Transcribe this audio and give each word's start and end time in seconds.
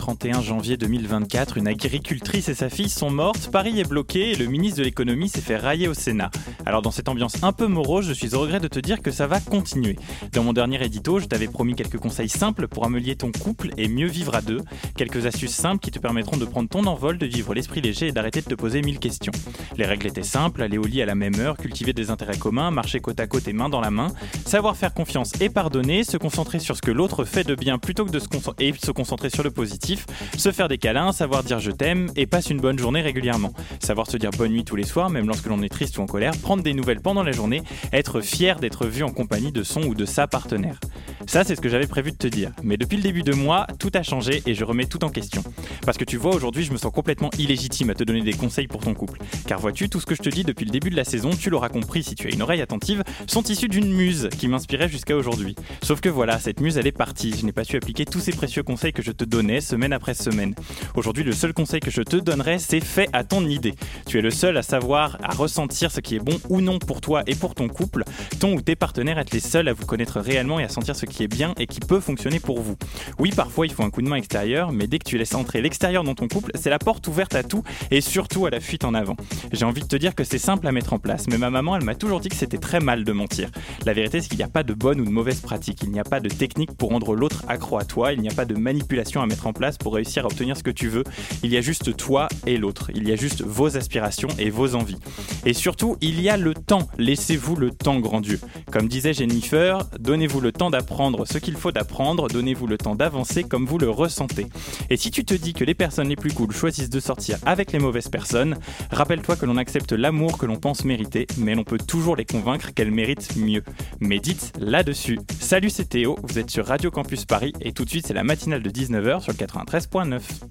En 0.00 0.12
ce 0.12 0.16
31 0.16 0.40
janvier 0.40 0.76
2024, 0.78 1.58
une 1.58 1.68
agricultrice 1.68 2.48
et 2.48 2.54
sa 2.54 2.70
fille 2.70 2.88
sont 2.88 3.10
mortes, 3.10 3.50
Paris 3.52 3.78
est 3.78 3.88
bloqué 3.88 4.30
et 4.30 4.34
le 4.34 4.46
ministre 4.46 4.78
de 4.78 4.84
l'économie 4.84 5.28
s'est 5.28 5.42
fait 5.42 5.56
railler 5.56 5.88
au 5.88 5.94
Sénat. 5.94 6.30
Alors 6.64 6.80
dans 6.80 6.90
cette 6.90 7.08
ambiance 7.08 7.42
un 7.42 7.52
peu 7.52 7.66
morose, 7.66 8.06
je 8.06 8.12
suis 8.12 8.34
au 8.34 8.40
regret 8.40 8.60
de 8.60 8.68
te 8.68 8.78
dire 8.78 9.02
que 9.02 9.10
ça 9.10 9.26
va 9.26 9.40
continuer. 9.40 9.96
Dans 10.32 10.42
mon 10.42 10.52
dernier 10.52 10.82
édito, 10.82 11.18
je 11.18 11.26
t'avais 11.26 11.48
promis 11.48 11.74
quelques 11.74 11.98
conseils 11.98 12.30
simples 12.30 12.66
pour 12.66 12.86
amelier 12.86 13.14
ton 13.14 13.30
couple 13.30 13.70
et 13.76 13.88
mieux 13.88 14.08
vivre 14.08 14.34
à 14.34 14.40
deux. 14.40 14.62
Quelques 14.96 15.26
astuces 15.26 15.54
simples 15.54 15.80
qui 15.80 15.90
te 15.90 15.98
permettront 15.98 16.38
de 16.38 16.46
prendre 16.46 16.68
ton 16.68 16.86
envol, 16.86 17.18
de 17.18 17.26
vivre 17.26 17.52
l'esprit 17.52 17.82
léger 17.82 18.08
et 18.08 18.12
d'arrêter 18.12 18.40
de 18.40 18.46
te 18.46 18.54
poser 18.54 18.80
mille 18.80 18.98
questions. 18.98 19.32
Les 19.76 19.84
règles 19.84 20.06
étaient 20.06 20.22
simples, 20.22 20.62
aller 20.62 20.78
au 20.78 20.86
lit 20.86 21.02
à 21.02 21.06
la 21.06 21.14
même 21.14 21.38
heure, 21.38 21.56
cultiver 21.56 21.92
des 21.92 22.10
intérêts 22.10 22.38
communs, 22.38 22.70
marcher 22.70 23.00
côte 23.00 23.20
à 23.20 23.26
côte 23.26 23.48
et 23.48 23.52
main 23.52 23.68
dans 23.68 23.80
la 23.80 23.90
main, 23.90 24.08
savoir 24.46 24.76
faire 24.76 24.94
confiance 24.94 25.32
et 25.40 25.50
pardonner, 25.50 26.04
se 26.04 26.16
concentrer 26.16 26.58
sur 26.58 26.76
ce 26.76 26.82
que 26.82 26.90
l'autre 26.90 27.24
fait 27.24 27.44
de 27.44 27.54
bien 27.54 27.78
plutôt 27.78 28.06
que 28.06 28.10
de 28.10 28.18
se, 28.18 28.28
et 28.58 28.72
se 28.82 28.90
concentrer 28.90 29.30
sur 29.30 29.42
le 29.42 29.50
positif, 29.50 29.89
se 30.36 30.52
faire 30.52 30.68
des 30.68 30.78
câlins, 30.78 31.12
savoir 31.12 31.42
dire 31.42 31.60
je 31.60 31.70
t'aime 31.70 32.10
et 32.16 32.26
passe 32.26 32.50
une 32.50 32.60
bonne 32.60 32.78
journée 32.78 33.00
régulièrement. 33.00 33.52
Savoir 33.80 34.10
se 34.10 34.16
dire 34.16 34.30
bonne 34.30 34.52
nuit 34.52 34.64
tous 34.64 34.76
les 34.76 34.84
soirs, 34.84 35.10
même 35.10 35.26
lorsque 35.26 35.46
l'on 35.46 35.62
est 35.62 35.68
triste 35.68 35.98
ou 35.98 36.02
en 36.02 36.06
colère, 36.06 36.32
prendre 36.36 36.62
des 36.62 36.74
nouvelles 36.74 37.00
pendant 37.00 37.22
la 37.22 37.32
journée, 37.32 37.62
être 37.92 38.20
fier 38.20 38.58
d'être 38.60 38.86
vu 38.86 39.02
en 39.02 39.10
compagnie 39.10 39.52
de 39.52 39.62
son 39.62 39.82
ou 39.82 39.94
de 39.94 40.04
sa 40.04 40.26
partenaire. 40.26 40.78
Ça, 41.26 41.44
c'est 41.44 41.54
ce 41.54 41.60
que 41.60 41.68
j'avais 41.68 41.86
prévu 41.86 42.12
de 42.12 42.16
te 42.16 42.26
dire. 42.26 42.50
Mais 42.62 42.76
depuis 42.76 42.96
le 42.96 43.02
début 43.02 43.22
de 43.22 43.32
mois, 43.32 43.66
tout 43.78 43.90
a 43.94 44.02
changé 44.02 44.42
et 44.46 44.54
je 44.54 44.64
remets 44.64 44.86
tout 44.86 45.04
en 45.04 45.10
question. 45.10 45.42
Parce 45.84 45.98
que 45.98 46.04
tu 46.04 46.16
vois, 46.16 46.34
aujourd'hui, 46.34 46.64
je 46.64 46.72
me 46.72 46.76
sens 46.76 46.92
complètement 46.92 47.30
illégitime 47.38 47.90
à 47.90 47.94
te 47.94 48.04
donner 48.04 48.22
des 48.22 48.32
conseils 48.32 48.66
pour 48.66 48.80
ton 48.80 48.94
couple. 48.94 49.20
Car 49.46 49.60
vois-tu, 49.60 49.88
tout 49.88 50.00
ce 50.00 50.06
que 50.06 50.14
je 50.14 50.22
te 50.22 50.28
dis 50.28 50.44
depuis 50.44 50.64
le 50.64 50.70
début 50.70 50.90
de 50.90 50.96
la 50.96 51.04
saison, 51.04 51.30
tu 51.30 51.50
l'auras 51.50 51.68
compris 51.68 52.02
si 52.02 52.14
tu 52.14 52.26
as 52.26 52.30
une 52.30 52.42
oreille 52.42 52.62
attentive, 52.62 53.02
sont 53.26 53.42
issus 53.42 53.68
d'une 53.68 53.92
muse 53.92 54.28
qui 54.38 54.48
m'inspirait 54.48 54.88
jusqu'à 54.88 55.16
aujourd'hui. 55.16 55.54
Sauf 55.82 56.00
que 56.00 56.08
voilà, 56.08 56.38
cette 56.38 56.60
muse, 56.60 56.78
elle 56.78 56.86
est 56.86 56.92
partie. 56.92 57.34
Je 57.38 57.44
n'ai 57.44 57.52
pas 57.52 57.64
su 57.64 57.76
appliquer 57.76 58.04
tous 58.04 58.20
ces 58.20 58.32
précieux 58.32 58.62
conseils 58.62 58.92
que 58.92 59.02
je 59.02 59.12
te 59.12 59.24
donnais 59.24 59.60
après 59.92 60.14
semaine. 60.14 60.54
Aujourd'hui, 60.94 61.24
le 61.24 61.32
seul 61.32 61.52
conseil 61.52 61.80
que 61.80 61.90
je 61.90 62.02
te 62.02 62.16
donnerai, 62.16 62.58
c'est 62.58 62.80
fait 62.80 63.08
à 63.12 63.24
ton 63.24 63.44
idée. 63.46 63.74
Tu 64.06 64.18
es 64.18 64.22
le 64.22 64.30
seul 64.30 64.56
à 64.56 64.62
savoir, 64.62 65.18
à 65.22 65.34
ressentir 65.34 65.90
ce 65.90 66.00
qui 66.00 66.16
est 66.16 66.20
bon 66.20 66.38
ou 66.48 66.60
non 66.60 66.78
pour 66.78 67.00
toi 67.00 67.22
et 67.26 67.34
pour 67.34 67.54
ton 67.54 67.68
couple. 67.68 68.04
Ton 68.38 68.54
ou 68.54 68.60
tes 68.60 68.76
partenaires 68.76 69.18
êtes 69.18 69.32
les 69.32 69.40
seuls 69.40 69.68
à 69.68 69.72
vous 69.72 69.86
connaître 69.86 70.20
réellement 70.20 70.60
et 70.60 70.64
à 70.64 70.68
sentir 70.68 70.94
ce 70.94 71.06
qui 71.06 71.22
est 71.22 71.28
bien 71.28 71.54
et 71.58 71.66
qui 71.66 71.80
peut 71.80 72.00
fonctionner 72.00 72.40
pour 72.40 72.60
vous. 72.60 72.76
Oui, 73.18 73.30
parfois 73.34 73.66
il 73.66 73.72
faut 73.72 73.82
un 73.82 73.90
coup 73.90 74.02
de 74.02 74.08
main 74.08 74.16
extérieur, 74.16 74.72
mais 74.72 74.86
dès 74.86 74.98
que 74.98 75.08
tu 75.08 75.18
laisses 75.18 75.34
entrer 75.34 75.60
l'extérieur 75.60 76.04
dans 76.04 76.14
ton 76.14 76.28
couple, 76.28 76.50
c'est 76.54 76.70
la 76.70 76.78
porte 76.78 77.06
ouverte 77.08 77.34
à 77.34 77.42
tout 77.42 77.62
et 77.90 78.00
surtout 78.00 78.46
à 78.46 78.50
la 78.50 78.60
fuite 78.60 78.84
en 78.84 78.94
avant. 78.94 79.16
J'ai 79.52 79.64
envie 79.64 79.82
de 79.82 79.86
te 79.86 79.96
dire 79.96 80.14
que 80.14 80.24
c'est 80.24 80.38
simple 80.38 80.66
à 80.66 80.72
mettre 80.72 80.92
en 80.92 80.98
place, 80.98 81.26
mais 81.28 81.38
ma 81.38 81.50
maman, 81.50 81.76
elle 81.76 81.84
m'a 81.84 81.94
toujours 81.94 82.20
dit 82.20 82.28
que 82.28 82.36
c'était 82.36 82.58
très 82.58 82.80
mal 82.80 83.04
de 83.04 83.12
mentir. 83.12 83.50
La 83.86 83.92
vérité, 83.92 84.20
c'est 84.20 84.28
qu'il 84.28 84.38
n'y 84.38 84.44
a 84.44 84.48
pas 84.48 84.62
de 84.62 84.74
bonne 84.74 85.00
ou 85.00 85.04
de 85.04 85.10
mauvaise 85.10 85.40
pratique. 85.40 85.80
Il 85.82 85.90
n'y 85.90 86.00
a 86.00 86.04
pas 86.04 86.20
de 86.20 86.28
technique 86.28 86.72
pour 86.76 86.90
rendre 86.90 87.14
l'autre 87.14 87.44
accro 87.48 87.78
à 87.78 87.84
toi. 87.84 88.12
Il 88.12 88.20
n'y 88.20 88.28
a 88.28 88.34
pas 88.34 88.44
de 88.44 88.54
manipulation 88.54 89.22
à 89.22 89.26
mettre 89.26 89.46
en 89.46 89.52
place 89.52 89.69
pour 89.78 89.94
réussir 89.94 90.24
à 90.24 90.26
obtenir 90.26 90.56
ce 90.56 90.62
que 90.62 90.70
tu 90.70 90.88
veux. 90.88 91.04
Il 91.42 91.50
y 91.50 91.56
a 91.56 91.60
juste 91.60 91.96
toi 91.96 92.28
et 92.46 92.56
l'autre. 92.56 92.90
Il 92.94 93.08
y 93.08 93.12
a 93.12 93.16
juste 93.16 93.42
vos 93.42 93.76
aspirations 93.76 94.28
et 94.38 94.50
vos 94.50 94.74
envies. 94.74 94.98
Et 95.44 95.52
surtout, 95.52 95.96
il 96.00 96.20
y 96.20 96.28
a 96.28 96.36
le 96.36 96.54
temps. 96.54 96.88
Laissez-vous 96.98 97.56
le 97.56 97.70
temps, 97.70 97.98
grand 98.00 98.20
Dieu. 98.20 98.40
Comme 98.70 98.88
disait 98.88 99.12
Jennifer, 99.12 99.86
donnez-vous 99.98 100.40
le 100.40 100.52
temps 100.52 100.70
d'apprendre 100.70 101.26
ce 101.26 101.38
qu'il 101.38 101.56
faut 101.56 101.72
d'apprendre, 101.72 102.28
donnez-vous 102.28 102.66
le 102.66 102.78
temps 102.78 102.94
d'avancer 102.94 103.44
comme 103.44 103.66
vous 103.66 103.78
le 103.78 103.90
ressentez. 103.90 104.46
Et 104.90 104.96
si 104.96 105.10
tu 105.10 105.24
te 105.24 105.34
dis 105.34 105.52
que 105.52 105.64
les 105.64 105.74
personnes 105.74 106.08
les 106.08 106.16
plus 106.16 106.32
cool 106.32 106.52
choisissent 106.52 106.90
de 106.90 107.00
sortir 107.00 107.38
avec 107.46 107.72
les 107.72 107.78
mauvaises 107.78 108.08
personnes, 108.08 108.56
rappelle-toi 108.90 109.36
que 109.36 109.46
l'on 109.46 109.56
accepte 109.56 109.92
l'amour 109.92 110.38
que 110.38 110.46
l'on 110.46 110.56
pense 110.56 110.84
mériter, 110.84 111.26
mais 111.38 111.54
l'on 111.54 111.64
peut 111.64 111.78
toujours 111.78 112.16
les 112.16 112.24
convaincre 112.24 112.72
qu'elles 112.74 112.90
méritent 112.90 113.36
mieux. 113.36 113.62
Médite 114.00 114.52
là-dessus. 114.58 115.18
Salut, 115.38 115.70
c'est 115.70 115.88
Théo, 115.88 116.16
vous 116.22 116.38
êtes 116.38 116.50
sur 116.50 116.66
Radio 116.66 116.90
Campus 116.90 117.24
Paris 117.24 117.52
et 117.60 117.72
tout 117.72 117.84
de 117.84 117.90
suite 117.90 118.06
c'est 118.06 118.14
la 118.14 118.24
matinale 118.24 118.62
de 118.62 118.70
19h 118.70 119.20
sur 119.20 119.32
le 119.32 119.38
93.9. 119.66 120.50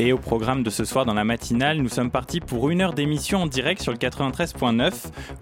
Et 0.00 0.12
au 0.12 0.18
programme 0.18 0.62
de 0.62 0.70
ce 0.70 0.84
soir 0.84 1.04
dans 1.04 1.14
la 1.14 1.24
matinale, 1.24 1.78
nous 1.78 1.88
sommes 1.88 2.12
partis 2.12 2.38
pour 2.38 2.70
une 2.70 2.82
heure 2.82 2.92
d'émission 2.92 3.42
en 3.42 3.46
direct 3.46 3.82
sur 3.82 3.90
le 3.90 3.98
93.9 3.98 4.92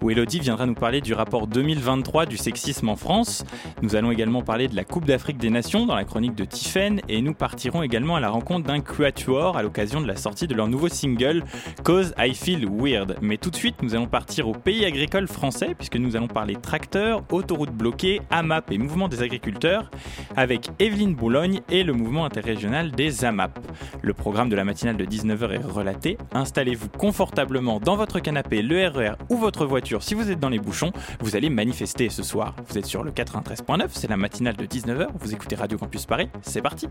où 0.01 0.09
Elodie 0.09 0.39
viendra 0.39 0.65
nous 0.65 0.73
parler 0.73 0.99
du 0.99 1.13
rapport 1.13 1.45
2023 1.45 2.25
du 2.25 2.37
sexisme 2.37 2.89
en 2.89 2.95
France. 2.95 3.45
Nous 3.83 3.95
allons 3.95 4.09
également 4.09 4.41
parler 4.41 4.67
de 4.67 4.75
la 4.75 4.83
Coupe 4.83 5.05
d'Afrique 5.05 5.37
des 5.37 5.51
Nations 5.51 5.85
dans 5.85 5.93
la 5.93 6.05
chronique 6.05 6.33
de 6.33 6.43
Tiffen 6.43 7.01
et 7.07 7.21
nous 7.21 7.35
partirons 7.35 7.83
également 7.83 8.15
à 8.15 8.19
la 8.19 8.29
rencontre 8.29 8.65
d'un 8.65 8.79
quatuor 8.79 9.57
à 9.57 9.61
l'occasion 9.61 10.01
de 10.01 10.07
la 10.07 10.15
sortie 10.15 10.47
de 10.47 10.55
leur 10.55 10.67
nouveau 10.67 10.89
single 10.89 11.43
Cause 11.83 12.15
I 12.17 12.33
Feel 12.33 12.67
Weird. 12.67 13.17
Mais 13.21 13.37
tout 13.37 13.51
de 13.51 13.55
suite, 13.55 13.83
nous 13.83 13.93
allons 13.93 14.07
partir 14.07 14.47
au 14.47 14.53
pays 14.53 14.85
agricole 14.85 15.27
français 15.27 15.75
puisque 15.77 15.97
nous 15.97 16.15
allons 16.15 16.27
parler 16.27 16.55
tracteurs, 16.55 17.21
autoroutes 17.31 17.73
bloquées, 17.73 18.21
AMAP 18.31 18.71
et 18.71 18.79
mouvement 18.79 19.07
des 19.07 19.21
agriculteurs 19.21 19.91
avec 20.35 20.69
Evelyne 20.79 21.13
Boulogne 21.13 21.61
et 21.69 21.83
le 21.83 21.93
mouvement 21.93 22.25
interrégional 22.25 22.89
des 22.89 23.23
AMAP. 23.23 23.59
Le 24.01 24.15
programme 24.15 24.46
de 24.49 24.55
la 24.55 24.63
matinale 24.63 24.97
de 24.97 25.05
19h 25.05 25.51
est 25.51 25.57
relaté. 25.57 26.17
Installez-vous 26.31 26.89
confortablement 26.89 27.79
dans 27.79 27.95
votre 27.95 28.19
canapé, 28.19 28.61
le 28.61 28.87
RER 28.87 29.09
e 29.09 29.15
ou 29.29 29.37
votre 29.37 29.65
voiture 29.65 30.03
si 30.03 30.13
vous 30.13 30.29
êtes 30.31 30.39
dans 30.39 30.49
les 30.49 30.59
bouchons. 30.59 30.91
Vous 31.19 31.35
allez 31.35 31.49
manifester 31.49 32.09
ce 32.09 32.23
soir. 32.23 32.55
Vous 32.67 32.77
êtes 32.77 32.85
sur 32.85 33.03
le 33.03 33.11
93.9, 33.11 33.87
c'est 33.91 34.09
la 34.09 34.17
matinale 34.17 34.55
de 34.55 34.65
19h. 34.65 35.07
Vous 35.19 35.33
écoutez 35.33 35.55
Radio 35.55 35.77
Campus 35.77 36.05
Paris. 36.05 36.29
C'est 36.41 36.61
parti. 36.61 36.87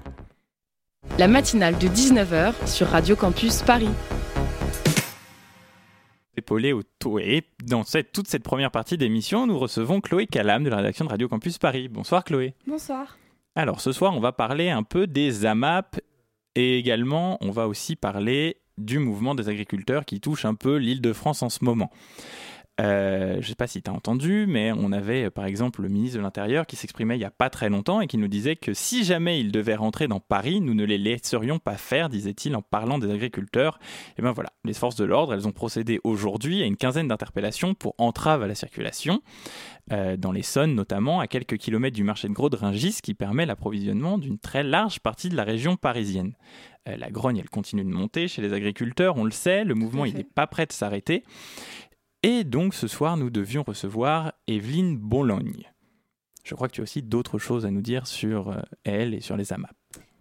La 1.18 1.28
matinale 1.28 1.78
de 1.78 1.88
19h 1.88 2.66
sur 2.66 2.88
Radio 2.88 3.16
Campus 3.16 3.62
Paris 3.62 3.90
épaulé 6.36 6.72
au 6.72 6.82
et 7.18 7.44
dans 7.64 7.84
cette, 7.84 8.12
toute 8.12 8.26
cette 8.26 8.42
première 8.42 8.70
partie 8.70 8.98
d'émission, 8.98 9.46
nous 9.46 9.58
recevons 9.58 10.00
Chloé 10.00 10.26
Calam 10.26 10.64
de 10.64 10.70
la 10.70 10.76
rédaction 10.76 11.04
de 11.04 11.10
Radio 11.10 11.28
Campus 11.28 11.58
Paris. 11.58 11.88
Bonsoir 11.88 12.24
Chloé. 12.24 12.54
Bonsoir. 12.66 13.16
Alors 13.54 13.80
ce 13.80 13.92
soir, 13.92 14.14
on 14.14 14.20
va 14.20 14.32
parler 14.32 14.68
un 14.68 14.82
peu 14.82 15.06
des 15.06 15.46
AMAP 15.46 16.00
et 16.56 16.78
également, 16.78 17.38
on 17.42 17.50
va 17.50 17.68
aussi 17.68 17.94
parler 17.96 18.56
du 18.78 18.98
mouvement 18.98 19.34
des 19.34 19.48
agriculteurs 19.48 20.04
qui 20.04 20.20
touche 20.20 20.44
un 20.44 20.54
peu 20.54 20.76
l'île 20.76 21.00
de 21.00 21.12
France 21.12 21.42
en 21.42 21.50
ce 21.50 21.64
moment. 21.64 21.90
Euh, 22.78 23.34
je 23.34 23.38
ne 23.38 23.42
sais 23.42 23.54
pas 23.54 23.66
si 23.66 23.80
tu 23.80 23.90
as 23.90 23.94
entendu, 23.94 24.44
mais 24.46 24.70
on 24.72 24.92
avait 24.92 25.30
par 25.30 25.46
exemple 25.46 25.80
le 25.80 25.88
ministre 25.88 26.18
de 26.18 26.22
l'Intérieur 26.22 26.66
qui 26.66 26.76
s'exprimait 26.76 27.16
il 27.16 27.20
n'y 27.20 27.24
a 27.24 27.30
pas 27.30 27.48
très 27.48 27.70
longtemps 27.70 28.02
et 28.02 28.06
qui 28.06 28.18
nous 28.18 28.28
disait 28.28 28.54
que 28.56 28.74
si 28.74 29.04
jamais 29.04 29.40
il 29.40 29.50
devait 29.50 29.76
rentrer 29.76 30.08
dans 30.08 30.20
Paris, 30.20 30.60
nous 30.60 30.74
ne 30.74 30.84
les 30.84 30.98
laisserions 30.98 31.58
pas 31.58 31.76
faire, 31.76 32.10
disait-il 32.10 32.54
en 32.54 32.60
parlant 32.60 32.98
des 32.98 33.10
agriculteurs. 33.10 33.78
Et 34.18 34.22
bien 34.22 34.32
voilà, 34.32 34.50
les 34.64 34.74
forces 34.74 34.96
de 34.96 35.04
l'ordre, 35.04 35.32
elles 35.32 35.48
ont 35.48 35.52
procédé 35.52 36.00
aujourd'hui 36.04 36.62
à 36.62 36.66
une 36.66 36.76
quinzaine 36.76 37.08
d'interpellations 37.08 37.74
pour 37.74 37.94
entrave 37.96 38.42
à 38.42 38.46
la 38.46 38.54
circulation, 38.54 39.22
euh, 39.92 40.18
dans 40.18 40.32
l'Essonne 40.32 40.74
notamment, 40.74 41.20
à 41.20 41.28
quelques 41.28 41.56
kilomètres 41.56 41.96
du 41.96 42.04
marché 42.04 42.28
de 42.28 42.34
Gros 42.34 42.50
de 42.50 42.56
Ringis, 42.56 42.98
qui 43.02 43.14
permet 43.14 43.46
l'approvisionnement 43.46 44.18
d'une 44.18 44.38
très 44.38 44.62
large 44.62 45.00
partie 45.00 45.30
de 45.30 45.36
la 45.36 45.44
région 45.44 45.76
parisienne. 45.76 46.34
Euh, 46.88 46.96
la 46.96 47.10
grogne, 47.10 47.38
elle 47.38 47.50
continue 47.50 47.84
de 47.84 47.88
monter 47.88 48.28
chez 48.28 48.42
les 48.42 48.52
agriculteurs, 48.52 49.16
on 49.16 49.24
le 49.24 49.30
sait, 49.30 49.64
le 49.64 49.74
mouvement, 49.74 50.04
il 50.04 50.14
n'est 50.14 50.24
pas 50.24 50.46
prêt 50.46 50.66
de 50.66 50.72
s'arrêter. 50.72 51.24
Et 52.28 52.42
donc 52.42 52.74
ce 52.74 52.88
soir, 52.88 53.16
nous 53.16 53.30
devions 53.30 53.62
recevoir 53.62 54.32
Evelyne 54.48 54.96
Bologne. 54.96 55.70
Je 56.42 56.56
crois 56.56 56.66
que 56.66 56.72
tu 56.72 56.80
as 56.80 56.82
aussi 56.82 57.00
d'autres 57.00 57.38
choses 57.38 57.64
à 57.64 57.70
nous 57.70 57.82
dire 57.82 58.08
sur 58.08 58.48
euh, 58.48 58.56
elle 58.82 59.14
et 59.14 59.20
sur 59.20 59.36
les 59.36 59.52
AMAP. 59.52 59.76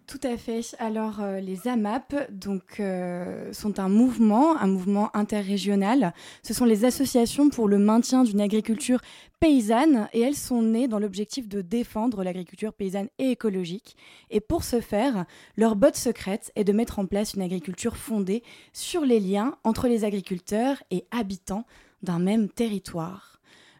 Tout 0.06 0.20
à 0.22 0.36
fait. 0.36 0.60
Alors 0.78 1.20
euh, 1.20 1.40
les 1.40 1.66
AMAP 1.66 2.30
donc, 2.30 2.78
euh, 2.78 3.52
sont 3.52 3.80
un 3.80 3.88
mouvement, 3.88 4.56
un 4.56 4.68
mouvement 4.68 5.10
interrégional. 5.16 6.14
Ce 6.44 6.54
sont 6.54 6.64
les 6.64 6.84
associations 6.84 7.48
pour 7.48 7.66
le 7.66 7.78
maintien 7.78 8.22
d'une 8.22 8.40
agriculture 8.40 9.00
paysanne 9.40 10.08
et 10.12 10.20
elles 10.20 10.36
sont 10.36 10.62
nées 10.62 10.86
dans 10.86 11.00
l'objectif 11.00 11.48
de 11.48 11.60
défendre 11.60 12.22
l'agriculture 12.22 12.72
paysanne 12.72 13.08
et 13.18 13.32
écologique. 13.32 13.96
Et 14.30 14.38
pour 14.38 14.62
ce 14.62 14.80
faire, 14.80 15.24
leur 15.56 15.74
botte 15.74 15.96
secrète 15.96 16.52
est 16.54 16.62
de 16.62 16.72
mettre 16.72 17.00
en 17.00 17.06
place 17.06 17.34
une 17.34 17.42
agriculture 17.42 17.96
fondée 17.96 18.44
sur 18.72 19.00
les 19.04 19.18
liens 19.18 19.56
entre 19.64 19.88
les 19.88 20.04
agriculteurs 20.04 20.80
et 20.92 21.04
habitants 21.10 21.66
d'un 22.06 22.20
même 22.20 22.48
territoire. 22.48 23.36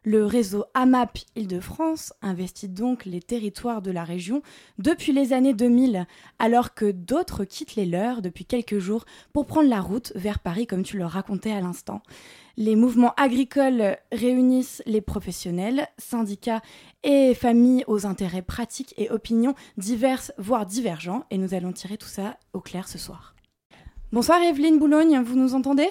Le 0.09 0.25
réseau 0.25 0.67
AMAP 0.75 1.19
Île-de-France 1.35 2.13
investit 2.23 2.69
donc 2.69 3.07
les 3.07 3.21
territoires 3.21 3.83
de 3.83 3.91
la 3.91 4.05
région 4.05 4.41
depuis 4.79 5.11
les 5.13 5.33
années 5.33 5.55
2000, 5.55 6.07
alors 6.39 6.75
que 6.75 6.93
d'autres 6.93 7.45
quittent 7.45 7.75
les 7.75 7.87
leurs 7.87 8.23
depuis 8.23 8.45
quelques 8.45 8.79
jours 8.79 9.05
pour 9.33 9.47
prendre 9.47 9.69
la 9.69 9.81
route 9.81 10.13
vers 10.15 10.39
Paris, 10.39 10.69
comme 10.69 10.85
tu 10.85 10.97
le 10.97 11.07
racontais 11.07 11.51
à 11.51 11.61
l'instant. 11.61 12.03
Les 12.57 12.77
mouvements 12.77 13.15
agricoles 13.17 13.97
réunissent 14.13 14.81
les 14.87 15.01
professionnels, 15.01 15.89
syndicats 15.99 16.63
et 17.03 17.35
familles 17.35 17.83
aux 17.89 18.07
intérêts 18.07 18.43
pratiques 18.43 18.95
et 18.97 19.11
opinions 19.11 19.57
diverses, 19.77 20.33
voire 20.39 20.67
divergents, 20.67 21.25
et 21.33 21.39
nous 21.39 21.53
allons 21.53 21.73
tirer 21.73 21.97
tout 21.97 22.07
ça 22.07 22.37
au 22.53 22.61
clair 22.61 22.87
ce 22.87 22.99
soir. 22.99 23.35
Bonsoir 24.13 24.41
Evelyne 24.41 24.79
Boulogne, 24.79 25.21
vous 25.21 25.37
nous 25.37 25.55
entendez? 25.55 25.89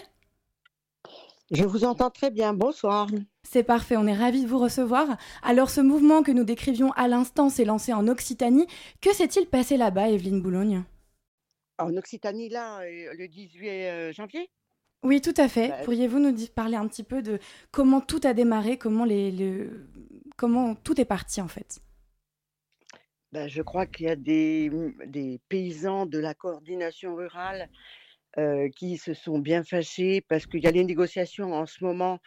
Je 1.51 1.63
vous 1.63 1.83
entends 1.85 2.09
très 2.09 2.31
bien. 2.31 2.53
Bonsoir. 2.53 3.07
C'est 3.43 3.63
parfait, 3.63 3.97
on 3.97 4.07
est 4.07 4.15
ravis 4.15 4.43
de 4.43 4.47
vous 4.47 4.57
recevoir. 4.57 5.17
Alors 5.43 5.69
ce 5.69 5.79
mouvement 5.79 6.23
que 6.23 6.31
nous 6.31 6.43
décrivions 6.43 6.91
à 6.93 7.07
l'instant 7.07 7.49
s'est 7.49 7.65
lancé 7.65 7.93
en 7.93 8.07
Occitanie. 8.07 8.65
Que 8.99 9.13
s'est-il 9.13 9.45
passé 9.45 9.77
là-bas, 9.77 10.09
Evelyne 10.09 10.41
Boulogne? 10.41 10.83
En 11.77 11.95
Occitanie, 11.97 12.49
là, 12.49 12.79
euh, 12.79 13.13
le 13.13 13.27
18 13.27 13.69
euh, 13.69 14.13
janvier? 14.13 14.49
Oui, 15.03 15.21
tout 15.21 15.33
à 15.37 15.47
fait. 15.47 15.67
Bah, 15.67 15.77
Pourriez-vous 15.83 16.19
nous 16.19 16.35
parler 16.47 16.77
un 16.77 16.87
petit 16.87 17.03
peu 17.03 17.21
de 17.21 17.37
comment 17.71 18.01
tout 18.01 18.21
a 18.23 18.33
démarré, 18.33 18.77
comment, 18.77 19.05
les, 19.05 19.69
comment 20.37 20.73
tout 20.73 20.99
est 20.99 21.05
parti 21.05 21.41
en 21.41 21.47
fait? 21.47 21.79
Bah, 23.31 23.47
Je 23.47 23.61
crois 23.61 23.85
qu'il 23.85 24.07
y 24.07 24.09
a 24.09 24.15
des, 24.15 24.71
des 25.05 25.39
paysans 25.47 26.07
de 26.07 26.17
la 26.17 26.33
coordination 26.33 27.15
rurale 27.15 27.69
qui 28.75 28.97
se 28.97 29.13
sont 29.13 29.39
bien 29.39 29.63
fâchés 29.63 30.21
parce 30.21 30.45
qu'il 30.45 30.63
y 30.63 30.67
a 30.67 30.71
les 30.71 30.83
négociations 30.83 31.53
en 31.53 31.65
ce 31.65 31.83
moment 31.83 32.19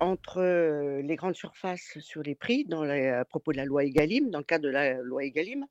entre 0.00 1.00
les 1.00 1.16
grandes 1.16 1.34
surfaces 1.34 1.98
sur 1.98 2.22
les 2.22 2.34
prix 2.34 2.64
dans 2.64 2.82
à 2.82 3.24
propos 3.24 3.52
de 3.52 3.56
la 3.56 3.64
loi 3.64 3.84
Egalim, 3.84 4.30
dans 4.30 4.38
le 4.38 4.44
cadre 4.44 4.64
de 4.64 4.70
la 4.70 4.94
loi 4.94 5.24
Egalim. 5.24 5.66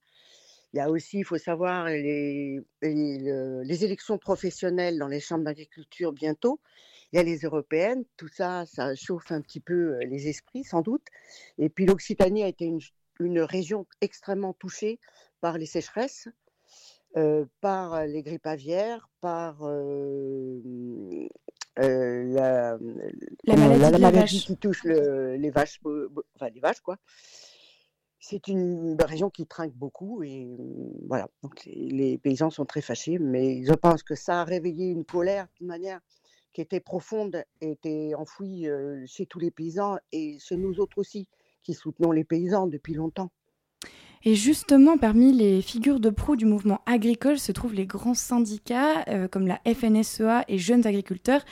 Il 0.75 0.79
y 0.79 0.81
a 0.81 0.89
aussi, 0.89 1.19
il 1.19 1.23
faut 1.23 1.37
savoir, 1.37 1.85
les, 1.85 2.59
les, 2.81 3.85
élections 3.85 4.17
professionnelles 4.17 4.99
dans 4.99 5.07
les 5.07 5.21
chambres 5.21 5.45
d'agriculture 5.45 6.11
bientôt. 6.11 6.59
Il 7.13 7.15
y 7.15 7.19
a 7.19 7.23
les 7.23 7.37
européennes, 7.37 8.03
tout 8.17 8.27
ça, 8.27 8.65
ça 8.65 8.93
chauffe 8.93 9.31
un 9.31 9.39
petit 9.39 9.61
peu 9.61 9.97
les 9.99 10.27
esprits 10.27 10.65
sans 10.65 10.81
doute. 10.81 11.05
Et 11.57 11.69
puis 11.69 11.85
l'Occitanie 11.85 12.43
a 12.43 12.49
été 12.49 12.69
une 13.21 13.39
région 13.39 13.87
extrêmement 14.01 14.51
touchée 14.51 14.99
par 15.39 15.57
les 15.57 15.65
sécheresses. 15.65 16.27
Euh, 17.17 17.45
par 17.62 18.06
les 18.06 18.23
grippes 18.23 18.45
aviaires, 18.45 19.07
par 19.21 19.59
euh, 19.62 20.59
la, 21.77 22.77
la, 23.45 23.56
maladie, 23.56 24.41
qui 24.41 24.57
touche 24.57 24.83
les 24.83 25.50
vaches, 25.50 25.79
enfin 26.35 26.50
les 26.53 26.59
vaches 26.59 26.81
quoi. 26.81 26.97
C'est 28.19 28.50
une 28.50 28.97
région 29.00 29.29
qui 29.29 29.45
trinque 29.45 29.75
beaucoup 29.75 30.23
et 30.23 30.57
voilà. 31.07 31.29
Donc 31.41 31.63
les 31.65 32.17
paysans 32.17 32.50
sont 32.50 32.65
très 32.65 32.81
fâchés, 32.81 33.17
mais 33.17 33.63
je 33.63 33.73
pense 33.73 34.03
que 34.03 34.15
ça 34.15 34.41
a 34.41 34.44
réveillé 34.44 34.89
une 34.89 35.06
colère 35.06 35.47
de 35.62 35.67
manière 35.67 36.01
qui 36.51 36.59
était 36.59 36.81
profonde, 36.81 37.45
était 37.62 38.13
enfouie 38.15 38.67
chez 39.06 39.25
tous 39.25 39.39
les 39.39 39.51
paysans 39.51 39.97
et 40.12 40.38
chez 40.39 40.57
nous 40.57 40.81
autres 40.81 40.97
aussi, 40.97 41.29
qui 41.63 41.73
soutenons 41.75 42.12
les 42.12 42.25
paysans 42.25 42.67
depuis 42.67 42.94
longtemps. 42.94 43.31
Et 44.27 44.33
justement, 44.33 44.98
parmi 44.98 45.31
les 45.31 45.62
figures 45.62 46.00
de 46.00 46.10
proue 46.10 46.36
du 46.36 46.45
mouvement 46.45 46.81
agricole 46.88 47.38
se 47.38 47.51
trouvent 47.51 47.75
les 47.75 47.86
grands 47.86 48.16
syndicats 48.16 49.04
euh, 49.07 49.27
comme 49.27 49.45
la 49.45 49.62
FNSEA 49.72 50.45
et 50.48 50.57
Jeunes 50.57 50.88
Agriculteurs 50.88 51.45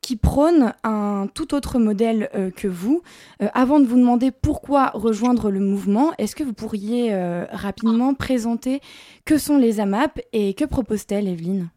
qui 0.00 0.14
prônent 0.16 0.72
un 0.84 1.26
tout 1.34 1.54
autre 1.54 1.80
modèle 1.80 2.30
euh, 2.36 2.52
que 2.52 2.68
vous. 2.68 3.02
Euh, 3.42 3.48
avant 3.52 3.80
de 3.80 3.86
vous 3.86 3.96
demander 3.96 4.30
pourquoi 4.30 4.90
rejoindre 4.94 5.50
le 5.50 5.58
mouvement, 5.58 6.12
est-ce 6.18 6.36
que 6.36 6.44
vous 6.44 6.52
pourriez 6.52 7.12
rapidement 7.50 8.14
présenter 8.14 8.80
que 9.24 9.36
sont 9.36 9.58
les 9.58 9.80
AMAP 9.80 10.20
et 10.32 10.54
que 10.54 10.64
propose-t-elle, 10.64 11.26
Evelyne? 11.26 11.68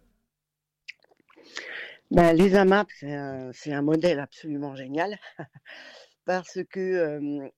Ben, 2.12 2.32
Les 2.32 2.54
AMAP, 2.54 2.88
c'est 3.00 3.74
un, 3.74 3.82
modèle 3.82 4.20
absolument 4.20 4.76
génial 4.76 5.18
parce 6.26 6.60
que 6.70 7.50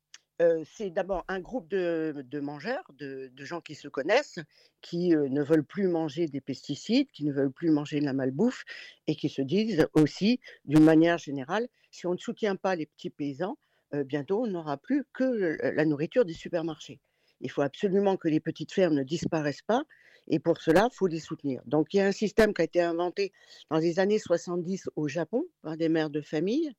c'est 0.65 0.89
d'abord 0.89 1.23
un 1.27 1.39
groupe 1.39 1.67
de, 1.69 2.39
mangeurs, 2.39 2.83
de, 2.97 3.31
gens 3.37 3.61
qui 3.61 3.75
se 3.75 3.87
connaissent, 3.87 4.39
qui 4.81 5.09
ne 5.09 5.41
veulent 5.41 5.63
plus 5.63 5.87
manger 5.87 6.27
des 6.27 6.41
pesticides, 6.41 7.09
qui 7.11 7.25
ne 7.25 7.31
veulent 7.31 7.51
plus 7.51 7.71
manger 7.71 7.99
de 7.99 8.05
la 8.05 8.13
malbouffe 8.13 8.63
et 9.07 9.15
qui 9.15 9.29
se 9.29 9.41
disent 9.41 9.87
aussi, 9.93 10.39
d'une 10.65 10.83
manière 10.83 11.17
générale, 11.17 11.67
si 11.91 12.05
on 12.05 12.13
ne 12.13 12.17
soutient 12.17 12.55
pas 12.55 12.75
les 12.75 12.85
petits 12.85 13.09
paysans, 13.09 13.57
bientôt 13.93 14.43
on 14.43 14.47
n'aura 14.47 14.77
plus 14.77 15.05
que 15.13 15.57
la 15.61 15.85
nourriture 15.85 16.25
des 16.25 16.33
supermarchés. 16.33 16.99
Il 17.41 17.49
faut 17.49 17.61
absolument 17.61 18.17
que 18.17 18.27
les 18.27 18.39
petites 18.39 18.73
fermes 18.73 18.95
ne 18.95 19.03
disparaissent 19.03 19.61
pas 19.61 19.83
et 20.27 20.39
pour 20.39 20.59
cela, 20.59 20.89
il 20.91 20.95
faut 20.95 21.07
les 21.07 21.19
soutenir. 21.19 21.61
Donc 21.65 21.93
il 21.93 21.97
y 21.97 21.99
a 22.01 22.07
un 22.07 22.11
système 22.11 22.53
qui 22.53 22.61
a 22.61 22.65
été 22.65 22.81
inventé 22.81 23.31
dans 23.69 23.77
les 23.77 23.99
années 23.99 24.19
70 24.19 24.89
au 24.95 25.07
Japon 25.07 25.45
par 25.61 25.77
des 25.77 25.89
mères 25.89 26.09
de 26.09 26.21
famille. 26.21 26.73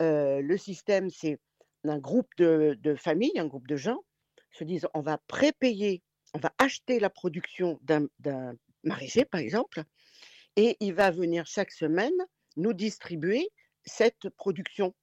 le 0.00 0.56
système, 0.56 1.10
c'est 1.10 1.38
un 1.90 1.98
groupe 1.98 2.28
de, 2.36 2.94
familles, 2.96 3.38
un 3.38 3.46
groupe 3.46 3.68
de 3.68 3.76
gens, 3.76 4.04
se 4.52 4.64
disent 4.64 4.86
on 4.94 5.00
va 5.00 5.18
prépayer, 5.26 6.02
on 6.34 6.38
va 6.38 6.52
acheter 6.58 6.98
la 7.00 7.10
production 7.10 7.78
d'un 7.82 8.08
maraîcher, 8.84 9.24
par 9.24 9.40
exemple, 9.40 9.82
et 10.56 10.76
il 10.80 10.94
va 10.94 11.10
venir 11.10 11.46
chaque 11.46 11.72
semaine 11.72 12.14
nous 12.56 12.72
distribuer 12.72 13.50
cette 13.84 14.28
production. 14.30 14.94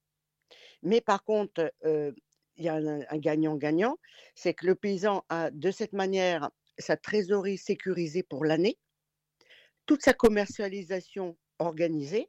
Mais 0.82 1.00
par 1.00 1.24
contre, 1.24 1.72
il 1.84 2.64
y 2.64 2.68
a 2.68 2.74
un 2.74 3.18
gagnant-gagnant, 3.18 3.96
c'est 4.34 4.54
que 4.54 4.66
le 4.66 4.74
paysan 4.74 5.24
a 5.28 5.50
de 5.50 5.70
cette 5.70 5.92
manière 5.92 6.50
sa 6.78 6.96
trésorerie 6.96 7.58
sécurisée 7.58 8.22
pour 8.22 8.44
l'année, 8.44 8.78
toute 9.86 10.02
sa 10.02 10.12
commercialisation 10.12 11.36
organisée, 11.58 12.28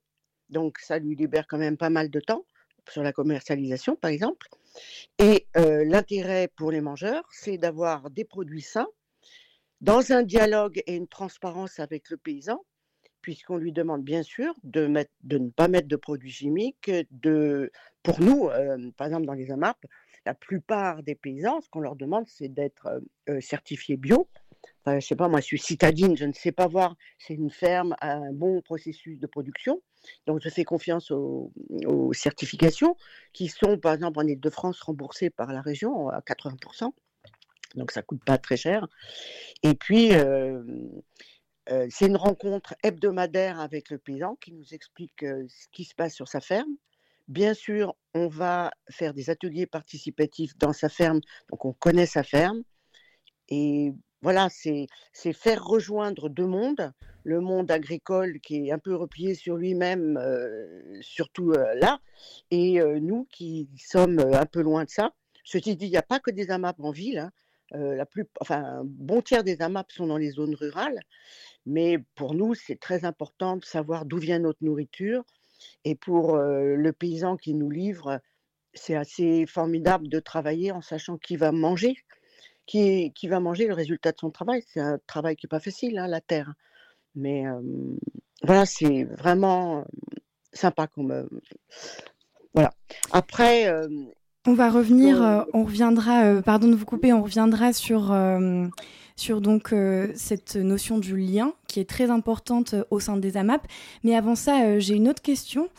donc 0.49 0.77
ça 0.79 0.99
lui 0.99 1.15
libère 1.15 1.47
quand 1.47 1.57
même 1.57 1.77
pas 1.77 1.89
mal 1.89 2.09
de 2.09 2.19
temps, 2.19 2.45
sur 2.91 3.03
la 3.03 3.13
commercialisation, 3.13 3.95
par 3.95 4.11
exemple. 4.11 4.47
Et 5.19 5.47
l'intérêt 5.55 6.49
pour 6.55 6.71
les 6.71 6.81
mangeurs, 6.81 7.27
c'est 7.31 7.57
d'avoir 7.57 8.09
des 8.09 8.25
produits 8.25 8.61
sains 8.61 8.87
dans 9.81 10.11
un 10.11 10.23
dialogue 10.23 10.81
et 10.87 10.95
une 10.95 11.07
transparence 11.07 11.79
avec 11.79 12.09
le 12.09 12.17
paysan, 12.17 12.63
puisqu'on 13.21 13.57
lui 13.57 13.71
demande 13.71 14.03
bien 14.03 14.23
sûr 14.23 14.53
de, 14.63 14.87
ne 14.87 15.49
pas 15.49 15.67
mettre 15.67 15.87
de 15.87 15.95
produits 15.95 16.31
chimiques. 16.31 16.91
De, 17.11 17.71
pour 18.03 18.19
nous, 18.19 18.49
par 18.97 19.07
exemple 19.07 19.25
dans 19.25 19.33
les 19.33 19.51
AMAP, 19.51 19.77
la 20.25 20.33
plupart 20.33 21.03
des 21.03 21.15
paysans, 21.15 21.61
ce 21.61 21.69
qu'on 21.69 21.81
leur 21.81 21.95
demande, 21.95 22.25
c'est 22.27 22.49
d'être 22.49 23.01
certifiés 23.39 23.97
bio. 23.97 24.27
Je 24.87 24.99
sais 24.99 25.15
pas, 25.15 25.27
moi, 25.27 25.39
je 25.39 25.45
suis 25.45 25.59
citadine, 25.59 26.15
je 26.15 26.25
ne 26.25 26.33
sais 26.33 26.51
pas 26.51 26.67
voir, 26.67 26.95
c'est 27.17 27.33
une 27.33 27.49
ferme, 27.49 27.95
un 28.01 28.31
bon 28.33 28.61
processus 28.61 29.19
de 29.19 29.27
production. 29.27 29.81
Donc, 30.27 30.41
je 30.41 30.49
fais 30.49 30.63
confiance 30.63 31.11
aux, 31.11 31.51
certifications 32.13 32.95
qui 33.33 33.47
sont, 33.47 33.77
par 33.77 33.93
exemple, 33.93 34.19
en 34.19 34.27
Ile-de-France, 34.27 34.81
remboursées 34.81 35.29
par 35.29 35.51
la 35.51 35.61
région 35.61 36.09
à 36.09 36.19
80%. 36.19 36.91
Donc, 37.75 37.91
ça 37.91 38.01
ne 38.01 38.05
coûte 38.05 38.23
pas 38.25 38.37
très 38.37 38.57
cher. 38.57 38.87
Et 39.63 39.73
puis, 39.73 40.13
euh, 40.13 40.63
euh, 41.71 41.87
c'est 41.89 42.05
une 42.07 42.17
rencontre 42.17 42.75
hebdomadaire 42.83 43.59
avec 43.59 43.89
le 43.89 43.97
paysan 43.97 44.35
qui 44.35 44.53
nous 44.53 44.73
explique 44.73 45.23
euh, 45.23 45.45
ce 45.49 45.67
qui 45.71 45.83
se 45.83 45.95
passe 45.95 46.13
sur 46.13 46.27
sa 46.27 46.39
ferme. 46.39 46.69
Bien 47.27 47.55
sûr, 47.55 47.95
on 48.13 48.27
va 48.27 48.71
faire 48.89 49.13
des 49.15 49.31
ateliers 49.31 49.65
participatifs 49.65 50.55
dans 50.57 50.73
sa 50.73 50.89
ferme, 50.89 51.21
donc 51.49 51.65
on 51.65 51.73
connaît 51.73 52.05
sa 52.05 52.21
ferme. 52.21 52.61
Et 53.49 53.93
voilà, 54.25 54.47
c'est 54.49 54.87
faire 55.33 55.63
rejoindre 55.63 56.29
deux 56.29 56.47
mondes, 56.47 56.91
le 57.23 57.41
monde 57.41 57.69
agricole 57.69 58.39
qui 58.39 58.69
est 58.69 58.71
un 58.71 58.79
peu 58.79 58.95
replié 58.95 59.35
sur 59.35 59.55
lui-même, 59.55 60.19
surtout 61.01 61.51
là, 61.51 61.99
et 62.49 62.79
nous 62.99 63.27
qui 63.29 63.69
sommes 63.77 64.17
un 64.17 64.47
peu 64.47 64.63
loin 64.63 64.83
de 64.83 64.89
ça. 64.89 65.13
Ceci 65.43 65.75
dit, 65.75 65.85
il 65.85 65.91
n'y 65.91 65.97
a 65.97 66.01
pas 66.01 66.19
que 66.19 66.31
des 66.31 66.49
AMAP 66.49 66.79
en 66.79 66.89
ville. 66.89 67.19
Hein. 67.19 67.29
la 67.71 68.07
plus, 68.07 68.25
enfin, 68.41 68.63
un 68.63 68.81
bon 68.83 69.21
tiers 69.21 69.43
des 69.43 69.61
AMAP 69.61 69.91
sont 69.91 70.07
dans 70.07 70.17
les 70.17 70.31
zones 70.31 70.55
rurales, 70.55 71.01
mais 71.67 71.99
pour 72.15 72.33
nous, 72.33 72.55
c'est 72.55 72.79
très 72.79 73.05
important 73.05 73.57
de 73.57 73.63
savoir 73.63 74.05
d'où 74.05 74.17
vient 74.17 74.39
notre 74.39 74.63
nourriture. 74.63 75.23
Et 75.83 75.93
pour 75.93 76.35
le 76.37 76.91
paysan 76.93 77.37
qui 77.37 77.53
nous 77.53 77.69
livre, 77.69 78.19
c'est 78.73 78.95
assez 78.95 79.45
formidable 79.45 80.09
de 80.09 80.19
travailler 80.19 80.71
en 80.71 80.81
sachant 80.81 81.19
qui 81.19 81.35
va 81.37 81.51
manger 81.51 81.95
qui, 82.65 83.11
qui 83.13 83.27
va 83.27 83.39
manger 83.39 83.67
le 83.67 83.73
résultat 83.73 84.11
de 84.11 84.17
son 84.19 84.31
travail. 84.31 84.63
C'est 84.67 84.79
un 84.79 84.99
travail 85.07 85.35
qui 85.35 85.45
n'est 85.45 85.49
pas 85.49 85.59
facile, 85.59 85.97
hein, 85.97 86.07
la 86.07 86.21
terre. 86.21 86.53
Mais 87.15 87.43
voilà, 88.43 88.65
c'est 88.65 89.03
vraiment 89.03 89.85
sympa 90.51 90.87
comme. 90.87 91.27
voilà. 92.53 92.73
Après. 93.11 93.71
on 94.45 94.53
va 94.53 94.69
revenir, 94.69 95.45
on 95.53 95.63
reviendra, 95.63 96.41
pardon 96.41 96.67
de 96.67 96.75
vous 96.75 96.85
couper, 96.85 97.13
on 97.13 97.23
reviendra 97.23 97.71
sur, 97.71 98.13
sur 99.15 99.39
donc 99.39 99.73
cette 100.15 100.57
notion 100.57 100.97
du 100.97 101.15
lien 101.15 101.53
qui 101.67 101.79
est 101.79 101.89
très 101.89 102.09
importante 102.09 102.75
au 102.89 102.99
sein 102.99 103.15
des 103.15 103.37
AMAP. 103.37 103.65
Mais 104.03 104.15
avant 104.15 104.35
ça, 104.35 104.77
j'ai 104.79 104.95
une 104.95 105.07
autre 105.07 105.21
question. 105.21 105.69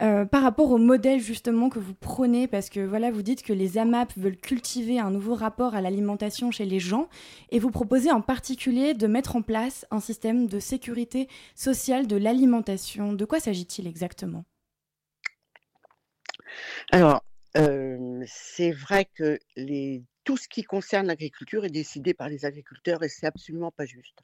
Euh, 0.00 0.24
par 0.24 0.42
rapport 0.42 0.70
au 0.70 0.78
modèle 0.78 1.18
justement 1.18 1.68
que 1.68 1.80
vous 1.80 1.94
prenez, 1.94 2.46
parce 2.46 2.70
que 2.70 2.78
voilà, 2.78 3.10
vous 3.10 3.22
dites 3.22 3.42
que 3.42 3.52
les 3.52 3.78
AMAP 3.78 4.12
veulent 4.16 4.36
cultiver 4.36 5.00
un 5.00 5.10
nouveau 5.10 5.34
rapport 5.34 5.74
à 5.74 5.80
l'alimentation 5.80 6.52
chez 6.52 6.66
les 6.66 6.78
gens, 6.78 7.08
et 7.50 7.58
vous 7.58 7.72
proposez 7.72 8.12
en 8.12 8.20
particulier 8.20 8.94
de 8.94 9.06
mettre 9.08 9.34
en 9.34 9.42
place 9.42 9.86
un 9.90 9.98
système 9.98 10.46
de 10.46 10.60
sécurité 10.60 11.28
sociale 11.56 12.06
de 12.06 12.16
l'alimentation. 12.16 13.12
De 13.12 13.24
quoi 13.24 13.40
s'agit-il 13.40 13.88
exactement? 13.88 14.44
Alors, 16.92 17.24
euh, 17.56 18.22
c'est 18.26 18.70
vrai 18.70 19.04
que 19.04 19.40
tout 20.22 20.36
ce 20.36 20.48
qui 20.48 20.62
concerne 20.62 21.08
l'agriculture 21.08 21.64
est 21.64 21.70
décidé 21.70 22.14
par 22.14 22.28
les 22.28 22.44
agriculteurs 22.44 23.02
et 23.02 23.08
c'est 23.08 23.26
absolument 23.26 23.72
pas 23.72 23.84
juste. 23.84 24.20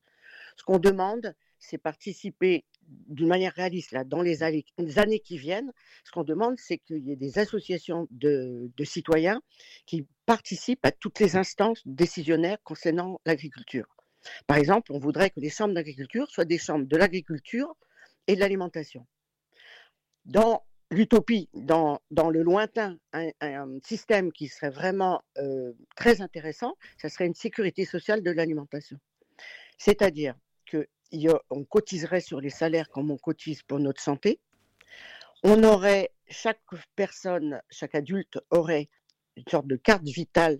Ce 0.56 0.62
qu'on 0.62 0.78
demande, 0.78 1.34
c'est 1.58 1.78
participer 1.78 2.64
d'une 2.88 3.28
manière 3.28 3.52
réaliste, 3.52 3.92
là, 3.92 4.04
dans 4.04 4.22
les 4.22 4.42
années, 4.42 5.20
qui 5.20 5.38
viennent, 5.38 5.72
ce 6.04 6.10
qu'on 6.12 6.24
demande, 6.24 6.58
c'est 6.58 6.78
qu'il 6.78 7.04
y 7.04 7.12
ait 7.12 7.16
des 7.16 7.38
associations 7.38 8.06
de, 8.10 8.70
citoyens 8.84 9.40
qui 9.86 10.06
participent 10.26 10.84
à 10.84 10.92
toutes 10.92 11.20
les 11.20 11.36
instances 11.36 11.82
décisionnaires 11.86 12.58
concernant 12.62 13.20
l'agriculture. 13.24 13.86
Par 14.46 14.56
exemple, 14.56 14.92
on 14.92 14.98
voudrait 14.98 15.30
que 15.30 15.40
les 15.40 15.50
chambres 15.50 15.74
d'agriculture 15.74 16.30
soient 16.30 16.44
des 16.44 16.58
chambres 16.58 16.86
de 16.86 16.96
l'agriculture 16.96 17.74
et 18.26 18.34
de 18.34 18.40
l'alimentation. 18.40 19.06
Dans 20.24 20.64
l'utopie, 20.90 21.50
dans, 21.52 22.00
le 22.10 22.42
lointain, 22.42 22.96
un, 23.12 23.78
système 23.84 24.32
qui 24.32 24.48
serait 24.48 24.70
vraiment 24.70 25.22
euh, 25.38 25.72
très 25.96 26.22
intéressant, 26.22 26.76
ce 27.00 27.08
serait 27.08 27.26
une 27.26 27.34
sécurité 27.34 27.84
sociale 27.84 28.22
de 28.22 28.30
l'alimentation. 28.30 28.98
C'est-à-dire 29.76 30.34
qu'on 31.48 31.64
cotiserait 31.64 32.20
sur 32.20 32.40
les 32.40 32.50
salaires 32.50 32.88
comme 32.88 33.10
on 33.10 33.16
cotise 33.16 33.62
pour 33.62 33.78
notre 33.78 34.00
santé. 34.00 34.40
On 35.42 35.62
aurait, 35.62 36.10
chaque 36.28 36.60
personne, 36.96 37.60
chaque 37.70 37.94
adulte 37.94 38.38
aurait 38.50 38.88
une 39.36 39.44
sorte 39.50 39.66
de 39.66 39.76
carte 39.76 40.04
vitale, 40.04 40.58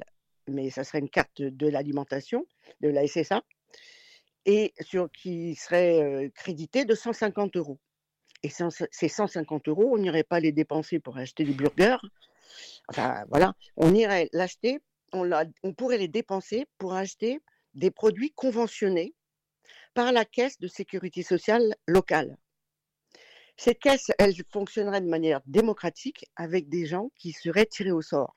mais 0.48 0.70
ça 0.70 0.84
serait 0.84 0.98
une 0.98 1.08
carte 1.08 1.40
de 1.40 1.68
l'alimentation, 1.68 2.46
de 2.80 2.88
la 2.88 3.06
SSA, 3.06 3.42
et 4.46 4.74
sur, 4.80 5.10
qui 5.10 5.54
serait 5.54 6.02
euh, 6.02 6.28
créditée 6.34 6.84
de 6.84 6.94
150 6.94 7.56
euros. 7.56 7.78
Et 8.42 8.50
ces 8.50 9.08
150 9.08 9.68
euros, 9.68 9.88
on 9.94 9.98
n'irait 9.98 10.22
pas 10.22 10.38
les 10.38 10.52
dépenser 10.52 11.00
pour 11.00 11.16
acheter 11.16 11.44
des 11.44 11.54
burgers. 11.54 11.96
Enfin, 12.88 13.24
voilà, 13.30 13.54
on 13.76 13.94
irait 13.94 14.28
l'acheter, 14.34 14.80
on, 15.14 15.30
on 15.62 15.72
pourrait 15.72 15.96
les 15.96 16.08
dépenser 16.08 16.66
pour 16.76 16.92
acheter 16.92 17.40
des 17.72 17.90
produits 17.90 18.32
conventionnés 18.32 19.14
par 19.94 20.12
la 20.12 20.24
caisse 20.24 20.58
de 20.58 20.68
sécurité 20.68 21.22
sociale 21.22 21.74
locale. 21.86 22.36
Cette 23.56 23.78
caisse, 23.78 24.10
elle 24.18 24.34
fonctionnerait 24.52 25.00
de 25.00 25.08
manière 25.08 25.40
démocratique 25.46 26.26
avec 26.34 26.68
des 26.68 26.86
gens 26.86 27.10
qui 27.16 27.32
seraient 27.32 27.66
tirés 27.66 27.92
au 27.92 28.02
sort. 28.02 28.34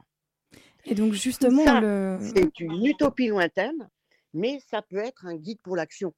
Et 0.85 0.95
donc 0.95 1.13
justement, 1.13 1.65
c'est 2.21 2.59
une 2.59 2.85
utopie 2.85 3.27
lointaine, 3.27 3.89
mais 4.33 4.59
ça 4.69 4.81
peut 4.81 4.97
être 4.97 5.25
un 5.25 5.35
guide 5.35 5.59
pour 5.61 5.75
l'action. 5.75 6.13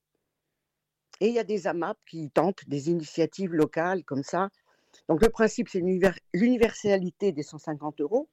Et 1.21 1.29
il 1.29 1.33
y 1.33 1.39
a 1.39 1.43
des 1.43 1.65
AMAP 1.67 1.97
qui 2.05 2.29
tentent 2.29 2.67
des 2.67 2.89
initiatives 2.89 3.53
locales 3.53 4.03
comme 4.03 4.23
ça. 4.23 4.49
Donc 5.07 5.21
le 5.21 5.29
principe, 5.29 5.69
c'est 5.69 5.81
l'universalité 6.33 7.31
des 7.31 7.43
150 7.43 8.01
euros. 8.01 8.29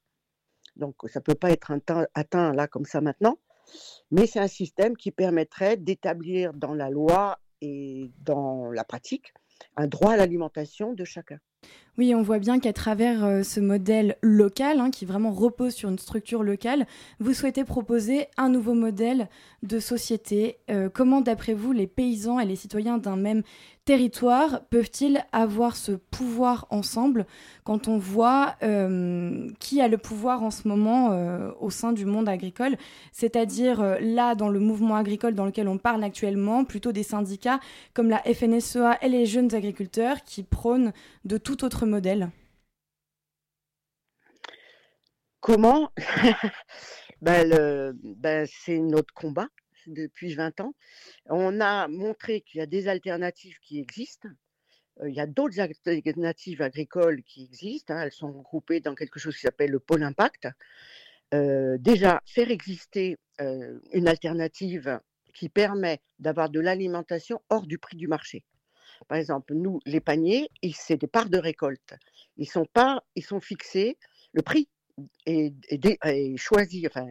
Donc 0.75 0.96
ça 1.06 1.20
ne 1.20 1.25
peut 1.25 1.34
pas 1.34 1.50
être 1.50 1.72
atteint 2.14 2.52
là 2.52 2.66
comme 2.68 2.84
ça 2.84 3.00
maintenant. 3.00 3.38
Mais 4.11 4.26
c'est 4.26 4.40
un 4.40 4.49
système 4.49 4.96
qui 4.96 5.11
permettrait 5.11 5.76
d'établir 5.76 6.52
dans 6.54 6.75
la 6.75 6.90
loi 6.90 7.38
et 7.61 8.11
dans 8.18 8.70
la 8.70 8.85
pratique 8.85 9.32
un 9.76 9.87
droit 9.87 10.12
à 10.12 10.16
l'alimentation 10.16 10.92
de 10.92 11.04
chacun. 11.04 11.38
Oui, 11.98 12.14
on 12.14 12.20
voit 12.20 12.38
bien 12.38 12.58
qu'à 12.58 12.74
travers 12.74 13.24
euh, 13.24 13.42
ce 13.42 13.58
modèle 13.58 14.16
local, 14.20 14.80
hein, 14.80 14.90
qui 14.90 15.06
vraiment 15.06 15.32
repose 15.32 15.72
sur 15.72 15.88
une 15.88 15.98
structure 15.98 16.42
locale, 16.42 16.86
vous 17.20 17.32
souhaitez 17.32 17.64
proposer 17.64 18.26
un 18.36 18.50
nouveau 18.50 18.74
modèle 18.74 19.30
de 19.62 19.78
société. 19.78 20.58
Euh, 20.70 20.90
comment, 20.92 21.22
d'après 21.22 21.54
vous, 21.54 21.72
les 21.72 21.86
paysans 21.86 22.38
et 22.38 22.44
les 22.44 22.56
citoyens 22.56 22.98
d'un 22.98 23.16
même 23.16 23.42
territoire 23.86 24.62
peuvent-ils 24.68 25.24
avoir 25.30 25.76
ce 25.76 25.92
pouvoir 25.92 26.66
ensemble 26.70 27.24
quand 27.64 27.86
on 27.86 27.98
voit 27.98 28.56
euh, 28.64 29.48
qui 29.60 29.80
a 29.80 29.86
le 29.86 29.96
pouvoir 29.96 30.42
en 30.42 30.50
ce 30.50 30.66
moment 30.66 31.16
au 31.60 31.70
sein 31.70 31.92
du 31.92 32.04
monde 32.04 32.28
agricole, 32.28 32.76
c'est-à-dire 33.12 33.96
là 34.00 34.34
dans 34.34 34.48
le 34.48 34.58
mouvement 34.58 34.96
agricole 34.96 35.36
dans 35.36 35.44
lequel 35.44 35.68
on 35.68 35.78
parle 35.78 36.02
actuellement, 36.02 36.64
plutôt 36.64 36.90
des 36.90 37.04
syndicats 37.04 37.60
comme 37.94 38.10
la 38.10 38.18
FNSEA 38.24 38.98
et 39.02 39.08
les 39.08 39.24
jeunes 39.24 39.54
agriculteurs 39.54 40.24
qui 40.24 40.42
prônent 40.42 40.92
de 41.24 41.38
tout 41.38 41.64
autre 41.64 41.85
modèle 41.86 42.30
Comment 45.40 45.92
ben, 47.22 47.94
ben, 48.02 48.46
C'est 48.46 48.78
notre 48.78 49.14
combat 49.14 49.48
depuis 49.86 50.34
20 50.34 50.60
ans. 50.60 50.74
On 51.26 51.60
a 51.60 51.88
montré 51.88 52.40
qu'il 52.40 52.58
y 52.58 52.62
a 52.62 52.66
des 52.66 52.88
alternatives 52.88 53.58
qui 53.60 53.78
existent. 53.78 54.28
Euh, 55.00 55.08
il 55.08 55.14
y 55.14 55.20
a 55.20 55.26
d'autres 55.26 55.60
alternatives 55.60 56.62
agricoles 56.62 57.22
qui 57.22 57.44
existent. 57.44 57.94
Hein. 57.94 58.02
Elles 58.02 58.12
sont 58.12 58.32
regroupées 58.32 58.80
dans 58.80 58.94
quelque 58.94 59.18
chose 59.18 59.34
qui 59.34 59.42
s'appelle 59.42 59.70
le 59.70 59.80
pôle 59.80 60.02
impact. 60.02 60.48
Euh, 61.34 61.76
déjà, 61.78 62.22
faire 62.24 62.50
exister 62.50 63.16
euh, 63.40 63.78
une 63.92 64.08
alternative 64.08 65.00
qui 65.34 65.48
permet 65.48 66.00
d'avoir 66.18 66.48
de 66.48 66.60
l'alimentation 66.60 67.42
hors 67.50 67.66
du 67.66 67.78
prix 67.78 67.96
du 67.96 68.08
marché. 68.08 68.44
Par 69.08 69.18
exemple, 69.18 69.54
nous, 69.54 69.80
les 69.86 70.00
paniers, 70.00 70.48
c'est 70.74 70.96
des 70.96 71.06
parts 71.06 71.28
de 71.28 71.38
récolte. 71.38 71.94
Ils 72.36 72.48
sont 72.48 72.66
pas, 72.66 73.02
ils 73.14 73.24
sont 73.24 73.40
fixés. 73.40 73.98
Le 74.32 74.42
prix 74.42 74.68
est, 75.26 76.36
choisi. 76.36 76.86
Enfin, 76.86 77.06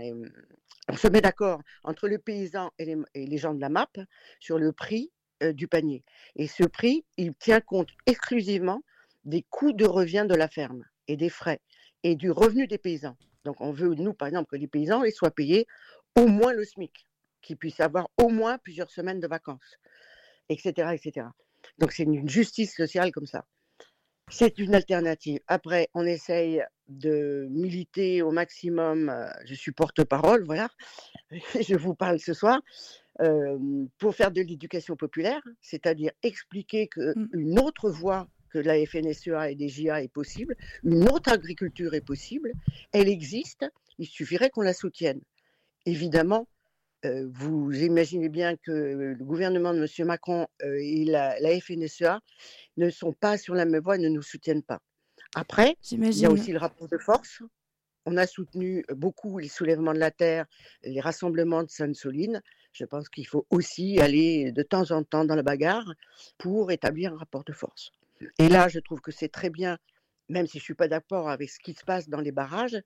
on 0.89 0.96
se 0.96 1.08
met 1.08 1.22
d'accord 1.22 1.62
entre 1.84 2.08
le 2.08 2.18
paysan 2.18 2.72
et 2.80 2.96
les, 3.15 3.38
gens 3.38 3.54
de 3.54 3.62
la 3.62 3.70
MAP 3.70 4.00
sur 4.39 4.58
le 4.60 4.72
prix 4.72 5.12
du 5.42 5.68
panier. 5.68 6.04
Et 6.36 6.48
ce 6.48 6.63
prix, 6.63 7.06
il 7.18 7.34
tient 7.36 7.62
compte 7.62 7.89
exclusivement 8.06 8.82
des 9.24 9.44
coûts 9.50 9.74
de 9.74 9.86
revient 9.86 10.25
de 10.27 10.36
la 10.36 10.48
ferme 10.48 10.86
et 11.08 11.18
des 11.18 11.30
frais 11.30 11.60
et 12.04 12.15
du 12.15 12.32
revenu 12.32 12.68
des 12.68 12.77
paysans. 12.77 13.18
Donc, 13.44 13.62
on 13.62 13.72
veut, 13.72 13.94
nous, 13.96 14.13
par 14.13 14.27
exemple, 14.27 14.50
que 14.50 14.56
les 14.56 14.68
paysans 14.68 15.04
soient 15.12 15.32
payés 15.32 15.68
au 16.15 16.27
moins 16.27 16.54
le 16.54 16.63
SMIC, 16.63 17.08
qu'ils 17.42 17.58
puissent 17.58 17.80
avoir 17.80 18.10
au 18.18 18.30
moins 18.30 18.58
plusieurs 18.58 18.89
semaines 18.89 19.20
de 19.20 19.27
vacances, 19.27 19.80
etc., 20.50 20.94
etc. 20.94 21.27
Donc 21.79 21.91
c'est 21.91 22.03
une 22.03 22.27
justice 22.29 22.75
sociale 22.75 23.12
comme 23.12 23.25
ça. 23.25 23.46
C'est 24.29 24.58
une 24.58 24.74
alternative. 24.74 25.39
Après, 25.48 25.89
on 25.94 26.03
essaye 26.03 26.63
de 26.88 27.48
militer 27.51 28.24
au 28.24 28.32
maximum. 28.32 29.10
Euh, 29.10 29.27
je 29.46 29.53
suis 29.53 29.72
porte-parole, 29.72 30.44
voilà. 30.46 30.70
Je 31.62 31.75
vous 31.75 31.94
parle 31.94 32.20
ce 32.20 32.34
soir. 32.34 32.60
Euh, 33.22 33.58
pour 33.98 34.13
faire 34.13 34.32
de 34.32 34.41
l'éducation 34.41 34.98
populaire, 34.98 35.41
c'est-à-dire 35.62 36.12
expliquer 36.22 36.88
qu'une 36.88 37.29
mmh. 37.34 37.60
autre 37.60 37.89
voie 37.89 38.27
que 38.50 38.60
la 38.60 38.86
FNSEA 38.86 39.51
et 39.51 39.55
des 39.55 39.70
JA 39.70 40.01
est 40.01 40.12
possible, 40.12 40.55
une 40.84 41.08
autre 41.08 41.32
agriculture 41.32 41.94
est 41.94 42.01
possible, 42.01 42.51
elle 42.91 43.08
existe, 43.08 43.65
il 44.00 44.08
suffirait 44.08 44.50
qu'on 44.50 44.62
la 44.62 44.74
soutienne. 44.74 45.22
Évidemment, 45.86 46.48
euh, 47.06 47.28
vous 47.32 47.72
imaginez 47.74 48.30
bien 48.30 48.56
que 48.58 48.72
le 48.72 49.24
gouvernement 49.24 49.74
de 49.74 49.80
M. 49.80 50.08
Macron 50.08 50.48
euh, 50.64 50.78
et 50.82 51.06
la, 51.06 51.36
FNSEA 51.60 52.20
ne 52.78 52.90
sont 52.90 53.14
pas 53.14 53.38
sur 53.38 53.54
la 53.54 53.66
même 53.66 53.82
voie 53.82 53.96
et 53.96 54.00
ne 54.00 54.10
nous 54.10 54.22
soutiennent 54.22 54.64
pas. 54.64 54.82
Après, 55.36 55.78
il 55.92 56.18
y 56.18 56.26
a 56.26 56.32
aussi 56.32 56.52
le 56.52 56.58
rapport 56.58 56.88
de 56.88 56.98
force. 56.98 57.42
On 58.06 58.18
a 58.18 58.28
soutenu 58.28 58.86
beaucoup 58.90 59.40
les 59.40 59.48
soulèvements 59.48 59.94
de 59.94 60.00
la 60.00 60.12
terre, 60.12 60.46
les 60.84 61.02
rassemblements 61.02 61.64
de 61.64 61.70
Sainte-Soline. 61.70 62.42
Je 62.72 62.86
pense 62.86 63.10
qu'il 63.10 63.28
faut 63.28 63.46
aussi 63.50 64.00
aller 64.00 64.52
de 64.52 64.64
temps 64.64 64.92
en 64.92 65.04
temps 65.04 65.26
dans 65.26 65.36
la 65.36 65.44
bagarre 65.44 65.94
pour 66.38 66.72
établir 66.72 67.14
un 67.14 67.18
rapport 67.18 67.44
de 67.44 67.54
force. 67.54 67.92
Et 68.40 68.48
là, 68.48 68.68
je 68.68 68.80
trouve 68.80 69.02
que 69.02 69.12
c'est 69.12 69.30
très 69.30 69.50
bien, 69.50 69.78
même 70.30 70.46
si 70.46 70.60
je 70.60 70.64
ne 70.64 70.66
suis 70.66 70.74
pas 70.76 70.88
d'accord 70.88 71.30
avec 71.30 71.50
ce 71.50 71.60
qui 71.60 71.74
se 71.74 71.84
passe 71.84 72.10
dans 72.10 72.22
les 72.22 72.32
barrages, 72.32 72.80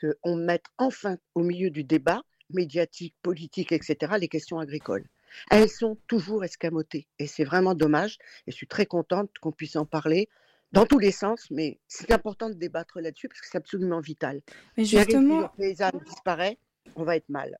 qu'on 0.00 0.36
mette 0.36 0.66
enfin 0.78 1.16
au 1.34 1.42
milieu 1.42 1.70
du 1.70 1.84
débat 1.84 2.22
médiatiques, 2.52 3.14
politiques, 3.22 3.72
etc., 3.72 4.14
les 4.18 4.28
questions 4.28 4.58
agricoles. 4.58 5.06
Elles 5.50 5.68
sont 5.68 5.96
toujours 6.06 6.44
escamotées 6.44 7.06
et 7.18 7.26
c'est 7.26 7.44
vraiment 7.44 7.74
dommage. 7.74 8.18
Et 8.46 8.50
je 8.50 8.56
suis 8.56 8.66
très 8.66 8.86
contente 8.86 9.30
qu'on 9.40 9.52
puisse 9.52 9.76
en 9.76 9.86
parler 9.86 10.28
dans 10.72 10.86
tous 10.86 10.98
les 10.98 11.12
sens, 11.12 11.48
mais 11.50 11.80
c'est 11.88 12.12
important 12.12 12.48
de 12.48 12.54
débattre 12.54 13.00
là-dessus 13.00 13.28
parce 13.28 13.40
que 13.40 13.46
c'est 13.48 13.58
absolument 13.58 14.00
vital. 14.00 14.40
Mais 14.76 14.84
justement, 14.84 15.50
si 15.56 15.62
les 15.62 15.82
âmes 15.82 16.00
disparaissent, 16.04 16.56
on 16.96 17.04
va 17.04 17.16
être 17.16 17.28
mal. 17.28 17.56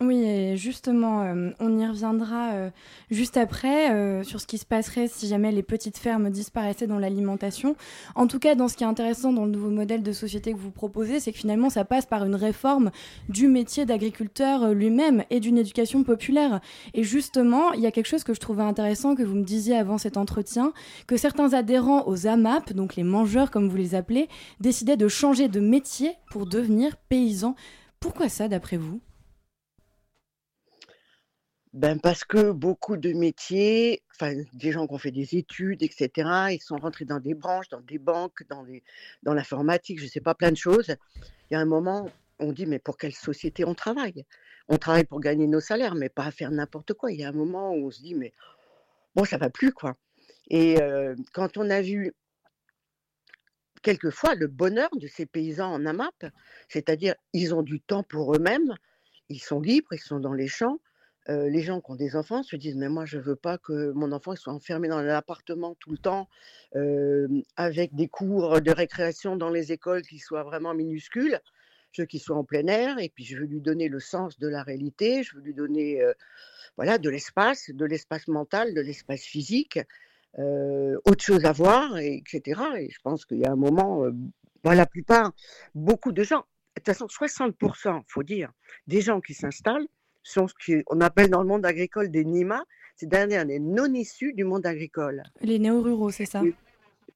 Oui, 0.00 0.22
et 0.22 0.56
justement, 0.56 1.22
euh, 1.22 1.50
on 1.58 1.76
y 1.76 1.84
reviendra 1.84 2.52
euh, 2.52 2.70
juste 3.10 3.36
après 3.36 3.90
euh, 3.90 4.22
sur 4.22 4.40
ce 4.40 4.46
qui 4.46 4.56
se 4.56 4.64
passerait 4.64 5.08
si 5.08 5.26
jamais 5.26 5.50
les 5.50 5.64
petites 5.64 5.98
fermes 5.98 6.30
disparaissaient 6.30 6.86
dans 6.86 7.00
l'alimentation. 7.00 7.74
En 8.14 8.28
tout 8.28 8.38
cas, 8.38 8.54
dans 8.54 8.68
ce 8.68 8.76
qui 8.76 8.84
est 8.84 8.86
intéressant 8.86 9.32
dans 9.32 9.44
le 9.44 9.50
nouveau 9.50 9.70
modèle 9.70 10.04
de 10.04 10.12
société 10.12 10.52
que 10.52 10.58
vous 10.58 10.70
proposez, 10.70 11.18
c'est 11.18 11.32
que 11.32 11.38
finalement, 11.38 11.68
ça 11.68 11.84
passe 11.84 12.06
par 12.06 12.24
une 12.24 12.36
réforme 12.36 12.92
du 13.28 13.48
métier 13.48 13.86
d'agriculteur 13.86 14.72
lui-même 14.72 15.24
et 15.30 15.40
d'une 15.40 15.58
éducation 15.58 16.04
populaire. 16.04 16.60
Et 16.94 17.02
justement, 17.02 17.72
il 17.72 17.80
y 17.80 17.86
a 17.86 17.90
quelque 17.90 18.06
chose 18.06 18.22
que 18.22 18.34
je 18.34 18.40
trouvais 18.40 18.62
intéressant 18.62 19.16
que 19.16 19.24
vous 19.24 19.34
me 19.34 19.44
disiez 19.44 19.76
avant 19.76 19.98
cet 19.98 20.16
entretien, 20.16 20.72
que 21.08 21.16
certains 21.16 21.54
adhérents 21.54 22.06
aux 22.06 22.28
AMAP, 22.28 22.72
donc 22.72 22.94
les 22.94 23.02
mangeurs 23.02 23.50
comme 23.50 23.68
vous 23.68 23.76
les 23.76 23.96
appelez, 23.96 24.28
décidaient 24.60 24.96
de 24.96 25.08
changer 25.08 25.48
de 25.48 25.58
métier 25.58 26.12
pour 26.30 26.46
devenir 26.46 26.96
paysans. 27.08 27.56
Pourquoi 27.98 28.28
ça, 28.28 28.46
d'après 28.46 28.76
vous? 28.76 29.00
Ben 31.72 31.98
parce 32.00 32.24
que 32.24 32.50
beaucoup 32.50 32.96
de 32.96 33.12
métiers, 33.12 34.02
enfin 34.14 34.34
des 34.54 34.72
gens 34.72 34.86
qui 34.86 34.94
ont 34.94 34.98
fait 34.98 35.10
des 35.10 35.36
études, 35.36 35.82
etc., 35.82 36.10
ils 36.50 36.62
sont 36.62 36.76
rentrés 36.76 37.04
dans 37.04 37.20
des 37.20 37.34
branches, 37.34 37.68
dans 37.68 37.80
des 37.80 37.98
banques, 37.98 38.42
dans, 38.48 38.64
dans 39.22 39.34
l'informatique, 39.34 39.98
je 39.98 40.04
ne 40.04 40.08
sais 40.08 40.20
pas, 40.20 40.34
plein 40.34 40.50
de 40.50 40.56
choses. 40.56 40.96
Il 41.50 41.54
y 41.54 41.56
a 41.56 41.60
un 41.60 41.66
moment, 41.66 42.08
on 42.38 42.52
dit, 42.52 42.66
mais 42.66 42.78
pour 42.78 42.96
quelle 42.96 43.14
société 43.14 43.64
on 43.64 43.74
travaille? 43.74 44.24
On 44.68 44.78
travaille 44.78 45.04
pour 45.04 45.20
gagner 45.20 45.46
nos 45.46 45.60
salaires, 45.60 45.94
mais 45.94 46.08
pas 46.08 46.24
à 46.24 46.30
faire 46.30 46.50
n'importe 46.50 46.94
quoi. 46.94 47.12
Il 47.12 47.20
y 47.20 47.24
a 47.24 47.28
un 47.28 47.32
moment 47.32 47.72
où 47.72 47.86
on 47.86 47.90
se 47.90 48.00
dit, 48.02 48.14
mais 48.14 48.32
bon, 49.14 49.24
ça 49.24 49.38
va 49.38 49.50
plus, 49.50 49.72
quoi. 49.72 49.96
Et 50.50 50.78
quand 51.32 51.58
on 51.58 51.68
a 51.70 51.82
vu 51.82 52.14
quelquefois 53.82 54.34
le 54.34 54.46
bonheur 54.46 54.90
de 54.96 55.06
ces 55.06 55.26
paysans 55.26 55.72
en 55.72 55.86
AMAP, 55.86 56.26
c'est-à-dire 56.68 57.14
ils 57.32 57.54
ont 57.54 57.62
du 57.62 57.80
temps 57.80 58.02
pour 58.02 58.34
eux-mêmes, 58.34 58.74
ils 59.28 59.40
sont 59.40 59.60
libres, 59.60 59.92
ils 59.92 60.00
sont 60.00 60.20
dans 60.20 60.32
les 60.32 60.48
champs. 60.48 60.78
Les 61.28 61.60
gens 61.60 61.80
qui 61.80 61.90
ont 61.90 61.96
des 61.96 62.16
enfants 62.16 62.42
se 62.42 62.56
disent 62.56 62.76
mais 62.76 62.88
moi 62.88 63.04
je 63.04 63.18
veux 63.18 63.36
pas 63.36 63.58
que 63.58 63.92
mon 63.92 64.12
enfant 64.12 64.34
soit 64.34 64.52
enfermé 64.52 64.88
dans 64.88 64.96
un 64.96 65.08
appartement 65.08 65.74
tout 65.74 65.90
le 65.90 65.98
temps 65.98 66.28
avec 67.56 67.94
des 67.94 68.08
cours 68.08 68.60
de 68.60 68.70
récréation 68.70 69.36
dans 69.36 69.50
les 69.50 69.72
écoles 69.72 70.02
qui 70.02 70.18
soient 70.18 70.42
vraiment 70.42 70.74
minuscules 70.74 71.40
je 71.92 72.02
veux 72.02 72.06
qu'il 72.06 72.20
soit 72.20 72.36
en 72.36 72.44
plein 72.44 72.66
air 72.66 72.98
et 72.98 73.10
puis 73.10 73.24
je 73.24 73.36
veux 73.36 73.44
lui 73.44 73.60
donner 73.60 73.88
le 73.88 74.00
sens 74.00 74.38
de 74.38 74.48
la 74.48 74.62
réalité 74.62 75.22
je 75.22 75.36
veux 75.36 75.42
lui 75.42 75.54
donner 75.54 76.02
voilà 76.76 76.96
de 76.96 77.10
l'espace 77.10 77.70
de 77.70 77.84
l'espace 77.84 78.26
mental 78.28 78.72
de 78.72 78.80
l'espace 78.80 79.22
physique 79.22 79.78
autre 80.36 81.24
chose 81.24 81.44
à 81.44 81.52
voir, 81.52 81.98
etc. 81.98 82.60
Et 82.78 82.90
je 82.90 82.98
pense 83.02 83.24
qu'il 83.24 83.38
y 83.38 83.44
a 83.44 83.52
un 83.52 83.56
moment, 83.56 84.04
la 84.64 84.86
plupart, 84.86 85.32
beaucoup 85.74 86.12
de 86.12 86.22
gens, 86.22 86.44
de 86.76 86.82
toute 86.82 86.86
façon, 86.86 87.06
60%, 87.06 88.02
faut 88.06 88.22
dire, 88.22 88.52
des 88.86 89.00
gens 89.00 89.20
qui 89.20 89.34
s'installent 89.34 89.86
sont 90.22 90.48
ce 90.48 90.82
qu'on 90.82 91.00
appelle 91.00 91.30
dans 91.30 91.42
le 91.42 91.48
monde 91.48 91.64
agricole 91.64 92.10
des 92.10 92.24
NIMA, 92.24 92.64
c'est-à-dire 92.96 93.46
des 93.46 93.58
non 93.58 93.92
issus 93.94 94.32
du 94.34 94.44
monde 94.44 94.66
agricole. 94.66 95.22
Les 95.40 95.58
néo-ruraux, 95.58 96.10
c'est 96.10 96.26
ça? 96.26 96.42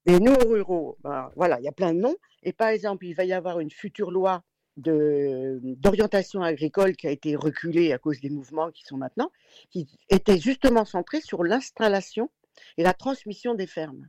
Les 0.07 0.19
néo-ruraux, 0.19 0.97
ben, 1.03 1.31
voilà, 1.37 1.59
il 1.61 1.65
y 1.65 1.69
a 1.69 1.73
plein 1.73 1.93
de 1.93 1.99
noms. 2.01 2.17
Et 2.43 2.53
par 2.53 2.69
exemple, 2.69 3.07
il 3.07 3.15
va 3.15 3.25
y 3.25 3.33
avoir 3.33 3.61
une 3.61 3.71
future 3.71 4.11
loi 4.11 4.43
d'orientation 4.77 6.43
agricole 6.43 6.97
qui 6.97 7.07
a 7.07 7.11
été 7.11 7.37
reculée 7.37 7.93
à 7.93 7.99
cause 7.99 8.21
des 8.21 8.31
mouvements 8.31 8.71
qui 8.71 8.85
sont 8.85 8.97
maintenant, 8.97 9.31
qui 9.71 9.87
était 10.09 10.39
justement 10.39 10.85
centrée 10.85 11.21
sur 11.21 11.45
l'installation 11.45 12.31
et 12.79 12.83
la 12.83 12.95
transmission 12.95 13.55
des 13.55 13.67
fermes. 13.67 14.09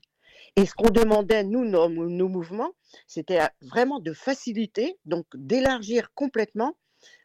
Et 0.56 0.66
ce 0.66 0.74
qu'on 0.74 0.90
demandait, 0.90 1.44
nous, 1.44 1.66
nos, 1.66 2.30
mouvements, 2.30 2.72
c'était 3.08 3.40
vraiment 3.62 4.00
de 4.00 4.14
faciliter, 4.14 4.98
donc 5.06 5.26
d'élargir 5.34 6.14
complètement 6.14 6.78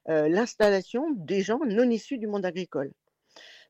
euh, 0.09 0.29
l'installation 0.29 1.11
des 1.17 1.43
gens 1.43 1.61
non 1.67 1.89
issus 1.91 2.19
du 2.19 2.27
monde 2.27 2.47
agricole. 2.47 2.93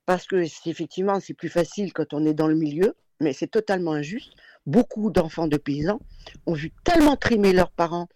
Parce 0.06 0.26
que 0.26 0.36
effectivement, 0.36 1.20
c'est 1.20 1.34
plus 1.34 1.48
facile 1.48 1.92
quand 1.92 2.14
on 2.14 2.24
est 2.24 2.34
dans 2.34 2.48
le 2.48 2.54
milieu, 2.54 2.94
mais 3.20 3.32
c'est 3.32 3.48
totalement 3.48 3.92
injuste. 3.92 4.32
Beaucoup 4.66 5.10
d'enfants 5.10 5.48
de 5.48 5.56
paysans 5.56 6.00
ont 6.46 6.54
vu 6.54 6.72
tellement 6.84 7.16
trimer 7.16 7.52
leurs 7.52 7.72
parents, 7.72 8.08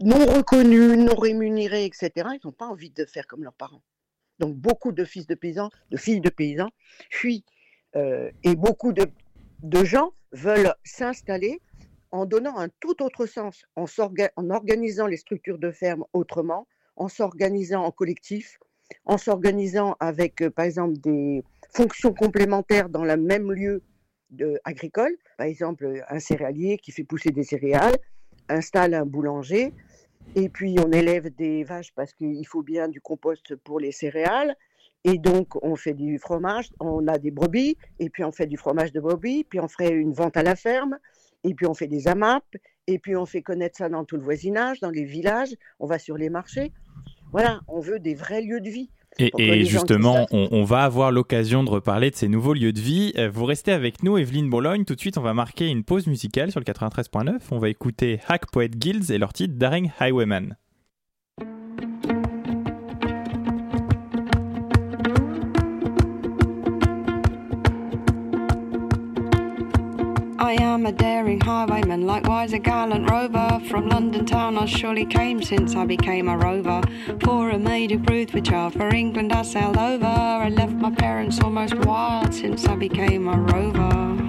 non 0.00 0.24
reconnus, 0.26 0.98
non 0.98 1.14
rémunérés, 1.14 1.84
etc. 1.84 2.10
Ils 2.16 2.40
n'ont 2.44 2.52
pas 2.52 2.66
envie 2.66 2.90
de 2.90 3.04
faire 3.04 3.26
comme 3.26 3.44
leurs 3.44 3.54
parents. 3.54 3.82
Donc 4.38 4.56
beaucoup 4.56 4.92
de 4.92 5.04
fils 5.04 5.26
de 5.26 5.34
paysans, 5.34 5.70
de 5.90 5.96
filles 5.96 6.20
de 6.20 6.30
paysans 6.30 6.70
fuient 7.10 7.44
euh, 7.96 8.30
et 8.44 8.54
beaucoup 8.54 8.92
de, 8.92 9.08
gens 9.84 10.12
veulent 10.32 10.74
s'installer 10.84 11.60
en 12.10 12.26
donnant 12.26 12.58
un 12.58 12.68
tout 12.80 13.02
autre 13.02 13.26
sens, 13.26 13.64
en, 13.76 13.86
en 14.36 14.50
organisant 14.50 15.06
les 15.06 15.16
structures 15.16 15.58
de 15.58 15.70
ferme 15.70 16.04
autrement, 16.12 16.66
en 16.98 17.08
s'organisant 17.08 17.84
en 17.84 17.90
collectif, 17.90 18.58
en 19.06 19.18
s'organisant 19.18 19.96
avec, 20.00 20.42
euh, 20.42 20.50
par 20.50 20.64
exemple, 20.64 20.98
des 20.98 21.42
fonctions 21.70 22.12
complémentaires 22.12 22.88
dans 22.88 23.04
le 23.04 23.16
même 23.16 23.52
lieu 23.52 23.82
agricole. 24.64 25.16
Par 25.38 25.46
exemple, 25.46 26.04
un 26.08 26.20
céréalier 26.20 26.76
qui 26.76 26.92
fait 26.92 27.04
pousser 27.04 27.30
des 27.30 27.44
céréales 27.44 27.96
installe 28.48 28.94
un 28.94 29.06
boulanger, 29.06 29.72
et 30.34 30.48
puis 30.48 30.76
on 30.78 30.90
élève 30.90 31.34
des 31.34 31.64
vaches 31.64 31.92
parce 31.94 32.12
qu'il 32.12 32.46
faut 32.46 32.62
bien 32.62 32.88
du 32.88 33.00
compost 33.00 33.54
pour 33.56 33.80
les 33.80 33.92
céréales. 33.92 34.56
Et 35.04 35.18
donc, 35.18 35.62
on 35.62 35.76
fait 35.76 35.94
du 35.94 36.18
fromage, 36.18 36.70
on 36.80 37.06
a 37.06 37.18
des 37.18 37.30
brebis, 37.30 37.76
et 37.98 38.10
puis 38.10 38.24
on 38.24 38.32
fait 38.32 38.46
du 38.46 38.56
fromage 38.56 38.92
de 38.92 39.00
brebis, 39.00 39.44
puis 39.44 39.60
on 39.60 39.68
ferait 39.68 39.90
une 39.90 40.12
vente 40.12 40.36
à 40.36 40.42
la 40.42 40.56
ferme, 40.56 40.98
et 41.44 41.54
puis 41.54 41.66
on 41.66 41.74
fait 41.74 41.86
des 41.86 42.08
AMAP, 42.08 42.44
et 42.88 42.98
puis 42.98 43.14
on 43.16 43.24
fait 43.24 43.42
connaître 43.42 43.78
ça 43.78 43.88
dans 43.88 44.04
tout 44.04 44.16
le 44.16 44.22
voisinage, 44.22 44.80
dans 44.80 44.90
les 44.90 45.04
villages, 45.04 45.54
on 45.78 45.86
va 45.86 45.98
sur 45.98 46.16
les 46.16 46.30
marchés. 46.30 46.72
Voilà, 47.32 47.60
on 47.68 47.80
veut 47.80 47.98
des 47.98 48.14
vrais 48.14 48.42
lieux 48.42 48.60
de 48.60 48.70
vie. 48.70 48.90
Et, 49.18 49.64
justement, 49.64 50.26
on, 50.30 50.62
va 50.64 50.84
avoir 50.84 51.10
l'occasion 51.10 51.64
de 51.64 51.70
reparler 51.70 52.10
de 52.10 52.14
ces 52.14 52.28
nouveaux 52.28 52.54
lieux 52.54 52.72
de 52.72 52.80
vie. 52.80 53.12
Euh, 53.16 53.28
vous 53.28 53.46
restez 53.46 53.72
avec 53.72 54.04
nous, 54.04 54.16
Evelyne 54.16 54.48
Bologne. 54.48 54.84
Tout 54.84 54.94
de 54.94 55.00
suite, 55.00 55.18
on 55.18 55.22
va 55.22 55.34
marquer 55.34 55.66
une 55.66 55.82
pause 55.82 56.06
musicale 56.06 56.52
sur 56.52 56.60
le 56.60 56.64
93.9. 56.64 57.40
On 57.50 57.58
va 57.58 57.68
écouter 57.68 58.20
Hack 58.28 58.48
Poet 58.52 58.68
Guilds 58.68 59.10
et 59.10 59.18
leur 59.18 59.32
titre 59.32 59.54
Daring 59.56 59.90
Highwayman. 59.98 60.56
I 70.40 70.52
am 70.52 70.86
a 70.86 70.92
daring 70.92 71.40
highwayman, 71.40 72.06
likewise 72.06 72.52
a 72.52 72.60
gallant 72.60 73.10
rover. 73.10 73.60
From 73.68 73.88
London 73.88 74.24
town 74.24 74.56
I 74.56 74.66
surely 74.66 75.04
came 75.04 75.42
since 75.42 75.74
I 75.74 75.84
became 75.84 76.28
a 76.28 76.38
rover. 76.38 76.80
For 77.24 77.50
a 77.50 77.58
maid 77.58 78.06
proved 78.06 78.30
for 78.30 78.40
child, 78.40 78.74
for 78.74 78.88
England 78.94 79.32
I 79.32 79.42
sailed 79.42 79.76
over. 79.76 80.06
I 80.06 80.48
left 80.48 80.74
my 80.74 80.92
parents 80.92 81.40
almost 81.40 81.74
wild 81.74 82.32
since 82.32 82.68
I 82.68 82.76
became 82.76 83.26
a 83.26 83.36
rover. 83.36 84.27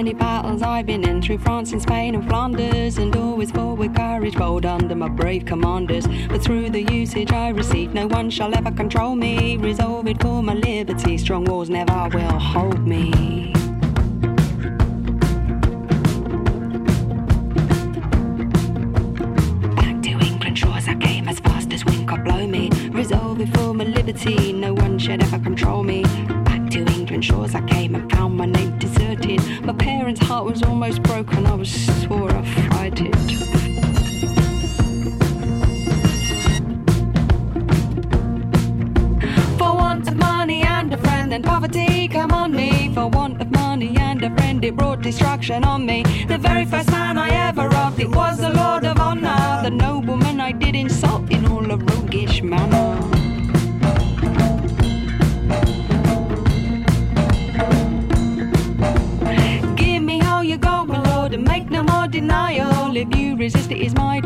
Many 0.00 0.14
battles 0.14 0.62
I've 0.62 0.86
been 0.86 1.06
in 1.06 1.20
through 1.20 1.36
France 1.40 1.72
and 1.72 1.82
Spain 1.82 2.14
and 2.14 2.26
Flanders, 2.26 2.96
and 2.96 3.14
always 3.14 3.50
fought 3.50 3.76
with 3.76 3.94
courage 3.94 4.34
bold 4.34 4.64
under 4.64 4.94
my 4.94 5.10
brave 5.10 5.44
commanders. 5.44 6.06
But 6.26 6.42
through 6.42 6.70
the 6.70 6.84
usage 6.84 7.30
I 7.32 7.50
received, 7.50 7.92
no 7.92 8.06
one 8.06 8.30
shall 8.30 8.54
ever 8.54 8.70
control 8.70 9.14
me. 9.14 9.58
Resolve 9.58 10.06
it 10.06 10.18
for 10.22 10.42
my 10.42 10.54
liberty, 10.54 11.18
strong 11.18 11.44
walls 11.44 11.68
never 11.68 12.08
will 12.14 12.38
hold 12.38 12.88
me. 12.88 13.52
Back 19.76 20.00
to 20.00 20.12
England 20.28 20.56
shores 20.56 20.88
I 20.88 20.94
came 20.94 21.28
as 21.28 21.40
fast 21.40 21.74
as 21.74 21.84
wind 21.84 22.08
could 22.08 22.24
blow 22.24 22.46
me. 22.46 22.70
Resolve 22.90 23.38
it 23.42 23.54
for 23.54 23.74
my 23.74 23.84
liberty, 23.84 24.54
no 24.54 24.72
one 24.72 24.98
should 24.98 25.22
ever 25.22 25.38
control 25.38 25.82
me. 25.82 26.04
Back 26.46 26.70
to 26.70 26.78
England 26.94 27.22
shores 27.22 27.54
I 27.54 27.60
came 27.66 27.94
parents' 30.10 30.26
heart 30.26 30.44
was 30.44 30.62
almost 30.64 31.02
broken, 31.04 31.46
I 31.46 31.54
was 31.54 31.70
sore 31.70 32.30
want 40.00 40.08
of 40.08 40.16
money 40.16 40.62
and 40.62 40.92
a 40.92 40.96
friend, 40.96 41.30
then 41.30 41.42
poverty 41.42 42.08
come 42.08 42.32
on 42.32 42.52
me. 42.52 42.92
For 42.92 43.08
want 43.08 43.40
of 43.40 43.50
money 43.52 43.96
and 43.98 44.22
a 44.24 44.34
friend, 44.34 44.64
it 44.64 44.76
brought 44.76 45.00
destruction 45.02 45.62
on 45.64 45.86
me. 45.86 46.02
The 46.26 46.38
very 46.38 46.64
first 46.64 46.89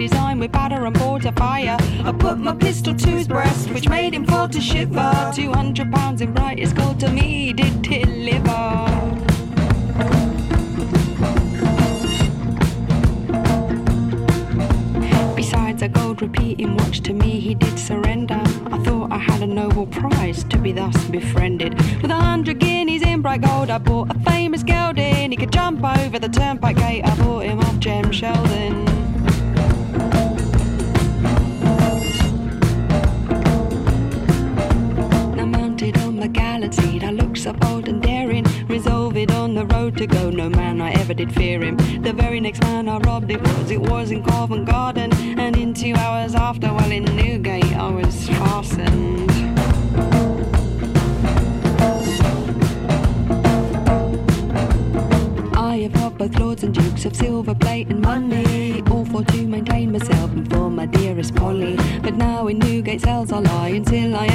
design 0.08 0.38
with 0.38 0.52
batter 0.52 0.84
and 0.84 0.98
mortar 0.98 1.32
fire. 1.32 1.76
I 2.04 2.12
put 2.12 2.36
my 2.38 2.54
pistol 2.54 2.94
to 2.94 3.08
his 3.08 3.26
breast, 3.26 3.70
which 3.70 3.88
made 3.88 4.12
him 4.12 4.26
fall 4.26 4.48
to 4.48 4.60
shiver. 4.60 5.32
Two 5.34 5.50
hundred 5.50 5.90
pounds 5.92 6.20
in 6.20 6.32
brightest 6.32 6.76
gold 6.76 7.00
to 7.00 7.10
me 7.10 7.54
did 7.54 7.80
deliver. 7.80 8.64
Besides 15.34 15.80
a 15.82 15.88
gold 15.88 16.20
repeating 16.20 16.76
watch 16.76 17.00
to 17.00 17.14
me, 17.14 17.40
he 17.40 17.54
did 17.54 17.78
surrender. 17.78 18.42
I 18.74 18.78
thought 18.84 19.10
I 19.10 19.18
had 19.18 19.40
a 19.42 19.46
noble 19.46 19.86
prize 19.86 20.44
to 20.44 20.58
be 20.58 20.72
thus 20.72 21.02
befriended. 21.04 21.74
With 22.02 22.10
a 22.10 22.22
hundred 22.30 22.58
guineas 22.58 23.02
in 23.02 23.22
bright 23.22 23.40
gold, 23.40 23.70
I 23.70 23.78
bought 23.78 24.14
a 24.14 24.18
famous 24.30 24.62
gelding. 24.62 25.30
He 25.30 25.36
could 25.36 25.52
jump 25.52 25.82
over 25.82 26.18
the 26.18 26.28
turnpike 26.28 26.76
gate. 26.76 27.04
I 27.04 27.16
bought 27.16 27.44
him 27.44 27.58
off 27.60 27.78
Jem 27.78 28.12
Sheldon. 28.12 29.03
Go. 40.06 40.30
No 40.30 40.48
man 40.48 40.80
I 40.80 40.92
ever 40.92 41.14
did 41.14 41.32
fear 41.32 41.62
him. 41.62 41.76
The 42.02 42.12
very 42.12 42.40
next 42.40 42.62
man 42.62 42.88
I 42.88 42.98
robbed 42.98 43.30
it 43.30 43.40
was. 43.40 43.70
It 43.70 43.80
was 43.80 44.10
in 44.10 44.22
Covent 44.22 44.66
Garden, 44.66 45.12
and 45.38 45.56
in 45.56 45.74
two 45.74 45.94
hours 45.94 46.34
after, 46.34 46.72
well 46.72 46.90
in 46.90 47.04
Newgate, 47.04 47.76
I 47.76 47.90
was 47.90 48.28
fastened. 48.28 49.24
of 55.84 56.18
both 56.18 56.38
lords 56.38 56.62
and 56.62 56.74
dukes 56.74 57.04
of 57.04 57.14
silver 57.14 57.54
plate 57.54 57.88
and 57.88 58.00
money. 58.00 58.82
All 58.90 59.04
for 59.04 59.24
to 59.24 59.46
maintain 59.46 59.92
myself 59.92 60.30
and 60.32 60.48
for 60.48 60.70
my 60.70 60.86
dearest 60.86 61.34
Polly. 61.34 61.76
But 62.44 62.56
now 62.56 62.66
in 62.66 62.74
Newgate 62.74 63.00
cells 63.00 63.32
I 63.32 63.40
lie 63.40 63.68
until 63.68 64.14
I 64.14 64.26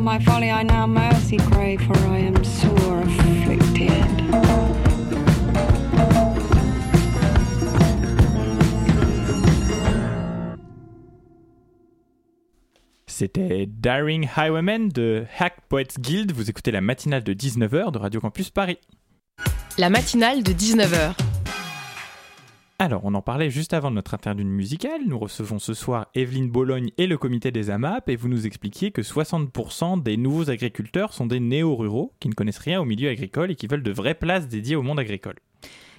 my 0.00 0.18
folly 0.18 0.50
I 0.50 0.62
now 0.62 0.86
mercy 0.86 1.38
crave, 1.38 1.80
for 1.80 1.96
I 1.96 2.18
am 2.18 2.44
sore 2.44 3.00
afflicted. 3.00 4.04
C'était 13.06 13.66
Daring 13.66 14.28
Highwaymen 14.36 14.88
de 14.88 15.24
Hack 15.38 15.54
Poets 15.70 15.98
Guild. 15.98 16.32
Vous 16.32 16.50
écoutez 16.50 16.72
la 16.72 16.82
matinale 16.82 17.24
de 17.24 17.32
19h 17.32 17.92
de 17.92 17.98
Radio 17.98 18.20
Campus 18.20 18.50
Paris. 18.50 18.78
La 19.78 19.88
matinale 19.88 20.42
de 20.42 20.52
19h. 20.52 21.14
Alors, 22.78 23.06
on 23.06 23.14
en 23.14 23.22
parlait 23.22 23.48
juste 23.48 23.72
avant 23.72 23.90
notre 23.90 24.12
interview 24.12 24.44
musicale. 24.44 25.00
Nous 25.06 25.18
recevons 25.18 25.58
ce 25.58 25.72
soir 25.72 26.08
Evelyne 26.14 26.50
Bologne 26.50 26.90
et 26.98 27.06
le 27.06 27.16
comité 27.16 27.50
des 27.50 27.70
AMAP 27.70 28.10
et 28.10 28.16
vous 28.16 28.28
nous 28.28 28.46
expliquiez 28.46 28.90
que 28.90 29.00
60% 29.00 30.02
des 30.02 30.18
nouveaux 30.18 30.50
agriculteurs 30.50 31.14
sont 31.14 31.24
des 31.24 31.40
néo-ruraux 31.40 32.12
qui 32.20 32.28
ne 32.28 32.34
connaissent 32.34 32.58
rien 32.58 32.78
au 32.78 32.84
milieu 32.84 33.08
agricole 33.08 33.50
et 33.50 33.56
qui 33.56 33.66
veulent 33.66 33.82
de 33.82 33.92
vraies 33.92 34.14
places 34.14 34.46
dédiées 34.48 34.76
au 34.76 34.82
monde 34.82 35.00
agricole. 35.00 35.36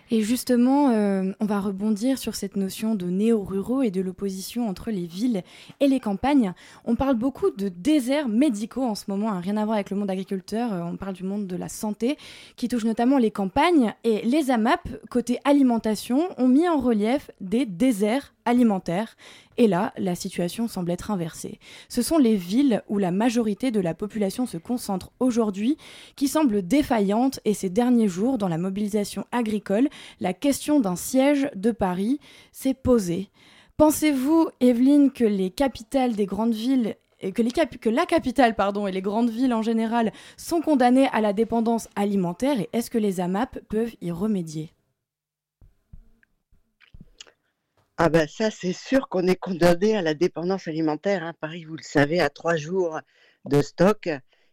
Et 0.09 0.21
justement, 0.21 0.91
euh, 0.91 1.31
on 1.39 1.45
va 1.45 1.59
rebondir 1.59 2.17
sur 2.17 2.35
cette 2.35 2.55
notion 2.55 2.95
de 2.95 3.07
néo-ruraux 3.07 3.81
et 3.81 3.91
de 3.91 4.01
l'opposition 4.01 4.67
entre 4.67 4.89
les 4.89 5.05
villes 5.05 5.43
et 5.79 5.87
les 5.87 5.99
campagnes. 5.99 6.53
On 6.85 6.95
parle 6.95 7.15
beaucoup 7.15 7.51
de 7.51 7.67
déserts 7.69 8.29
médicaux 8.29 8.83
en 8.83 8.95
ce 8.95 9.05
moment, 9.07 9.31
hein, 9.31 9.39
rien 9.39 9.57
à 9.57 9.65
voir 9.65 9.75
avec 9.75 9.89
le 9.89 9.97
monde 9.97 10.09
agriculteur, 10.09 10.73
euh, 10.73 10.81
on 10.83 10.95
parle 10.95 11.13
du 11.13 11.23
monde 11.23 11.47
de 11.47 11.55
la 11.55 11.69
santé, 11.69 12.17
qui 12.55 12.67
touche 12.67 12.85
notamment 12.85 13.17
les 13.17 13.31
campagnes. 13.31 13.93
Et 14.03 14.21
les 14.21 14.49
AMAP, 14.51 14.87
côté 15.09 15.39
alimentation, 15.43 16.29
ont 16.37 16.47
mis 16.47 16.67
en 16.69 16.79
relief 16.79 17.31
des 17.41 17.65
déserts 17.65 18.33
alimentaires. 18.47 19.15
Et 19.57 19.67
là, 19.67 19.93
la 19.97 20.15
situation 20.15 20.67
semble 20.67 20.91
être 20.91 21.11
inversée. 21.11 21.59
Ce 21.89 22.01
sont 22.01 22.17
les 22.17 22.35
villes 22.35 22.81
où 22.87 22.97
la 22.97 23.11
majorité 23.11 23.69
de 23.69 23.79
la 23.79 23.93
population 23.93 24.45
se 24.45 24.57
concentre 24.57 25.11
aujourd'hui 25.19 25.77
qui 26.15 26.27
semblent 26.27 26.61
défaillantes 26.61 27.39
et 27.45 27.53
ces 27.53 27.69
derniers 27.69 28.07
jours, 28.07 28.37
dans 28.37 28.47
la 28.47 28.57
mobilisation 28.57 29.25
agricole, 29.31 29.89
la 30.19 30.33
question 30.33 30.79
d'un 30.79 30.95
siège 30.95 31.49
de 31.55 31.71
Paris 31.71 32.19
s'est 32.51 32.73
posée. 32.73 33.29
Pensez-vous, 33.77 34.49
Evelyne, 34.59 35.11
que 35.11 35.23
les 35.25 35.51
capitales 35.51 36.15
des 36.15 36.25
grandes 36.25 36.55
villes 36.55 36.95
et 37.19 37.33
la 37.85 38.05
capitale 38.05 38.55
et 38.87 38.91
les 38.91 39.01
grandes 39.01 39.29
villes 39.29 39.53
en 39.53 39.61
général 39.61 40.11
sont 40.37 40.61
condamnées 40.61 41.07
à 41.11 41.21
la 41.21 41.33
dépendance 41.33 41.87
alimentaire? 41.95 42.59
Et 42.59 42.69
est-ce 42.73 42.89
que 42.89 42.97
les 42.97 43.19
AMAP 43.19 43.59
peuvent 43.69 43.95
y 44.01 44.11
remédier? 44.11 44.71
Ah 47.99 48.09
ben 48.09 48.27
ça, 48.27 48.51
c'est 48.51 48.73
sûr 48.73 49.09
qu'on 49.09 49.25
est 49.27 49.35
condamné 49.35 49.95
à 49.97 50.03
la 50.03 50.13
dépendance 50.13 50.67
alimentaire. 50.67 51.23
hein. 51.23 51.33
Paris, 51.39 51.63
vous 51.65 51.75
le 51.75 51.83
savez, 51.83 52.19
à 52.19 52.29
trois 52.29 52.55
jours 52.55 52.99
de 53.45 53.61
stock. 53.61 54.09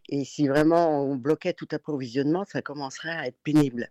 Et 0.09 0.25
si 0.25 0.47
vraiment 0.47 1.01
on 1.03 1.15
bloquait 1.15 1.53
tout 1.53 1.67
approvisionnement, 1.71 2.43
ça 2.45 2.61
commencerait 2.63 3.11
à 3.11 3.27
être 3.27 3.37
pénible. 3.43 3.89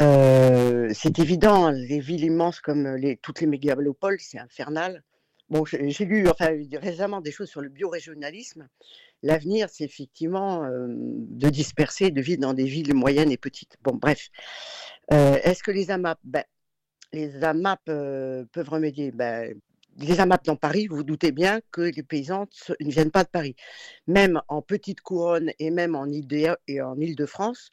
Euh, 0.00 0.90
c'est 0.94 1.18
évident, 1.18 1.70
les 1.70 2.00
villes 2.00 2.24
immenses 2.24 2.60
comme 2.60 2.98
toutes 3.22 3.40
les 3.42 3.46
mégalopoles, 3.46 4.18
c'est 4.20 4.38
infernal. 4.38 5.02
Bon, 5.50 5.64
j'ai 5.66 6.04
lu 6.04 6.26
récemment 6.74 7.20
des 7.20 7.32
choses 7.32 7.48
sur 7.50 7.60
le 7.60 7.68
biorégionalisme. 7.68 8.68
L'avenir, 9.22 9.68
c'est 9.68 9.84
effectivement 9.84 10.64
euh, 10.64 10.86
de 10.88 11.50
disperser, 11.50 12.10
de 12.10 12.20
vivre 12.22 12.40
dans 12.40 12.54
des 12.54 12.64
villes 12.64 12.94
moyennes 12.94 13.32
et 13.32 13.36
petites. 13.36 13.76
Bon, 13.82 13.94
bref. 13.96 14.28
Euh, 15.12 15.38
Est-ce 15.42 15.62
que 15.62 15.72
les 15.72 15.90
AMAP 15.90 16.18
ben, 16.24 16.44
Les 17.12 17.42
AMAP 17.42 17.80
euh, 17.88 18.44
peuvent 18.52 18.68
remédier 18.68 19.10
ben, 19.10 19.58
Les 19.98 20.20
AMAP 20.20 20.44
dans 20.44 20.56
Paris, 20.56 20.86
vous 20.86 20.96
vous 20.96 21.04
doutez 21.04 21.32
bien 21.32 21.60
que 21.72 21.80
les 21.80 22.02
paysans 22.02 22.46
ne 22.80 22.90
viennent 22.90 23.10
pas 23.10 23.24
de 23.24 23.28
Paris. 23.28 23.56
Même 24.06 24.40
en 24.48 24.62
petite 24.62 25.00
couronne 25.00 25.50
et 25.58 25.70
même 25.70 25.96
en 25.96 26.06
Île-de-France, 26.06 27.70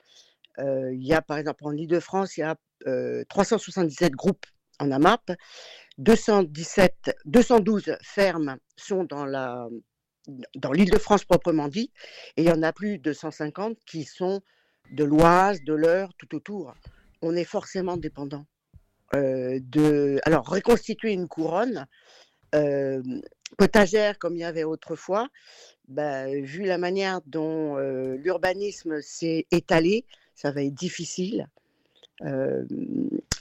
euh, 0.60 0.92
il 0.94 1.06
y 1.06 1.14
a 1.14 1.22
par 1.22 1.38
exemple 1.38 1.66
en 1.66 1.74
Île-de-France, 1.74 2.38
il 2.38 2.42
y 2.42 2.44
a 2.44 2.56
euh, 2.88 3.24
377 3.30 4.14
groupes 4.14 4.46
en 4.80 4.92
AMAP, 4.92 5.32
217, 6.00 7.16
212 7.26 7.98
fermes 8.02 8.58
sont 8.76 9.04
dans 9.04 9.26
la 9.26 9.68
dans 10.56 10.74
l'Île-de-France 10.74 11.24
proprement 11.24 11.70
dit, 11.70 11.92
et 12.36 12.44
il 12.44 12.48
y 12.48 12.52
en 12.52 12.62
a 12.62 12.74
plus 12.74 12.98
de 12.98 13.14
150 13.14 13.78
qui 13.86 14.04
sont 14.04 14.42
de 14.92 15.04
l'Oise, 15.06 15.62
de 15.64 15.74
l'Eure, 15.74 16.14
tout 16.18 16.36
autour. 16.36 16.74
On 17.22 17.36
est 17.36 17.46
forcément 17.46 17.96
dépendant. 17.96 18.46
Euh, 19.16 19.60
de 19.62 20.20
alors 20.24 20.46
reconstituer 20.46 21.14
une 21.14 21.30
couronne 21.30 21.86
euh, 22.56 23.02
potagère 23.58 24.20
comme 24.20 24.36
il 24.36 24.40
y 24.40 24.44
avait 24.44 24.66
autrefois, 24.66 25.30
bah, 25.88 26.28
vu 26.28 26.64
la 26.64 26.78
manière 26.78 27.22
dont 27.26 27.78
euh, 27.78 28.18
l'urbanisme 28.18 29.02
s'est 29.02 29.46
étalé, 29.52 30.04
ça 30.36 30.52
va 30.52 30.64
être 30.64 30.74
difficile. 30.74 31.48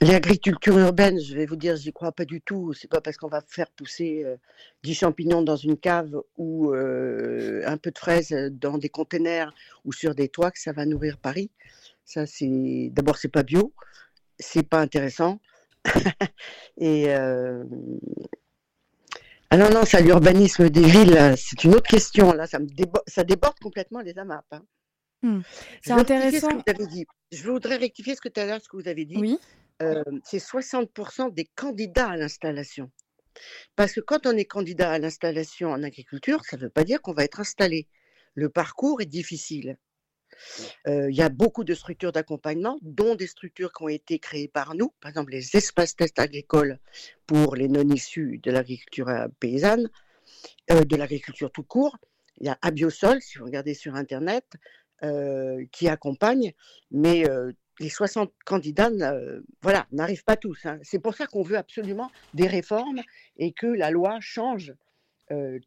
L'agriculture 0.02 0.79
urbaine, 0.79 1.18
je 1.18 1.35
vais 1.35 1.46
vous 1.46 1.57
dire, 1.57 1.76
j'y 1.76 1.94
crois 1.94 2.12
pas 2.12 2.26
du 2.26 2.42
tout. 2.42 2.74
C'est 2.74 2.90
pas 2.90 3.00
parce 3.00 3.16
qu'on 3.16 3.29
va 3.29 3.40
faire 3.40 3.70
pousser 3.70 4.26
10 4.83 4.94
champignons 4.94 5.40
dans 5.40 5.57
une 5.57 5.79
cave 5.79 6.14
ou 6.37 6.74
un 6.74 7.76
peu 7.79 7.90
de 7.90 7.98
fraises 7.98 8.33
dans 8.52 8.76
des 8.76 8.90
containers 8.90 9.55
ou 9.87 9.94
sur 9.94 10.14
des 10.14 10.29
toits 10.29 10.50
que 10.50 10.61
ça 10.61 10.72
va 10.72 10.85
nourrir 10.85 11.16
Paris. 11.16 11.50
Ça, 12.05 12.26
c'est 12.26 12.90
d'abord 12.92 13.16
c'est 13.16 13.29
pas 13.29 13.42
bio, 13.42 13.72
c'est 14.38 14.68
pas 14.68 14.81
intéressant. 14.81 15.40
Et 16.79 17.09
euh, 17.14 17.64
ah 19.51 19.57
non 19.57 19.70
non, 19.70 19.85
ça 19.85 20.01
l'urbanisme 20.01 20.68
des 20.70 20.83
villes, 20.85 21.35
c'est 21.37 21.64
une 21.64 21.75
autre 21.75 21.88
question. 21.88 22.33
Là, 22.33 22.46
ça 22.46 22.59
me 22.59 22.66
débo- 22.66 23.03
ça 23.07 23.25
déborde 23.25 23.59
complètement 23.61 24.01
les 24.01 24.18
AMAP. 24.18 24.44
hein. 24.53 24.62
Hmm. 25.22 25.40
C'est 25.83 25.94
ce 25.94 25.99
intéressant. 25.99 26.49
que 26.49 26.55
vous 26.55 26.62
avez 26.66 26.87
dit. 26.87 27.07
Je 27.33 27.51
voudrais 27.51 27.77
rectifier 27.77 28.14
ce 28.14 28.20
que 28.20 28.29
tout 28.29 28.40
à 28.40 28.46
l'heure, 28.46 28.61
ce 28.62 28.68
que 28.68 28.77
vous 28.77 28.88
avez 28.88 29.05
dit. 29.05 29.16
Oui. 29.16 29.38
Euh, 29.83 30.03
c'est 30.25 30.38
60% 30.38 31.33
des 31.33 31.46
candidats 31.55 32.09
à 32.11 32.16
l'installation. 32.16 32.90
Parce 33.77 33.92
que 33.92 34.01
quand 34.01 34.27
on 34.27 34.33
est 34.37 34.46
candidat 34.46 34.92
à 34.92 34.99
l'installation 34.99 35.70
en 35.70 35.83
agriculture, 35.83 36.44
ça 36.44 36.57
ne 36.57 36.62
veut 36.62 36.70
pas 36.70 36.85
dire 36.85 37.01
qu'on 37.03 37.12
va 37.12 37.25
être 37.25 37.40
installé. 37.40 37.87
Le 38.35 38.49
parcours 38.49 39.01
est 39.01 39.07
difficile. 39.07 39.77
Il 40.87 41.14
y 41.14 41.22
a 41.22 41.29
beaucoup 41.29 41.64
de 41.64 41.75
structures 41.75 42.12
d'accompagnement, 42.12 42.79
dont 42.83 43.14
des 43.14 43.27
structures 43.27 43.72
qui 43.72 43.83
ont 43.83 43.88
été 43.88 44.18
créées 44.18 44.49
par 44.49 44.75
nous, 44.75 44.92
par 45.01 45.09
exemple 45.11 45.33
les 45.33 45.57
espaces 45.57 45.96
tests 45.96 46.18
agricoles 46.18 46.79
pour 47.27 47.57
les 47.57 47.68
non-issus 47.68 48.40
de 48.42 48.51
l'agriculture 48.51 49.09
paysanne, 49.40 49.90
de 50.68 50.96
l'agriculture 50.96 51.51
tout 51.51 51.62
court. 51.62 51.96
Il 52.38 52.46
y 52.46 52.51
a 52.51 52.59
Abiosol, 52.62 53.22
si 53.22 53.38
vous 53.38 53.44
regardez 53.44 53.75
sur 53.75 53.94
Internet, 53.94 54.44
qui 55.72 55.88
accompagne, 55.88 56.53
mais 56.90 57.25
les 57.79 57.88
60 57.90 58.33
candidats 58.44 58.90
voilà, 59.62 59.87
n'arrivent 59.92 60.25
pas 60.25 60.37
tous. 60.37 60.64
hein. 60.64 60.79
C'est 60.83 60.99
pour 60.99 61.14
ça 61.14 61.27
qu'on 61.27 61.42
veut 61.42 61.59
absolument 61.59 62.11
des 62.35 62.46
réformes 62.46 63.03
et 63.37 63.53
que 63.53 63.66
la 63.66 63.90
loi 63.90 64.18
change 64.20 64.75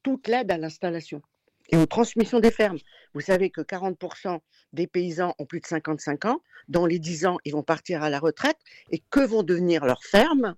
toute 0.04 0.28
l'aide 0.28 0.52
à 0.52 0.58
l'installation 0.58 1.22
et 1.70 1.78
aux 1.78 1.86
transmissions 1.86 2.40
des 2.40 2.52
fermes. 2.52 2.78
Vous 3.14 3.22
savez 3.22 3.50
que 3.50 3.62
40% 3.62 4.40
des 4.74 4.88
paysans 4.88 5.34
ont 5.40 5.46
plus 5.46 5.62
de 5.62 5.66
55 5.66 6.26
ans. 6.26 6.42
Dans 6.68 6.86
les 6.86 7.00
10 7.00 7.26
ans, 7.26 7.38
ils 7.46 7.54
vont 7.54 7.64
partir 7.64 8.04
à 8.04 8.10
la 8.10 8.20
retraite. 8.20 8.58
Et 8.92 9.02
que 9.10 9.20
vont 9.20 9.44
devenir 9.44 9.86
leurs 9.86 10.04
fermes? 10.04 10.56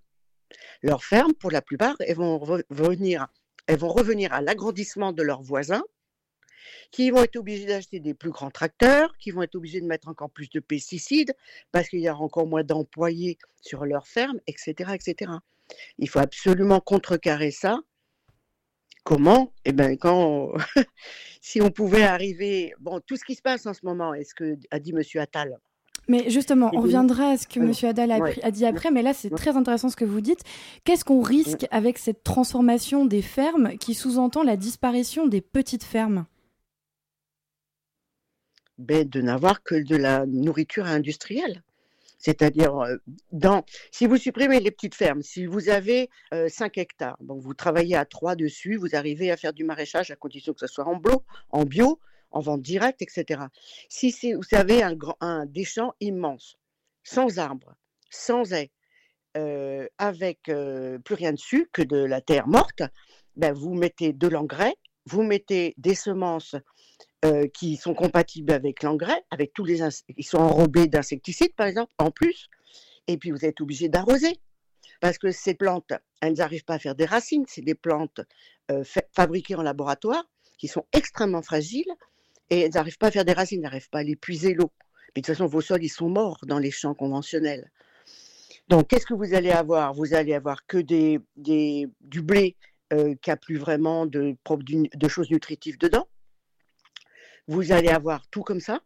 Leurs 0.81 1.03
fermes, 1.03 1.33
pour 1.33 1.51
la 1.51 1.61
plupart, 1.61 1.95
elles 1.99 2.15
vont 2.15 2.37
revenir, 2.37 3.27
elles 3.67 3.77
vont 3.77 3.89
revenir 3.89 4.33
à 4.33 4.41
l'agrandissement 4.41 5.13
de 5.13 5.23
leurs 5.23 5.41
voisins 5.41 5.83
qui 6.91 7.09
vont 7.09 7.23
être 7.23 7.37
obligés 7.37 7.65
d'acheter 7.65 7.99
des 7.99 8.13
plus 8.13 8.31
grands 8.31 8.51
tracteurs, 8.51 9.17
qui 9.17 9.31
vont 9.31 9.41
être 9.41 9.55
obligés 9.55 9.81
de 9.81 9.85
mettre 9.85 10.07
encore 10.07 10.29
plus 10.29 10.49
de 10.49 10.59
pesticides 10.59 11.33
parce 11.71 11.87
qu'il 11.89 11.99
y 11.99 12.09
aura 12.09 12.21
encore 12.21 12.47
moins 12.47 12.63
d'employés 12.63 13.37
sur 13.61 13.85
leur 13.85 14.07
ferme, 14.07 14.39
etc., 14.47 14.91
etc. 14.93 15.31
Il 15.97 16.09
faut 16.09 16.19
absolument 16.19 16.81
contrecarrer 16.81 17.51
ça. 17.51 17.79
Comment? 19.03 19.51
Eh 19.65 19.71
bien, 19.71 19.95
quand 19.95 20.51
si 21.41 21.61
on 21.61 21.71
pouvait 21.71 22.03
arriver, 22.03 22.73
bon, 22.79 22.99
tout 23.05 23.15
ce 23.17 23.23
qui 23.25 23.35
se 23.35 23.41
passe 23.41 23.65
en 23.65 23.73
ce 23.73 23.85
moment, 23.85 24.13
est-ce 24.13 24.35
que 24.35 24.55
a 24.69 24.79
dit 24.79 24.93
Monsieur 24.93 25.21
Attal? 25.21 25.57
Mais 26.07 26.29
justement, 26.29 26.69
on 26.73 26.81
reviendra 26.81 27.31
à 27.31 27.37
ce 27.37 27.47
que. 27.47 27.59
M. 27.59 27.71
Adal 27.89 28.11
a, 28.11 28.17
Ouais. 28.19 28.31
pris- 28.31 28.41
a 28.43 28.51
dit 28.51 28.65
après, 28.65 28.91
mais 28.91 29.01
là, 29.03 29.13
c'est 29.13 29.29
très 29.29 29.55
intéressant 29.55 29.89
ce 29.89 29.95
que 29.95 30.05
vous 30.05 30.19
dites. 30.21 30.41
Qu'est-ce 30.83 31.05
qu'on 31.05 31.21
risque 31.21 31.67
avec 31.71 31.97
cette 31.99 32.23
transformation 32.23 33.05
des 33.05 33.21
fermes 33.21 33.77
qui 33.77 33.93
sous-entend 33.93 34.43
la 34.43 34.57
disparition 34.57 35.27
des 35.27 35.41
petites 35.41 35.83
fermes? 35.83 36.25
Ben, 38.77 39.07
de 39.07 39.21
n'avoir 39.21 39.61
que 39.61 39.75
de 39.75 39.95
la 39.95 40.25
nourriture 40.25 40.85
industrielle. 40.85 41.61
C'est-à-dire, 42.21 42.77
euh, 42.77 42.97
dans, 43.31 43.65
si 43.91 44.05
vous 44.05 44.17
supprimez 44.17 44.59
les 44.59 44.71
petites 44.71 44.95
fermes, 44.95 45.23
si 45.23 45.45
vous 45.45 45.69
avez 45.69 46.09
euh, 46.33 46.47
5 46.47 46.77
hectares, 46.77 47.17
donc 47.19 47.41
vous 47.41 47.55
travaillez 47.55 47.95
à 47.95 48.05
3 48.05 48.35
dessus, 48.35 48.77
vous 48.77 48.95
arrivez 48.95 49.31
à 49.31 49.37
faire 49.37 49.53
du 49.53 49.63
maraîchage 49.63 50.11
à 50.11 50.15
condition 50.15 50.53
que 50.53 50.59
ce 50.59 50.67
soit 50.67 50.87
en 50.87 50.95
bio, 50.97 51.23
en 51.49 51.65
bio, 51.65 51.99
en 52.29 52.39
vente 52.39 52.61
directe, 52.61 53.01
etc. 53.01 53.41
Si 53.89 54.15
vous 54.33 54.55
avez 54.55 54.83
un, 54.83 54.95
grand, 54.95 55.17
un 55.19 55.45
des 55.45 55.65
champs 55.65 55.93
immenses, 55.99 56.57
sans 57.03 57.39
arbres, 57.39 57.75
sans 58.09 58.53
haies, 58.53 58.71
euh, 59.37 59.87
avec 59.97 60.49
euh, 60.49 60.99
plus 60.99 61.15
rien 61.15 61.31
dessus 61.31 61.69
que 61.73 61.81
de 61.81 61.97
la 61.97 62.21
terre 62.21 62.47
morte, 62.47 62.83
ben 63.35 63.53
vous 63.53 63.73
mettez 63.73 64.13
de 64.13 64.27
l'engrais, 64.27 64.75
vous 65.05 65.23
mettez 65.23 65.73
des 65.77 65.95
semences 65.95 66.55
euh, 67.23 67.47
qui 67.47 67.77
sont 67.77 67.93
compatibles 67.93 68.51
avec 68.51 68.81
l'engrais, 68.81 69.23
avec 69.29 69.53
tous 69.53 69.63
les 69.63 69.81
ils 70.17 70.23
sont 70.23 70.39
enrobés 70.39 70.87
d'insecticides 70.87 71.53
par 71.55 71.67
exemple 71.67 71.93
en 71.99 72.09
plus, 72.09 72.47
et 73.07 73.17
puis 73.17 73.29
vous 73.29 73.45
êtes 73.45 73.61
obligé 73.61 73.89
d'arroser. 73.89 74.39
Parce 75.01 75.17
que 75.17 75.31
ces 75.31 75.53
plantes, 75.53 75.93
elles 76.21 76.33
n'arrivent 76.33 76.65
pas 76.65 76.75
à 76.75 76.79
faire 76.79 76.95
des 76.95 77.05
racines, 77.05 77.45
c'est 77.47 77.61
des 77.61 77.75
plantes 77.75 78.21
euh, 78.71 78.83
fabriquées 79.11 79.55
en 79.55 79.61
laboratoire 79.61 80.23
qui 80.57 80.67
sont 80.67 80.85
extrêmement 80.93 81.41
fragiles 81.41 81.91
et 82.49 82.61
elles 82.61 82.73
n'arrivent 82.73 82.97
pas 82.97 83.07
à 83.07 83.11
faire 83.11 83.25
des 83.25 83.33
racines, 83.33 83.61
n'arrivent 83.61 83.89
pas 83.89 83.99
à 83.99 84.03
épuiser 84.03 84.53
l'eau. 84.53 84.71
Mais 85.15 85.21
de 85.21 85.25
toute 85.25 85.35
façon, 85.35 85.47
vos 85.47 85.61
sols, 85.61 85.83
ils 85.83 85.89
sont 85.89 86.09
morts 86.09 86.39
dans 86.47 86.59
les 86.59 86.71
champs 86.71 86.93
conventionnels. 86.93 87.71
Donc, 88.67 88.87
qu'est-ce 88.87 89.05
que 89.05 89.13
vous 89.13 89.33
allez 89.33 89.51
avoir? 89.51 89.93
Vous 89.93 90.13
allez 90.13 90.33
avoir 90.33 90.65
que 90.65 90.77
des, 90.77 91.19
des 91.35 91.87
du 91.99 92.21
blé 92.21 92.55
euh, 92.93 93.15
qui 93.21 93.29
n'a 93.29 93.37
plus 93.37 93.57
vraiment 93.57 94.05
de, 94.05 94.35
de 94.95 95.07
choses 95.07 95.29
nutritives 95.29 95.77
dedans 95.77 96.07
vous 97.47 97.71
allez 97.71 97.89
avoir 97.89 98.27
tout 98.29 98.43
comme 98.43 98.59
ça. 98.59 98.81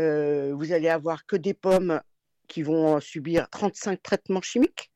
Euh, 0.00 0.54
vous 0.54 0.72
allez 0.72 0.88
avoir 0.88 1.26
que 1.26 1.36
des 1.36 1.54
pommes 1.54 2.00
qui 2.48 2.62
vont 2.62 3.00
subir 3.00 3.48
35 3.50 4.02
traitements 4.02 4.42
chimiques. 4.42 4.90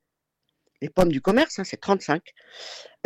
Les 0.83 0.91
pommes 0.91 1.11
du 1.11 1.23
commerce, 1.23 1.59
hein, 1.59 1.65
c'est 1.65 1.79
35. 1.79 2.23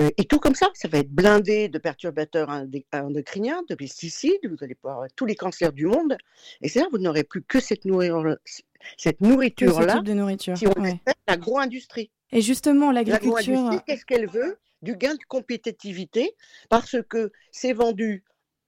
Euh, 0.00 0.10
et 0.16 0.24
tout 0.24 0.40
comme 0.40 0.56
ça, 0.56 0.68
ça 0.74 0.88
va 0.88 0.98
être 0.98 1.10
blindé 1.10 1.68
de 1.68 1.78
perturbateurs 1.78 2.48
endocriniens, 2.92 3.62
de 3.68 3.76
pesticides, 3.76 4.40
vous 4.42 4.56
allez 4.62 4.76
avoir 4.82 5.06
tous 5.14 5.26
les 5.26 5.36
cancers 5.36 5.72
du 5.72 5.86
monde. 5.86 6.16
Et 6.62 6.68
c'est 6.68 6.80
là 6.80 6.86
vous 6.90 6.98
n'aurez 6.98 7.22
plus 7.22 7.42
que 7.42 7.60
cette, 7.60 7.84
nourriture, 7.84 8.36
cette 8.96 9.20
nourriture-là, 9.20 10.00
de 10.00 10.12
nourriture. 10.12 10.56
si 10.56 10.66
on 10.66 10.72
ouais. 10.80 11.00
l'agro-industrie. 11.28 12.10
Et 12.32 12.40
justement, 12.40 12.90
l'agriculture... 12.90 13.82
Qu'est-ce 13.86 14.04
qu'elle 14.04 14.28
veut? 14.28 14.58
Du 14.82 14.96
gain 14.96 15.14
de 15.14 15.24
compétitivité, 15.28 16.34
parce 16.70 16.96
que 17.08 17.30
c'est 17.52 17.74
vendu 17.74 18.24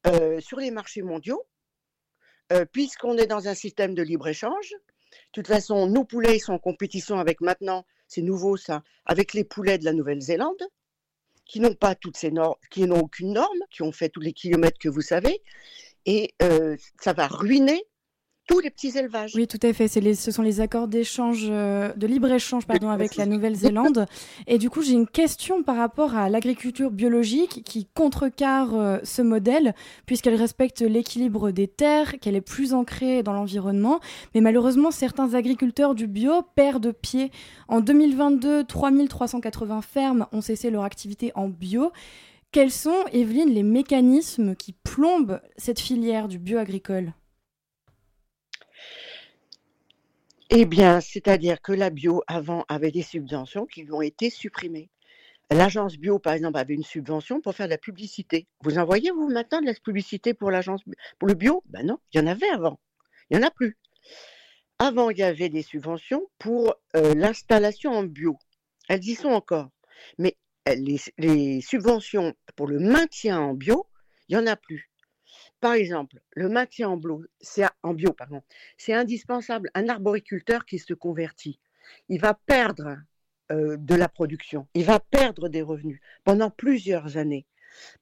euh, 0.07 0.41
sur 0.41 0.59
les 0.59 0.71
marchés 0.71 1.03
mondiaux, 1.03 1.47
euh, 2.53 2.65
puisqu'on 2.65 3.17
est 3.17 3.27
dans 3.27 3.49
un 3.49 3.55
système 3.55 3.95
de 3.95 4.03
libre-échange. 4.03 4.71
De 4.71 5.33
toute 5.33 5.47
façon, 5.47 5.87
nos 5.87 6.05
poulets 6.05 6.39
sont 6.39 6.55
en 6.55 6.59
compétition 6.59 7.19
avec 7.19 7.41
maintenant, 7.41 7.85
c'est 8.09 8.23
nouveau 8.23 8.57
ça, 8.57 8.83
avec 9.05 9.33
les 9.33 9.45
poulets 9.45 9.79
de 9.79 9.85
la 9.85 9.93
Nouvelle-Zélande, 9.93 10.63
qui 11.45 11.61
n'ont 11.61 11.75
pas 11.75 11.95
toutes 11.95 12.17
ces 12.17 12.31
normes, 12.31 12.57
qui 12.71 12.87
n'ont 12.87 13.01
aucune 13.01 13.33
norme, 13.33 13.59
qui 13.71 13.83
ont 13.83 13.93
fait 13.93 14.09
tous 14.09 14.21
les 14.21 14.33
kilomètres 14.33 14.79
que 14.79 14.89
vous 14.89 15.03
savez, 15.03 15.43
et 16.07 16.35
euh, 16.43 16.77
ça 17.01 17.13
va 17.13 17.27
ruiner 17.29 17.85
tous 18.49 18.59
les 18.61 18.71
petits 18.71 18.97
élevages. 18.99 19.33
Oui, 19.35 19.47
tout 19.47 19.59
à 19.63 19.73
fait. 19.73 19.95
Les, 19.97 20.15
ce 20.15 20.31
sont 20.31 20.43
les 20.43 20.61
accords 20.61 20.89
d'échange, 20.89 21.47
euh, 21.49 21.93
de 21.95 22.07
libre-échange 22.07 22.67
pardon, 22.67 22.91
avec 22.91 23.17
la 23.17 23.27
Nouvelle-Zélande. 23.27 24.07
Et 24.47 24.59
du 24.59 24.69
coup, 24.69 24.83
j'ai 24.83 24.93
une 24.93 25.07
question 25.07 25.63
par 25.63 25.77
rapport 25.77 26.17
à 26.17 26.29
l'agriculture 26.29 26.91
biologique 26.91 27.63
qui 27.65 27.87
contrecarre 27.87 28.75
euh, 28.75 28.99
ce 29.05 29.23
modèle, 29.23 29.75
puisqu'elle 30.07 30.35
respecte 30.35 30.81
l'équilibre 30.81 31.51
des 31.51 31.69
terres, 31.69 32.19
qu'elle 32.21 32.37
est 32.37 32.41
plus 32.41 32.75
ancrée 32.75 33.23
dans 33.23 33.33
l'environnement. 33.33 34.01
Mais 34.35 34.41
malheureusement, 34.41 34.91
certains 34.91 35.35
agriculteurs 35.35 35.95
du 35.95 36.07
bio 36.07 36.43
perdent 36.55 36.93
pied. 36.93 37.31
En 37.69 37.81
2022, 37.81 38.65
3380 38.65 39.83
fermes 39.83 40.27
ont 40.33 40.41
cessé 40.41 40.71
leur 40.71 40.85
activité 40.85 41.33
en 41.35 41.49
bio. 41.49 41.93
Quels 42.51 42.71
sont, 42.71 43.05
Evelyne, 43.13 43.49
les 43.49 43.63
mécanismes 43.63 44.55
qui 44.55 44.73
plombent 44.73 45.41
cette 45.57 45.81
filière 45.81 46.29
du 46.29 46.39
bio 46.39 46.59
agricole? 46.59 47.15
Eh 50.55 50.67
bien, 50.67 51.01
c'est-à-dire 51.01 51.63
que 51.63 51.73
la 51.73 51.89
bio, 51.89 52.23
avant, 52.27 52.67
avait 52.69 52.91
des 52.91 53.01
subventions 53.01 53.65
qui 53.65 53.85
lui 53.85 53.93
ont 53.93 54.03
été 54.03 54.29
supprimées. 54.29 54.91
L'agence 55.51 55.97
bio, 55.97 56.19
par 56.19 56.35
exemple, 56.35 56.59
avait 56.59 56.75
une 56.75 56.83
subvention 56.83 57.41
pour 57.41 57.55
faire 57.55 57.69
de 57.69 57.71
la 57.71 57.79
publicité. 57.79 58.47
Vous 58.61 58.77
en 58.77 58.85
voyez, 58.85 59.13
vous, 59.13 59.31
maintenant, 59.31 59.63
de 59.63 59.67
la 59.67 59.73
publicité 59.73 60.35
pour 60.35 60.51
l'agence 60.51 60.83
pour 61.19 61.27
le 61.27 61.33
bio? 61.33 61.63
Ben 61.71 61.87
non, 61.87 61.99
il 62.13 62.21
y 62.21 62.23
en 62.23 62.27
avait 62.27 62.51
avant. 62.51 62.79
Il 63.31 63.39
n'y 63.39 63.43
en 63.43 63.47
a 63.47 63.51
plus. 63.51 63.79
Avant, 64.79 65.09
il 65.09 65.17
y 65.17 65.23
avait 65.23 65.49
des 65.49 65.63
subventions 65.63 66.29
pour 66.39 66.75
euh, 66.97 67.15
l'installation 67.15 67.93
en 67.93 68.03
bio. 68.03 68.37
Elles 68.91 69.05
y 69.05 69.15
sont 69.15 69.31
encore. 69.31 69.71
Mais 70.19 70.37
les, 70.67 71.01
les 71.17 71.63
subventions 71.63 72.35
pour 72.57 72.67
le 72.67 72.79
maintien 72.79 73.41
en 73.41 73.55
bio, 73.55 73.87
il 74.29 74.37
n'y 74.37 74.43
en 74.43 74.47
a 74.47 74.57
plus. 74.57 74.92
Par 75.63 75.75
exemple, 75.75 76.21
le 76.33 76.49
maintien 76.49 76.89
en, 76.89 76.97
bio, 76.97 78.17
c'est 78.77 78.93
indispensable. 78.93 79.71
Un 79.75 79.89
arboriculteur 79.89 80.65
qui 80.65 80.81
se 80.81 80.93
convertit, 80.93 81.61
il 82.09 82.21
va 82.21 82.35
perdre 82.35 82.99
euh, 83.53 83.77
de 83.77 83.95
la 83.95 84.09
production, 84.09 84.67
il 84.75 84.85
va 84.85 84.99
perdre 84.99 85.49
des 85.49 85.63
revenus 85.63 86.01
pendant 86.25 86.51
plusieurs 86.51 87.17
années 87.17 87.47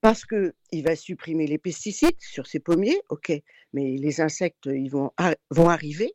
parce 0.01 0.25
qu'il 0.25 0.83
va 0.83 0.97
supprimer 0.97 1.47
les 1.47 1.59
pesticides 1.59 2.19
sur 2.19 2.47
ses 2.47 2.61
pommiers, 2.61 3.03
ok, 3.11 3.31
mais 3.75 3.99
les 3.99 4.23
insectes 4.23 4.65
ils 4.65 4.91
vont 4.91 5.13
arriver. 5.69 6.15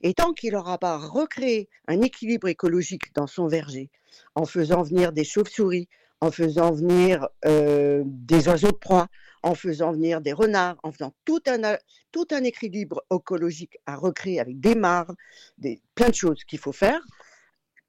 Et 0.00 0.14
tant 0.14 0.32
qu'il 0.32 0.54
n'aura 0.54 0.78
pas 0.78 0.96
recréé 0.96 1.68
un 1.88 2.00
équilibre 2.00 2.48
écologique 2.48 3.14
dans 3.14 3.26
son 3.26 3.48
verger, 3.48 3.90
en 4.34 4.46
faisant 4.46 4.82
venir 4.82 5.12
des 5.12 5.24
chauves-souris, 5.24 5.88
en 6.20 6.30
faisant 6.30 6.72
venir 6.72 7.28
euh, 7.44 8.02
des 8.04 8.48
oiseaux 8.48 8.72
de 8.72 8.76
proie, 8.76 9.08
en 9.42 9.54
faisant 9.54 9.92
venir 9.92 10.20
des 10.20 10.32
renards, 10.32 10.78
en 10.82 10.92
faisant 10.92 11.14
tout 11.24 11.40
un, 11.46 11.76
tout 12.12 12.26
un 12.30 12.44
équilibre 12.44 13.02
écologique 13.14 13.78
à 13.86 13.96
recréer 13.96 14.40
avec 14.40 14.60
des 14.60 14.74
mares, 14.74 15.14
des, 15.56 15.80
plein 15.94 16.10
de 16.10 16.14
choses 16.14 16.44
qu'il 16.44 16.58
faut 16.58 16.72
faire. 16.72 17.00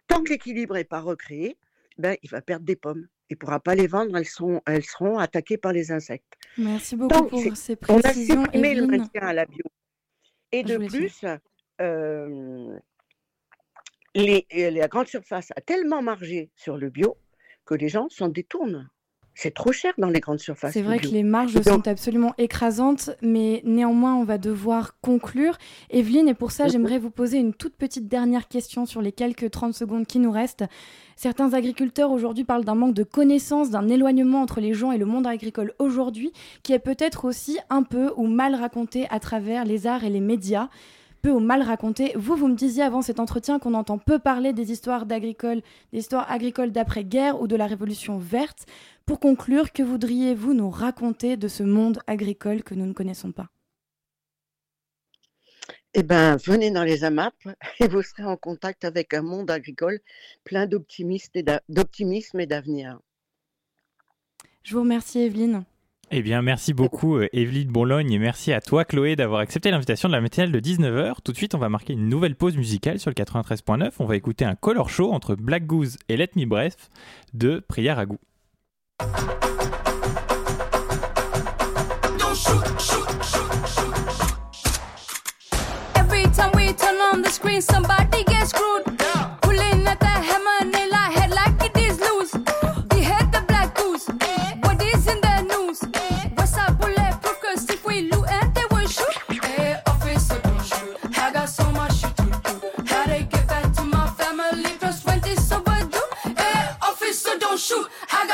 Tant 0.07 0.23
que 0.23 0.29
l'équilibre 0.29 0.75
n'est 0.75 0.85
pas 0.85 1.01
recréé, 1.01 1.57
ben, 1.97 2.15
il 2.23 2.29
va 2.29 2.41
perdre 2.41 2.65
des 2.65 2.75
pommes. 2.75 3.07
Il 3.29 3.33
ne 3.33 3.37
pourra 3.37 3.59
pas 3.59 3.75
les 3.75 3.87
vendre, 3.87 4.15
elles 4.17 4.25
seront, 4.25 4.61
elles 4.65 4.83
seront 4.83 5.17
attaquées 5.17 5.57
par 5.57 5.71
les 5.71 5.91
insectes. 5.91 6.33
Merci 6.57 6.95
beaucoup 6.95 7.27
pour 7.27 7.55
ces 7.55 7.75
précisions. 7.75 8.35
On 8.35 8.41
a 8.41 8.43
supprimé 8.45 8.75
le 8.75 8.87
maintien 8.87 9.21
à 9.21 9.33
la 9.33 9.45
bio. 9.45 9.63
Et 10.51 10.63
de 10.63 10.77
plus, 10.77 11.25
euh, 11.79 12.77
les, 14.15 14.45
la 14.51 14.87
grande 14.89 15.07
surface 15.07 15.51
a 15.55 15.61
tellement 15.61 16.01
margé 16.01 16.49
sur 16.55 16.77
le 16.77 16.89
bio 16.89 17.17
que 17.65 17.75
les 17.75 17.89
gens 17.89 18.07
s'en 18.09 18.29
détournent 18.29 18.89
c'est 19.33 19.53
trop 19.53 19.71
cher 19.71 19.93
dans 19.97 20.09
les 20.09 20.19
grandes 20.19 20.39
surfaces. 20.39 20.73
C'est 20.73 20.81
vrai 20.81 20.99
que 20.99 21.07
les 21.07 21.23
marges 21.23 21.59
sont 21.61 21.87
absolument 21.87 22.33
écrasantes, 22.37 23.11
mais 23.21 23.61
néanmoins, 23.63 24.15
on 24.15 24.23
va 24.23 24.37
devoir 24.37 24.99
conclure. 25.01 25.57
Evelyne, 25.89 26.27
et 26.27 26.33
pour 26.33 26.51
ça, 26.51 26.65
mhm. 26.65 26.71
j'aimerais 26.71 26.99
vous 26.99 27.09
poser 27.09 27.37
une 27.37 27.53
toute 27.53 27.75
petite 27.75 28.07
dernière 28.07 28.47
question 28.47 28.85
sur 28.85 29.01
les 29.01 29.11
quelques 29.11 29.49
30 29.49 29.73
secondes 29.73 30.05
qui 30.05 30.19
nous 30.19 30.31
restent. 30.31 30.65
Certains 31.15 31.53
agriculteurs 31.53 32.11
aujourd'hui 32.11 32.43
parlent 32.43 32.65
d'un 32.65 32.75
manque 32.75 32.93
de 32.93 33.03
connaissances, 33.03 33.69
d'un 33.69 33.87
éloignement 33.87 34.41
entre 34.41 34.59
les 34.59 34.73
gens 34.73 34.91
et 34.91 34.97
le 34.97 35.05
monde 35.05 35.27
agricole 35.27 35.73
aujourd'hui, 35.79 36.33
qui 36.63 36.73
est 36.73 36.79
peut-être 36.79 37.25
aussi 37.25 37.57
un 37.69 37.83
peu 37.83 38.11
ou 38.17 38.27
mal 38.27 38.55
raconté 38.55 39.07
à 39.09 39.19
travers 39.19 39.65
les 39.65 39.87
arts 39.87 40.03
et 40.03 40.09
les 40.09 40.19
médias 40.19 40.69
peu 41.21 41.31
ou 41.31 41.39
mal 41.39 41.61
raconté. 41.61 42.13
Vous, 42.15 42.35
vous 42.35 42.47
me 42.47 42.55
disiez 42.55 42.83
avant 42.83 43.01
cet 43.01 43.19
entretien 43.19 43.59
qu'on 43.59 43.73
entend 43.73 43.97
peu 43.97 44.19
parler 44.19 44.53
des 44.53 44.71
histoires 44.71 45.05
d'agricoles, 45.05 45.61
des 45.93 45.99
histoires 45.99 46.31
agricoles 46.31 46.71
d'après-guerre 46.71 47.41
ou 47.41 47.47
de 47.47 47.55
la 47.55 47.67
révolution 47.67 48.17
verte. 48.17 48.65
Pour 49.05 49.19
conclure, 49.19 49.71
que 49.71 49.83
voudriez-vous 49.83 50.53
nous 50.53 50.69
raconter 50.69 51.37
de 51.37 51.47
ce 51.47 51.63
monde 51.63 51.99
agricole 52.07 52.63
que 52.63 52.75
nous 52.75 52.85
ne 52.85 52.93
connaissons 52.93 53.31
pas? 53.31 53.49
Eh 55.93 56.03
bien, 56.03 56.37
venez 56.37 56.71
dans 56.71 56.85
les 56.85 57.03
AMAP 57.03 57.33
et 57.79 57.87
vous 57.87 58.01
serez 58.01 58.23
en 58.23 58.37
contact 58.37 58.85
avec 58.85 59.13
un 59.13 59.21
monde 59.21 59.51
agricole 59.51 59.99
plein 60.45 60.65
d'optimisme 60.65 61.31
et 61.35 61.43
d'avenir. 62.45 62.99
Je 64.63 64.73
vous 64.73 64.81
remercie, 64.81 65.19
Evelyne. 65.19 65.65
Eh 66.13 66.21
bien, 66.21 66.41
merci 66.41 66.73
beaucoup, 66.73 67.15
euh, 67.15 67.29
Evelyne 67.31 67.69
Bonlogne, 67.69 68.11
et 68.11 68.19
merci 68.19 68.51
à 68.51 68.59
toi, 68.59 68.83
Chloé, 68.83 69.15
d'avoir 69.15 69.39
accepté 69.39 69.71
l'invitation 69.71 70.09
de 70.09 70.13
la 70.13 70.19
matinale 70.19 70.51
de 70.51 70.59
19h. 70.59 71.15
Tout 71.23 71.31
de 71.31 71.37
suite, 71.37 71.55
on 71.55 71.57
va 71.57 71.69
marquer 71.69 71.93
une 71.93 72.09
nouvelle 72.09 72.35
pause 72.35 72.57
musicale 72.57 72.99
sur 72.99 73.09
le 73.09 73.15
93.9. 73.15 73.91
On 73.99 74.05
va 74.05 74.17
écouter 74.17 74.43
un 74.43 74.55
color 74.55 74.89
show 74.89 75.13
entre 75.13 75.35
Black 75.35 75.65
Goose 75.65 75.97
et 76.09 76.17
Let 76.17 76.31
Me 76.35 76.45
Bref 76.45 76.89
de 77.33 77.63
Prière 77.65 77.97
à 77.97 78.05
goût. 78.05 78.19
Every. 85.95 86.25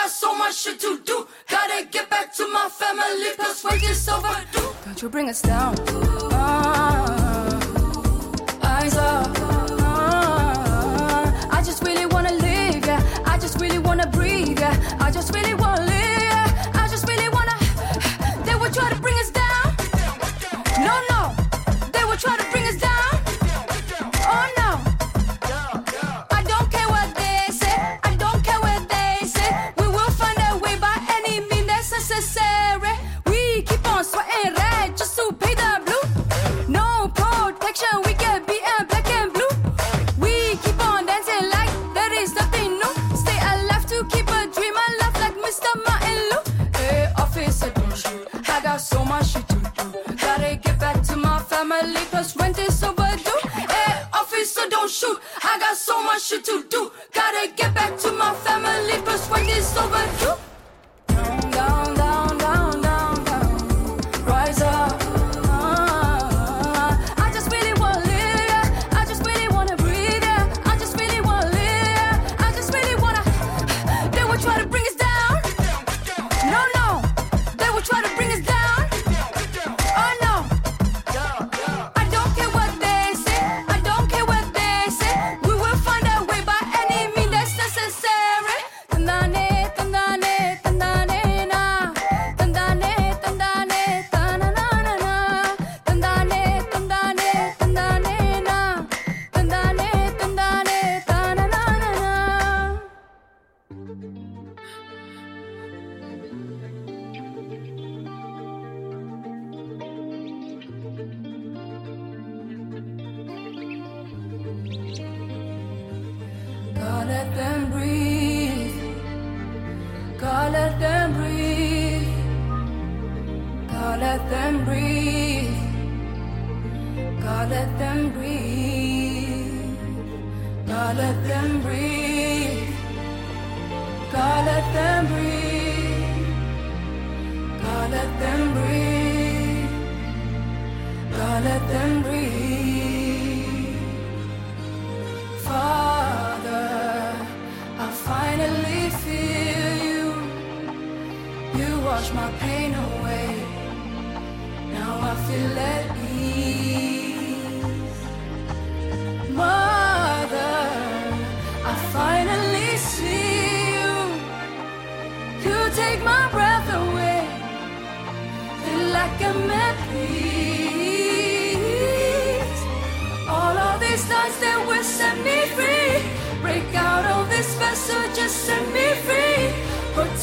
Got 0.07 0.13
so 0.13 0.33
much 0.37 0.55
shit 0.55 0.79
to 0.79 0.99
do. 1.03 1.27
Gotta 1.49 1.85
get 1.85 2.09
back 2.09 2.33
to 2.35 2.47
my 2.47 2.69
family, 2.69 3.31
plus 3.35 3.63
when 3.63 3.75
it's 3.75 4.07
overdue. 4.07 4.73
Don't 4.85 5.01
you 5.01 5.09
bring 5.09 5.29
us 5.29 5.41
down. 5.41 5.75
Uh, 6.31 7.59
eyes 8.63 8.95
up. 8.95 9.27
Uh, 9.81 11.47
I 11.51 11.61
just 11.65 11.83
really 11.83 12.05
wanna 12.05 12.31
live, 12.33 12.85
yeah. 12.85 13.23
I 13.25 13.37
just 13.37 13.59
really 13.59 13.79
wanna 13.79 14.07
breathe, 14.07 14.59
yeah. 14.59 14.97
I 15.01 15.11
just 15.11 15.33
really 15.35 15.53
got 48.77 48.83
so 48.83 49.03
much 49.05 49.27
shit 49.29 49.47
to 49.47 49.55
do. 49.55 50.15
Gotta 50.17 50.55
get 50.55 50.79
back 50.79 51.01
to 51.01 51.15
my 51.15 51.39
family, 51.39 52.01
plus 52.11 52.33
this 52.33 52.83
over, 52.83 53.01
overdue. 53.01 53.49
Hey, 53.49 54.03
officer, 54.13 54.69
don't 54.69 54.91
shoot. 54.91 55.19
I 55.43 55.57
got 55.57 55.75
so 55.75 56.03
much 56.03 56.21
shit 56.21 56.45
to 56.45 56.63
do. 56.69 56.91
Gotta 57.11 57.51
get 57.55 57.73
back 57.73 57.97
to 57.97 58.11
my 58.11 58.35
family, 58.45 59.01
plus 59.03 59.27
when 59.31 59.45
this 59.47 59.75
overdue. 59.75 60.35
Down, 61.07 61.95
down. 61.95 61.96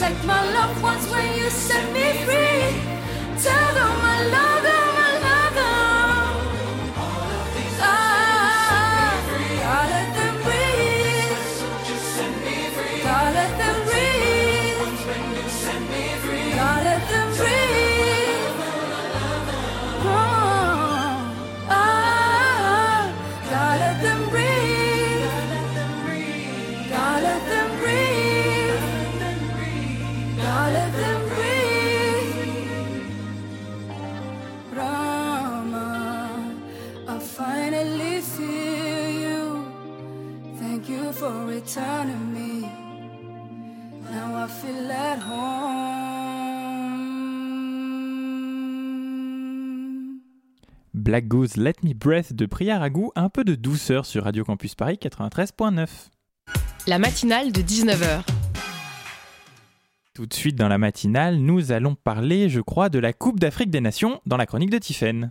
Take 0.05 0.25
my 0.27 0.53
loved 0.53 0.83
ones 0.83 1.11
with 1.11 1.34
Black 51.15 51.29
Goose 51.29 51.57
Let 51.57 51.75
Me 51.85 51.95
Breath 51.95 52.33
de 52.33 52.45
Prière 52.45 52.83
à 52.83 52.91
goût, 52.91 53.13
un 53.15 53.29
peu 53.29 53.45
de 53.45 53.55
douceur 53.55 54.05
sur 54.05 54.25
Radio 54.25 54.43
Campus 54.43 54.75
Paris 54.75 54.99
93.9. 55.01 55.87
La 56.89 56.99
matinale 56.99 57.53
de 57.53 57.61
19h. 57.61 58.25
Tout 60.13 60.27
de 60.27 60.35
suite 60.35 60.57
dans 60.57 60.67
la 60.67 60.77
matinale, 60.77 61.37
nous 61.37 61.71
allons 61.71 61.95
parler, 61.95 62.49
je 62.49 62.61
crois, 62.61 62.89
de 62.89 62.99
la 62.99 63.13
Coupe 63.13 63.39
d'Afrique 63.39 63.71
des 63.71 63.81
Nations 63.81 64.21
dans 64.27 64.37
la 64.37 64.47
chronique 64.47 64.71
de 64.71 64.79
Tiffen. 64.79 65.31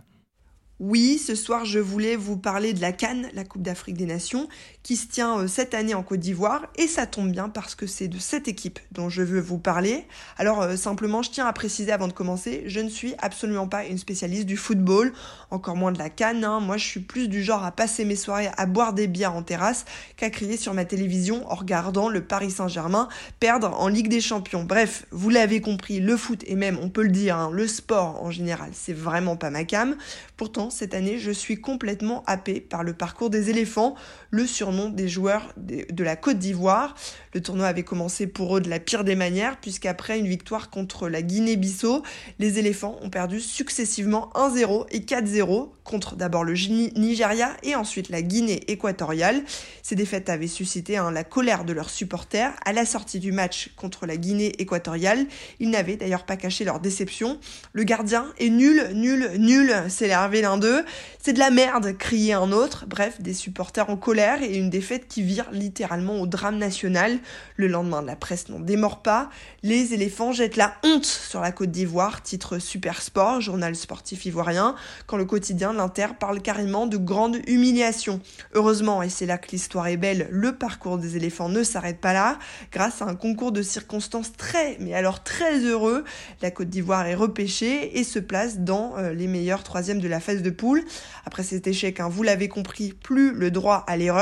Oui, 0.80 1.18
ce 1.24 1.36
soir, 1.36 1.64
je 1.64 1.78
voulais 1.78 2.16
vous 2.16 2.36
parler 2.36 2.72
de 2.72 2.80
la 2.80 2.90
Cannes, 2.90 3.28
la 3.34 3.44
Coupe 3.44 3.62
d'Afrique 3.62 3.96
des 3.96 4.06
Nations, 4.06 4.48
qui 4.82 4.96
se 4.96 5.06
tient 5.06 5.38
euh, 5.38 5.46
cette 5.46 5.72
année 5.72 5.94
en 5.94 6.02
Côte 6.02 6.18
d'Ivoire, 6.18 6.66
et 6.76 6.88
ça 6.88 7.06
tombe 7.06 7.30
bien 7.30 7.48
parce 7.48 7.76
que 7.76 7.86
c'est 7.86 8.08
de 8.08 8.18
cette 8.18 8.48
équipe 8.48 8.80
dont 8.90 9.08
je 9.08 9.22
veux 9.22 9.38
vous 9.38 9.58
parler. 9.58 10.04
Alors, 10.36 10.62
euh, 10.62 10.74
simplement, 10.74 11.22
je 11.22 11.30
tiens 11.30 11.46
à 11.46 11.52
préciser 11.52 11.92
avant 11.92 12.08
de 12.08 12.12
commencer, 12.12 12.64
je 12.66 12.80
ne 12.80 12.88
suis 12.88 13.14
absolument 13.18 13.68
pas 13.68 13.84
une 13.84 13.98
spécialiste 13.98 14.46
du 14.46 14.56
football, 14.56 15.12
encore 15.52 15.76
moins 15.76 15.92
de 15.92 15.98
la 15.98 16.10
Cannes. 16.10 16.42
Hein. 16.42 16.58
Moi, 16.58 16.76
je 16.76 16.84
suis 16.84 17.00
plus 17.00 17.28
du 17.28 17.40
genre 17.40 17.62
à 17.62 17.70
passer 17.70 18.04
mes 18.04 18.16
soirées 18.16 18.50
à 18.56 18.66
boire 18.66 18.94
des 18.94 19.06
bières 19.06 19.36
en 19.36 19.44
terrasse 19.44 19.84
qu'à 20.16 20.28
crier 20.28 20.56
sur 20.56 20.74
ma 20.74 20.84
télévision 20.84 21.48
en 21.52 21.54
regardant 21.54 22.08
le 22.08 22.24
Paris 22.24 22.50
Saint-Germain 22.50 23.08
perdre 23.38 23.80
en 23.80 23.86
Ligue 23.86 24.08
des 24.08 24.20
Champions. 24.20 24.64
Bref, 24.64 25.06
vous 25.12 25.30
l'avez 25.30 25.60
compris, 25.60 26.00
le 26.00 26.16
foot, 26.16 26.42
et 26.48 26.56
même, 26.56 26.80
on 26.82 26.88
peut 26.88 27.04
le 27.04 27.10
dire, 27.10 27.36
hein, 27.36 27.50
le 27.52 27.68
sport 27.68 28.20
en 28.24 28.32
général, 28.32 28.70
c'est 28.72 28.92
vraiment 28.92 29.36
pas 29.36 29.50
ma 29.50 29.62
cam. 29.62 29.94
Pourtant, 30.36 30.63
cette 30.70 30.94
année, 30.94 31.18
je 31.18 31.30
suis 31.30 31.60
complètement 31.60 32.22
happée 32.26 32.60
par 32.60 32.82
le 32.82 32.94
parcours 32.94 33.30
des 33.30 33.50
éléphants, 33.50 33.94
le 34.34 34.48
surnom 34.48 34.88
des 34.88 35.08
joueurs 35.08 35.52
de 35.56 36.04
la 36.04 36.16
Côte 36.16 36.38
d'Ivoire. 36.38 36.96
Le 37.34 37.40
tournoi 37.40 37.68
avait 37.68 37.84
commencé 37.84 38.26
pour 38.26 38.56
eux 38.56 38.60
de 38.60 38.68
la 38.68 38.80
pire 38.80 39.04
des 39.04 39.14
manières, 39.14 39.58
puisqu'après 39.60 40.18
une 40.18 40.26
victoire 40.26 40.70
contre 40.70 41.08
la 41.08 41.22
Guinée-Bissau, 41.22 42.02
les 42.40 42.58
éléphants 42.58 42.98
ont 43.00 43.10
perdu 43.10 43.40
successivement 43.40 44.30
1-0 44.34 44.86
et 44.90 45.00
4-0 45.00 45.68
contre 45.84 46.16
d'abord 46.16 46.44
le 46.44 46.54
Nigeria 46.54 47.50
et 47.62 47.76
ensuite 47.76 48.08
la 48.08 48.22
Guinée 48.22 48.62
équatoriale. 48.68 49.42
Ces 49.82 49.94
défaites 49.94 50.28
avaient 50.28 50.46
suscité 50.48 50.96
hein, 50.96 51.12
la 51.12 51.22
colère 51.22 51.64
de 51.64 51.72
leurs 51.72 51.90
supporters. 51.90 52.52
À 52.64 52.72
la 52.72 52.86
sortie 52.86 53.20
du 53.20 53.30
match 53.30 53.70
contre 53.76 54.06
la 54.06 54.16
Guinée 54.16 54.52
équatoriale, 54.58 55.26
ils 55.60 55.70
n'avaient 55.70 55.96
d'ailleurs 55.96 56.24
pas 56.24 56.36
caché 56.36 56.64
leur 56.64 56.80
déception. 56.80 57.38
Le 57.72 57.84
gardien 57.84 58.26
est 58.38 58.48
nul, 58.48 58.90
nul, 58.94 59.30
nul, 59.38 59.74
c'est 59.88 60.08
l'un 60.08 60.58
d'eux. 60.58 60.84
C'est 61.22 61.34
de 61.34 61.38
la 61.38 61.50
merde, 61.50 61.96
criait 61.96 62.32
un 62.32 62.50
autre. 62.50 62.86
Bref, 62.88 63.20
des 63.20 63.34
supporters 63.34 63.88
en 63.90 63.96
colère 63.96 64.23
et 64.24 64.56
une 64.56 64.70
défaite 64.70 65.06
qui 65.08 65.22
vire 65.22 65.46
littéralement 65.52 66.20
au 66.20 66.26
drame 66.26 66.56
national. 66.56 67.18
Le 67.56 67.68
lendemain, 67.68 68.02
la 68.02 68.16
presse 68.16 68.48
n'en 68.48 68.58
démord 68.58 69.02
pas. 69.02 69.28
Les 69.62 69.92
éléphants 69.94 70.32
jettent 70.32 70.56
la 70.56 70.74
honte 70.82 71.04
sur 71.04 71.40
la 71.40 71.52
Côte 71.52 71.70
d'Ivoire, 71.70 72.22
titre 72.22 72.58
Super 72.58 73.02
Sport, 73.02 73.40
journal 73.40 73.76
sportif 73.76 74.24
ivoirien, 74.26 74.74
quand 75.06 75.16
le 75.16 75.24
quotidien 75.24 75.72
L'Inter 75.72 76.08
parle 76.18 76.40
carrément 76.40 76.86
de 76.86 76.96
grande 76.96 77.38
humiliation. 77.46 78.20
Heureusement, 78.54 79.02
et 79.02 79.08
c'est 79.08 79.26
là 79.26 79.38
que 79.38 79.50
l'histoire 79.50 79.88
est 79.88 79.96
belle, 79.96 80.28
le 80.30 80.56
parcours 80.56 80.98
des 80.98 81.16
éléphants 81.16 81.48
ne 81.48 81.62
s'arrête 81.62 82.00
pas 82.00 82.12
là. 82.12 82.38
Grâce 82.72 83.02
à 83.02 83.06
un 83.06 83.14
concours 83.14 83.52
de 83.52 83.62
circonstances 83.62 84.32
très, 84.32 84.78
mais 84.80 84.94
alors 84.94 85.22
très 85.22 85.58
heureux, 85.60 86.04
la 86.40 86.50
Côte 86.50 86.70
d'Ivoire 86.70 87.06
est 87.06 87.14
repêchée 87.14 87.98
et 87.98 88.04
se 88.04 88.18
place 88.18 88.58
dans 88.60 88.96
euh, 88.96 89.12
les 89.12 89.26
meilleurs 89.26 89.62
troisièmes 89.62 90.00
de 90.00 90.08
la 90.08 90.20
phase 90.20 90.42
de 90.42 90.50
poule. 90.50 90.84
Après 91.26 91.42
cet 91.42 91.66
échec, 91.66 92.00
hein, 92.00 92.08
vous 92.08 92.22
l'avez 92.22 92.48
compris, 92.48 92.92
plus 92.92 93.32
le 93.32 93.50
droit 93.50 93.84
à 93.86 93.96
l'erreur. 93.96 94.13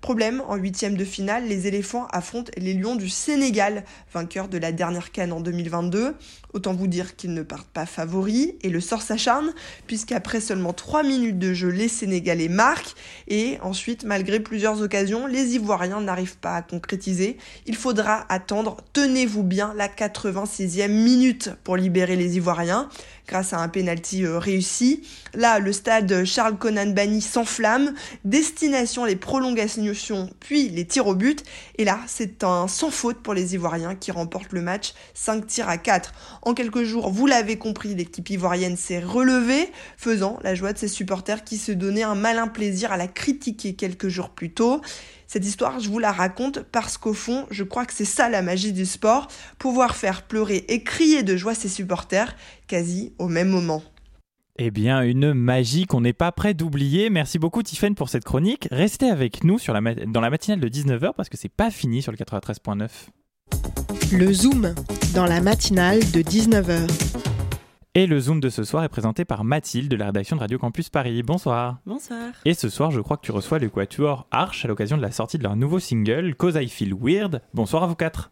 Problème, 0.00 0.42
en 0.48 0.56
huitième 0.56 0.98
de 0.98 1.04
finale, 1.04 1.48
les 1.48 1.66
éléphants 1.66 2.06
affrontent 2.12 2.52
les 2.58 2.74
lions 2.74 2.94
du 2.94 3.08
Sénégal, 3.08 3.84
vainqueurs 4.12 4.48
de 4.48 4.58
la 4.58 4.70
dernière 4.70 5.12
canne 5.12 5.32
en 5.32 5.40
2022. 5.40 6.14
Autant 6.54 6.72
vous 6.72 6.86
dire 6.86 7.16
qu'ils 7.16 7.34
ne 7.34 7.42
partent 7.42 7.68
pas 7.68 7.84
favoris, 7.84 8.54
et 8.62 8.68
le 8.68 8.80
sort 8.80 9.02
s'acharne, 9.02 9.52
puisqu'après 9.88 10.40
seulement 10.40 10.72
3 10.72 11.02
minutes 11.02 11.38
de 11.38 11.52
jeu, 11.52 11.68
les 11.68 11.88
Sénégalais 11.88 12.48
marquent, 12.48 12.94
et 13.26 13.58
ensuite, 13.60 14.04
malgré 14.04 14.38
plusieurs 14.38 14.80
occasions, 14.80 15.26
les 15.26 15.56
Ivoiriens 15.56 16.00
n'arrivent 16.00 16.38
pas 16.38 16.54
à 16.54 16.62
concrétiser. 16.62 17.38
Il 17.66 17.74
faudra 17.74 18.24
attendre, 18.32 18.76
tenez-vous 18.92 19.42
bien, 19.42 19.74
la 19.76 19.88
86e 19.88 20.88
minute 20.88 21.50
pour 21.64 21.76
libérer 21.76 22.14
les 22.14 22.36
Ivoiriens 22.36 22.88
grâce 23.26 23.52
à 23.52 23.58
un 23.58 23.68
penalty 23.68 24.24
euh, 24.24 24.38
réussi. 24.38 25.02
Là, 25.34 25.58
le 25.58 25.72
stade 25.72 26.24
Charles 26.24 26.58
Conan 26.58 26.88
Bani 26.88 27.20
s'enflamme. 27.20 27.94
Destination 28.24 29.04
les 29.04 29.16
prolongations, 29.16 30.30
puis 30.40 30.68
les 30.68 30.86
tirs 30.86 31.06
au 31.06 31.14
but. 31.14 31.42
Et 31.78 31.84
là, 31.84 32.00
c'est 32.06 32.44
un 32.44 32.68
sans 32.68 32.90
faute 32.90 33.18
pour 33.22 33.34
les 33.34 33.54
Ivoiriens 33.54 33.94
qui 33.94 34.12
remportent 34.12 34.52
le 34.52 34.60
match 34.60 34.94
5 35.14 35.46
tirs 35.46 35.68
à 35.68 35.78
4. 35.78 36.12
En 36.44 36.52
quelques 36.52 36.82
jours, 36.82 37.10
vous 37.10 37.26
l'avez 37.26 37.56
compris, 37.56 37.94
l'équipe 37.94 38.28
ivoirienne 38.28 38.76
s'est 38.76 39.00
relevée, 39.00 39.70
faisant 39.96 40.38
la 40.42 40.54
joie 40.54 40.74
de 40.74 40.78
ses 40.78 40.88
supporters 40.88 41.42
qui 41.42 41.56
se 41.56 41.72
donnaient 41.72 42.02
un 42.02 42.14
malin 42.14 42.48
plaisir 42.48 42.92
à 42.92 42.98
la 42.98 43.08
critiquer 43.08 43.74
quelques 43.74 44.08
jours 44.08 44.28
plus 44.28 44.52
tôt. 44.52 44.82
Cette 45.26 45.46
histoire, 45.46 45.80
je 45.80 45.88
vous 45.88 45.98
la 45.98 46.12
raconte 46.12 46.60
parce 46.60 46.98
qu'au 46.98 47.14
fond, 47.14 47.46
je 47.50 47.64
crois 47.64 47.86
que 47.86 47.94
c'est 47.94 48.04
ça 48.04 48.28
la 48.28 48.42
magie 48.42 48.74
du 48.74 48.84
sport, 48.84 49.28
pouvoir 49.58 49.96
faire 49.96 50.22
pleurer 50.22 50.66
et 50.68 50.84
crier 50.84 51.22
de 51.22 51.34
joie 51.34 51.54
ses 51.54 51.70
supporters, 51.70 52.36
quasi 52.66 53.14
au 53.18 53.28
même 53.28 53.48
moment. 53.48 53.82
Eh 54.56 54.70
bien, 54.70 55.00
une 55.00 55.32
magie 55.32 55.86
qu'on 55.86 56.02
n'est 56.02 56.12
pas 56.12 56.30
prêt 56.30 56.52
d'oublier. 56.52 57.08
Merci 57.08 57.38
beaucoup, 57.38 57.62
Tiffen, 57.62 57.94
pour 57.94 58.10
cette 58.10 58.24
chronique. 58.24 58.68
Restez 58.70 59.08
avec 59.08 59.44
nous 59.44 59.58
dans 60.06 60.20
la 60.20 60.30
matinale 60.30 60.60
de 60.60 60.68
19h 60.68 61.14
parce 61.16 61.30
que 61.30 61.38
c'est 61.38 61.48
pas 61.48 61.70
fini 61.70 62.02
sur 62.02 62.12
le 62.12 62.18
93.9. 62.18 62.88
Le 64.12 64.32
Zoom, 64.32 64.74
dans 65.14 65.26
la 65.26 65.40
matinale 65.40 65.98
de 66.12 66.20
19h. 66.20 66.88
Et 67.94 68.06
le 68.06 68.18
Zoom 68.20 68.40
de 68.40 68.48
ce 68.48 68.64
soir 68.64 68.84
est 68.84 68.88
présenté 68.88 69.24
par 69.24 69.44
Mathilde 69.44 69.90
de 69.90 69.96
la 69.96 70.06
rédaction 70.06 70.36
de 70.36 70.40
Radio 70.40 70.58
Campus 70.58 70.88
Paris. 70.88 71.22
Bonsoir. 71.22 71.78
Bonsoir. 71.86 72.32
Et 72.44 72.54
ce 72.54 72.68
soir, 72.68 72.90
je 72.90 73.00
crois 73.00 73.16
que 73.16 73.24
tu 73.24 73.32
reçois 73.32 73.58
le 73.58 73.68
Quatuor 73.68 74.26
Arch 74.30 74.64
à 74.64 74.68
l'occasion 74.68 74.96
de 74.96 75.02
la 75.02 75.10
sortie 75.10 75.38
de 75.38 75.42
leur 75.42 75.56
nouveau 75.56 75.78
single, 75.78 76.34
Cause 76.34 76.56
I 76.56 76.68
Feel 76.68 76.94
Weird. 76.94 77.40
Bonsoir 77.54 77.84
à 77.84 77.86
vous 77.86 77.94
quatre. 77.94 78.30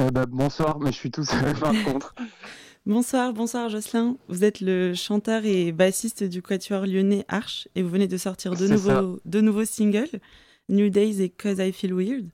Euh, 0.00 0.10
bah, 0.10 0.26
bonsoir, 0.26 0.78
mais 0.80 0.92
je 0.92 0.96
suis 0.96 1.10
tout 1.10 1.24
seul 1.24 1.54
par 1.54 1.72
contre. 1.84 2.14
Bonsoir, 2.86 3.32
bonsoir 3.32 3.68
Jocelyn. 3.68 4.16
Vous 4.28 4.44
êtes 4.44 4.60
le 4.60 4.94
chanteur 4.94 5.44
et 5.44 5.72
bassiste 5.72 6.24
du 6.24 6.42
Quatuor 6.42 6.86
lyonnais 6.86 7.24
Arch 7.28 7.68
et 7.74 7.82
vous 7.82 7.90
venez 7.90 8.08
de 8.08 8.16
sortir 8.16 8.54
deux, 8.54 8.68
nouveaux, 8.68 9.20
deux 9.24 9.40
nouveaux 9.42 9.64
singles, 9.66 10.20
New 10.68 10.88
Days 10.88 11.20
et 11.22 11.28
Cause 11.30 11.58
I 11.58 11.72
Feel 11.72 11.94
Weird. 11.94 12.26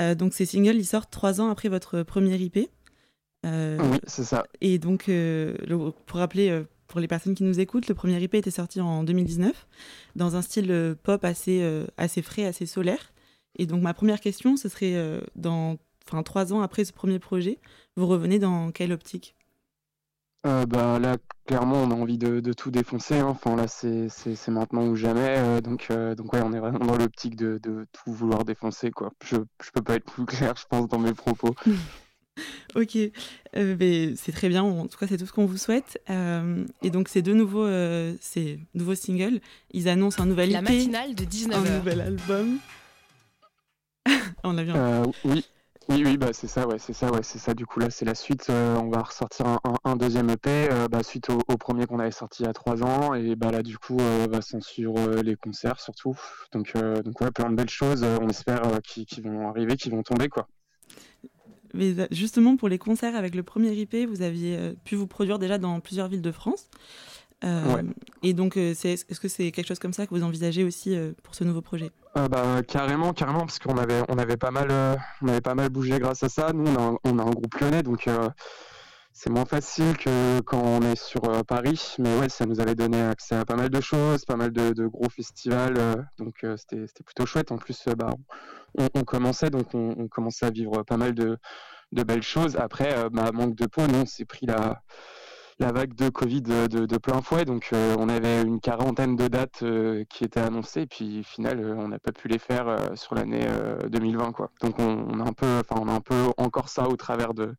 Euh, 0.00 0.14
donc 0.14 0.34
ces 0.34 0.46
singles, 0.46 0.76
ils 0.76 0.86
sortent 0.86 1.10
trois 1.10 1.40
ans 1.40 1.50
après 1.50 1.68
votre 1.68 2.02
premier 2.02 2.36
IP. 2.36 2.70
Euh, 3.46 3.78
oui, 3.80 3.98
c'est 4.06 4.24
ça. 4.24 4.44
Et 4.60 4.78
donc, 4.78 5.08
euh, 5.08 5.54
pour 6.06 6.18
rappeler, 6.18 6.62
pour 6.86 7.00
les 7.00 7.08
personnes 7.08 7.34
qui 7.34 7.44
nous 7.44 7.60
écoutent, 7.60 7.88
le 7.88 7.94
premier 7.94 8.20
IP 8.20 8.34
était 8.34 8.50
sorti 8.50 8.80
en 8.80 9.04
2019 9.04 9.66
dans 10.16 10.36
un 10.36 10.42
style 10.42 10.96
pop 11.02 11.24
assez, 11.24 11.84
assez 11.96 12.22
frais, 12.22 12.44
assez 12.44 12.66
solaire. 12.66 13.12
Et 13.58 13.66
donc, 13.66 13.82
ma 13.82 13.94
première 13.94 14.20
question, 14.20 14.56
ce 14.56 14.68
serait 14.68 15.20
dans, 15.36 15.76
enfin, 16.06 16.22
trois 16.22 16.52
ans 16.52 16.60
après 16.60 16.84
ce 16.84 16.92
premier 16.92 17.18
projet, 17.18 17.58
vous 17.96 18.06
revenez 18.06 18.38
dans 18.38 18.70
quelle 18.70 18.92
optique? 18.92 19.34
Bah, 20.44 20.98
là, 20.98 21.16
clairement, 21.46 21.82
on 21.82 21.90
a 21.90 21.94
envie 21.94 22.18
de, 22.18 22.52
tout 22.52 22.70
défoncer. 22.70 23.18
Hein. 23.18 23.28
Enfin, 23.28 23.56
là, 23.56 23.66
c'est 23.68 24.48
maintenant 24.48 24.86
ou 24.86 24.96
jamais. 24.96 25.60
donc, 25.62 25.88
donc, 26.16 26.32
ouais, 26.32 26.42
on 26.42 26.52
est 26.52 26.60
vraiment 26.60 26.84
dans 26.84 26.96
l'optique 26.96 27.36
de, 27.36 27.58
de, 27.62 27.86
tout 27.92 28.12
vouloir 28.12 28.44
défoncer. 28.44 28.90
Quoi. 28.90 29.12
Je 29.24 29.36
ne 29.36 29.44
peux 29.74 29.82
pas 29.82 29.96
être 29.96 30.10
plus 30.10 30.26
clair, 30.26 30.54
je 30.56 30.64
pense, 30.68 30.88
dans 30.88 30.98
mes 30.98 31.14
propos. 31.14 31.54
ok, 32.74 32.96
euh, 33.56 34.12
c'est 34.16 34.32
très 34.32 34.48
bien. 34.48 34.62
En 34.62 34.86
tout 34.86 34.98
cas, 34.98 35.06
c'est 35.06 35.16
tout 35.16 35.26
ce 35.26 35.32
qu'on 35.32 35.46
vous 35.46 35.56
souhaite. 35.56 36.00
Euh, 36.10 36.64
et 36.82 36.90
donc, 36.90 37.08
ces 37.08 37.22
deux 37.22 37.34
nouveaux, 37.34 37.66
euh, 37.66 38.14
ces 38.20 38.60
nouveaux 38.74 38.94
singles, 38.94 39.40
ils 39.72 39.88
annoncent 39.88 40.22
un 40.22 40.26
nouvel 40.26 40.50
La 40.50 40.62
matinale 40.62 41.14
de 41.14 41.24
19h. 41.24 41.54
Un 41.54 41.78
nouvel 41.78 42.00
album. 42.00 42.58
on 44.44 44.58
a 44.58 44.64
bien. 44.64 45.02
oui. 45.24 45.44
Oui, 45.88 46.02
oui, 46.04 46.16
bah 46.16 46.32
c'est 46.32 46.46
ça, 46.46 46.68
ouais, 46.68 46.78
c'est 46.78 46.92
ça, 46.92 47.10
ouais, 47.10 47.22
c'est 47.22 47.38
ça. 47.38 47.52
Du 47.54 47.66
coup, 47.66 47.80
là, 47.80 47.90
c'est 47.90 48.04
la 48.04 48.14
suite. 48.14 48.46
on 48.48 48.88
va 48.90 49.02
ressortir 49.02 49.58
un, 49.84 49.96
deuxième 49.96 50.30
EP, 50.30 50.68
bah, 50.90 51.02
suite 51.02 51.30
au, 51.30 51.56
premier 51.56 51.86
qu'on 51.86 51.98
avait 51.98 52.12
sorti 52.12 52.42
il 52.44 52.46
y 52.46 52.48
a 52.48 52.52
trois 52.52 52.84
ans. 52.84 53.14
Et 53.14 53.34
bah 53.34 53.50
là, 53.50 53.62
du 53.62 53.76
coup, 53.78 53.96
va 53.96 54.40
s'en 54.40 54.60
suivre 54.60 55.20
les 55.22 55.34
concerts 55.34 55.80
surtout. 55.80 56.16
Donc, 56.52 56.74
donc 56.74 57.20
ouais, 57.20 57.30
plein 57.32 57.50
de 57.50 57.56
belles 57.56 57.70
choses. 57.70 58.04
on 58.04 58.28
espère 58.28 58.62
qui, 58.84 59.04
qui, 59.04 59.20
vont 59.20 59.48
arriver, 59.48 59.76
qui 59.76 59.90
vont 59.90 60.02
tomber, 60.02 60.28
quoi. 60.28 60.46
Mais 61.74 61.98
euh, 61.98 62.06
justement, 62.10 62.56
pour 62.56 62.68
les 62.68 62.78
concerts 62.78 63.16
avec 63.16 63.34
le 63.34 63.42
premier 63.42 63.72
IP, 63.72 63.94
vous 64.08 64.22
aviez 64.22 64.56
euh, 64.56 64.72
pu 64.84 64.96
vous 64.96 65.06
produire 65.06 65.38
déjà 65.38 65.58
dans 65.58 65.80
plusieurs 65.80 66.08
villes 66.08 66.22
de 66.22 66.32
France. 66.32 66.68
Euh, 67.44 67.82
et 68.22 68.34
donc, 68.34 68.56
est-ce 68.56 69.20
que 69.20 69.28
c'est 69.28 69.50
quelque 69.50 69.66
chose 69.66 69.78
comme 69.78 69.92
ça 69.92 70.06
que 70.06 70.14
vous 70.14 70.22
envisagez 70.22 70.64
aussi 70.64 70.96
pour 71.22 71.34
ce 71.34 71.44
nouveau 71.44 71.62
projet? 71.62 71.90
Bah, 72.14 72.62
Carrément, 72.66 73.12
carrément, 73.12 73.40
parce 73.40 73.58
qu'on 73.58 73.76
avait, 73.76 74.02
on 74.08 74.18
avait, 74.18 74.36
pas 74.36 74.50
mal, 74.50 74.68
on 75.22 75.28
avait 75.28 75.40
pas 75.40 75.54
mal 75.54 75.70
bougé 75.70 75.98
grâce 75.98 76.22
à 76.22 76.28
ça. 76.28 76.52
Nous, 76.52 76.66
on 76.66 76.76
a, 76.76 76.98
on 77.04 77.18
a 77.18 77.22
un 77.22 77.30
groupe 77.30 77.54
lyonnais, 77.60 77.82
donc 77.82 78.08
c'est 79.12 79.30
moins 79.30 79.44
facile 79.44 79.96
que 79.96 80.40
quand 80.40 80.62
on 80.62 80.82
est 80.82 80.96
sur 80.96 81.22
Paris. 81.46 81.94
Mais 81.98 82.18
ouais, 82.18 82.28
ça 82.28 82.44
nous 82.46 82.60
avait 82.60 82.74
donné 82.74 83.00
accès 83.00 83.36
à 83.36 83.44
pas 83.44 83.56
mal 83.56 83.70
de 83.70 83.80
choses, 83.80 84.24
pas 84.24 84.36
mal 84.36 84.52
de, 84.52 84.86
gros 84.86 85.08
festivals. 85.08 86.06
donc, 86.18 86.44
c'était 86.56 86.86
plutôt 87.04 87.24
chouette. 87.26 87.52
En 87.52 87.56
plus, 87.56 87.84
bah, 87.96 88.10
on, 88.94 89.04
commençait, 89.04 89.50
donc 89.50 89.74
on, 89.74 90.08
commençait 90.08 90.46
à 90.46 90.50
vivre 90.50 90.82
pas 90.82 90.96
mal 90.96 91.14
de, 91.14 91.38
belles 91.92 92.22
choses. 92.22 92.56
Après, 92.56 92.96
euh, 92.96 93.08
bah, 93.10 93.30
manque 93.32 93.54
de 93.54 93.66
peau, 93.66 93.86
nous, 93.86 94.00
on 94.00 94.06
s'est 94.06 94.24
pris 94.24 94.46
la, 94.46 94.82
la 95.60 95.72
vague 95.72 95.94
de 95.94 96.08
Covid 96.08 96.42
de, 96.42 96.96
plein 96.98 97.22
fouet. 97.22 97.44
Donc, 97.44 97.68
euh, 97.72 97.94
on 97.98 98.08
avait 98.08 98.42
une 98.42 98.60
quarantaine 98.60 99.16
de 99.16 99.28
dates 99.28 99.62
euh, 99.62 100.04
qui 100.08 100.24
étaient 100.24 100.40
annoncées. 100.40 100.86
Puis, 100.86 101.20
au 101.20 101.22
final, 101.22 101.74
on 101.78 101.88
n'a 101.88 101.98
pas 101.98 102.12
pu 102.12 102.28
les 102.28 102.38
faire 102.38 102.90
sur 102.94 103.14
l'année 103.14 103.46
2020. 103.88 104.32
Quoi. 104.32 104.50
Donc, 104.62 104.78
on, 104.78 105.20
a 105.20 105.24
un 105.24 105.32
peu, 105.32 105.62
on 105.70 105.88
a 105.88 105.92
un 105.92 106.00
peu 106.00 106.32
encore 106.36 106.68
ça 106.68 106.88
au 106.88 106.96
travers 106.96 107.34
de, 107.34 107.54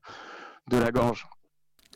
de 0.69 0.77
la 0.77 0.91
gorge. 0.91 1.27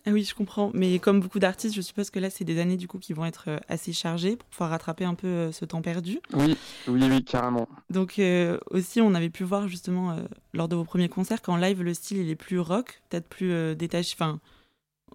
Ah 0.07 0.11
oui, 0.11 0.23
je 0.23 0.35
comprends. 0.35 0.69
Mais 0.75 0.99
comme 0.99 1.19
beaucoup 1.19 1.39
d'artistes, 1.39 1.73
je 1.73 1.81
suppose 1.81 2.11
que 2.11 2.19
là, 2.19 2.29
c'est 2.29 2.45
des 2.45 2.59
années 2.59 2.77
du 2.77 2.87
coup 2.87 2.99
qui 2.99 3.13
vont 3.13 3.25
être 3.25 3.45
euh, 3.47 3.57
assez 3.67 3.91
chargées 3.91 4.35
pour 4.35 4.47
pouvoir 4.49 4.69
rattraper 4.69 5.03
un 5.03 5.15
peu 5.15 5.27
euh, 5.27 5.51
ce 5.51 5.65
temps 5.65 5.81
perdu. 5.81 6.19
Oui, 6.33 6.55
oui, 6.87 7.07
oui, 7.09 7.23
carrément. 7.23 7.67
Donc 7.89 8.19
euh, 8.19 8.59
aussi, 8.69 9.01
on 9.01 9.15
avait 9.15 9.31
pu 9.31 9.43
voir 9.43 9.67
justement 9.67 10.17
lors 10.53 10.67
de 10.67 10.75
vos 10.75 10.83
premiers 10.83 11.09
concerts 11.09 11.41
qu'en 11.41 11.57
live, 11.57 11.81
le 11.81 11.93
style 11.95 12.17
il 12.17 12.29
est 12.29 12.35
plus 12.35 12.59
rock, 12.59 13.01
peut-être 13.09 13.27
plus 13.27 13.75
détaché, 13.75 14.15
enfin, 14.15 14.39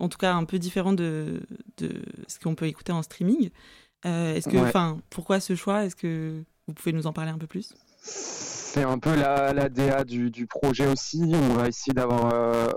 en 0.01 0.09
tout 0.09 0.19
cas 0.19 0.35
un 0.35 0.45
peu 0.45 0.59
différent 0.59 0.93
de, 0.93 1.43
de 1.77 2.03
ce 2.27 2.39
qu'on 2.41 2.55
peut 2.55 2.67
écouter 2.67 2.93
en 2.93 3.03
streaming. 3.03 3.51
Est-ce 4.05 4.49
que, 4.49 4.57
enfin, 4.57 4.99
pourquoi 5.11 5.41
ce 5.41 5.55
choix? 5.55 5.85
Est-ce 5.85 5.95
que 5.95 6.43
vous 6.67 6.75
pouvez 6.75 6.93
nous 6.93 7.07
en 7.07 7.13
parler 7.13 7.31
un 7.31 7.39
peu 7.39 7.47
plus? 7.47 7.75
C'est 8.03 8.85
un 8.85 9.01
peu 9.01 9.17
la, 9.17 9.53
la 9.53 9.69
DA 9.69 10.05
du, 10.05 10.31
du, 10.31 10.47
projet 10.47 10.87
aussi. 10.87 11.33
On 11.35 11.55
va 11.55 11.67
essayer 11.67 11.93
d'avoir 11.93 12.33
euh, 12.33 12.69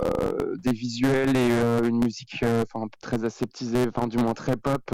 des 0.58 0.72
visuels 0.72 1.38
et 1.38 1.52
euh, 1.52 1.84
une 1.84 2.04
musique 2.04 2.42
euh, 2.42 2.64
enfin 2.68 2.88
très 3.00 3.24
aseptisée, 3.24 3.86
enfin 3.96 4.08
du 4.08 4.18
moins 4.18 4.34
très 4.34 4.58
pop 4.58 4.92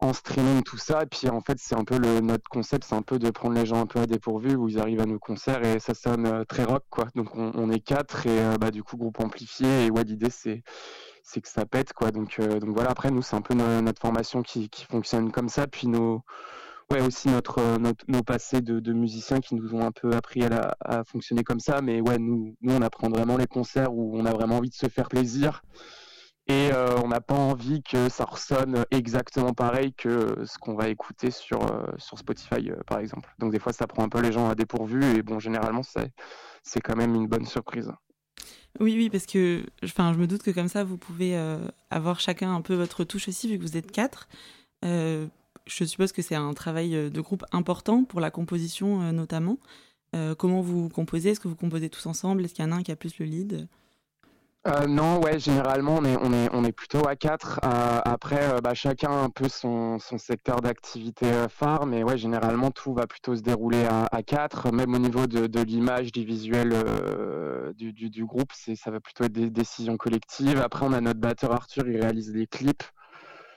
en 0.00 0.12
streaming, 0.14 0.62
tout 0.62 0.78
ça. 0.78 1.02
Et 1.02 1.06
puis 1.06 1.28
en 1.28 1.42
fait, 1.42 1.58
c'est 1.60 1.74
un 1.74 1.84
peu 1.84 1.98
le, 1.98 2.20
notre 2.20 2.48
concept, 2.48 2.84
c'est 2.88 2.94
un 2.94 3.02
peu 3.02 3.18
de 3.18 3.28
prendre 3.28 3.54
les 3.54 3.66
gens 3.66 3.82
un 3.82 3.86
peu 3.86 4.00
à 4.00 4.06
dépourvu 4.06 4.56
où 4.56 4.68
ils 4.70 4.80
arrivent 4.80 5.02
à 5.02 5.06
nos 5.06 5.18
concerts 5.18 5.62
et 5.62 5.78
ça 5.78 5.92
sonne 5.92 6.46
très 6.46 6.64
rock, 6.64 6.84
quoi. 6.88 7.08
Donc 7.14 7.36
on, 7.36 7.52
on 7.54 7.70
est 7.70 7.80
quatre 7.80 8.26
et 8.26 8.56
bah, 8.58 8.70
du 8.70 8.82
coup, 8.82 8.96
groupe 8.96 9.20
amplifié. 9.20 9.84
Et 9.84 9.90
ouais, 9.90 10.04
l'idée, 10.04 10.30
c'est 10.30 10.64
c'est 11.22 11.40
que 11.40 11.48
ça 11.48 11.64
pète 11.66 11.92
quoi 11.92 12.10
donc 12.10 12.40
donc 12.40 12.70
voilà 12.74 12.90
après 12.90 13.10
nous 13.10 13.22
c'est 13.22 13.36
un 13.36 13.42
peu 13.42 13.54
notre 13.54 14.00
formation 14.00 14.42
qui, 14.42 14.68
fonctionne 14.88 15.30
comme 15.30 15.48
ça 15.48 15.66
puis 15.66 15.88
aussi 17.00 17.28
euh, 17.28 17.78
notre, 17.78 18.04
nos 18.08 18.22
passés 18.22 18.60
de, 18.60 18.92
musiciens 18.92 19.40
qui 19.40 19.54
nous 19.54 19.74
ont 19.74 19.84
un 19.84 19.92
peu 19.92 20.12
appris 20.12 20.42
à, 20.44 21.04
fonctionner 21.04 21.42
comme 21.42 21.60
ça. 21.60 21.80
Mais 21.80 22.00
nous, 22.00 22.54
on 22.68 22.82
apprend 22.82 23.08
vraiment 23.08 23.36
les 23.36 23.46
concerts 23.46 23.92
où 23.92 24.16
on 24.18 24.24
a 24.26 24.32
vraiment 24.32 24.56
envie 24.56 24.70
de 24.70 24.74
se 24.74 24.88
faire 24.88 25.08
plaisir. 25.08 25.62
Et 26.48 26.70
euh, 26.72 26.98
on 27.02 27.08
n'a 27.08 27.20
pas 27.20 27.36
envie 27.36 27.82
que 27.82 28.08
ça 28.08 28.24
ressonne 28.24 28.84
exactement 28.90 29.52
pareil 29.52 29.94
que 29.94 30.44
ce 30.44 30.58
qu'on 30.58 30.74
va 30.74 30.88
écouter 30.88 31.28
euh, 31.28 31.86
sur 31.98 32.18
Spotify, 32.18 32.72
par 32.86 32.98
exemple. 32.98 33.32
Donc 33.38 33.52
des 33.52 33.60
fois, 33.60 33.72
ça 33.72 33.86
prend 33.86 34.02
un 34.02 34.08
peu 34.08 34.20
les 34.20 34.32
gens 34.32 34.50
à 34.50 34.54
dépourvu. 34.54 35.04
Et 35.16 35.22
bon, 35.22 35.38
généralement, 35.38 35.82
c'est 35.82 36.80
quand 36.80 36.96
même 36.96 37.14
une 37.14 37.28
bonne 37.28 37.46
surprise. 37.46 37.92
Oui, 38.80 38.94
oui, 38.96 39.10
parce 39.10 39.26
que 39.26 39.64
je 39.82 39.92
me 40.18 40.26
doute 40.26 40.42
que 40.42 40.50
comme 40.50 40.68
ça, 40.68 40.82
vous 40.82 40.96
pouvez 40.96 41.36
avoir 41.90 42.20
chacun 42.20 42.54
un 42.54 42.62
peu 42.62 42.74
votre 42.74 43.04
touche 43.04 43.28
aussi, 43.28 43.48
vu 43.48 43.58
que 43.58 43.62
vous 43.62 43.76
êtes 43.76 43.92
quatre. 43.92 44.28
Je 45.66 45.84
suppose 45.84 46.12
que 46.12 46.22
c'est 46.22 46.34
un 46.34 46.52
travail 46.54 46.96
euh, 46.96 47.10
de 47.10 47.20
groupe 47.20 47.44
important 47.52 48.04
pour 48.04 48.20
la 48.20 48.30
composition 48.30 49.02
euh, 49.02 49.12
notamment. 49.12 49.58
Euh, 50.14 50.34
comment 50.34 50.60
vous 50.60 50.88
composez? 50.88 51.30
Est-ce 51.30 51.40
que 51.40 51.48
vous 51.48 51.56
composez 51.56 51.88
tous 51.88 52.06
ensemble? 52.06 52.44
Est-ce 52.44 52.54
qu'il 52.54 52.64
y 52.64 52.68
en 52.68 52.72
a 52.72 52.76
un 52.76 52.82
qui 52.82 52.92
a 52.92 52.96
plus 52.96 53.18
le 53.18 53.26
lead? 53.26 53.68
Euh, 54.68 54.86
non, 54.86 55.20
ouais, 55.20 55.40
généralement 55.40 55.96
on 55.96 56.04
est, 56.04 56.16
on 56.20 56.32
est, 56.32 56.48
on 56.52 56.62
est 56.62 56.70
plutôt 56.70 57.08
à 57.08 57.16
4. 57.16 57.60
Euh, 57.64 58.00
après, 58.04 58.44
euh, 58.44 58.60
bah, 58.60 58.74
chacun 58.74 59.10
a 59.10 59.14
un 59.14 59.28
peu 59.28 59.48
son, 59.48 59.98
secteur 59.98 60.60
d'activité 60.60 61.26
phare, 61.48 61.84
mais 61.86 62.04
ouais, 62.04 62.16
généralement 62.16 62.70
tout 62.70 62.94
va 62.94 63.08
plutôt 63.08 63.34
se 63.34 63.42
dérouler 63.42 63.84
à, 63.86 64.06
à 64.12 64.22
4. 64.22 64.70
Même 64.70 64.94
au 64.94 64.98
niveau 64.98 65.26
de, 65.26 65.62
l'image, 65.62 66.12
du 66.12 66.24
visuel 66.24 66.74
du, 67.76 68.24
groupe, 68.24 68.52
ça 68.52 68.90
va 68.92 69.00
plutôt 69.00 69.24
être 69.24 69.32
des 69.32 69.50
décisions 69.50 69.96
collectives. 69.96 70.60
Après, 70.60 70.86
on 70.86 70.92
a 70.92 71.00
notre 71.00 71.20
batteur 71.20 71.52
Arthur, 71.52 71.88
il 71.88 72.00
réalise 72.00 72.30
des 72.32 72.46
clips. 72.46 72.84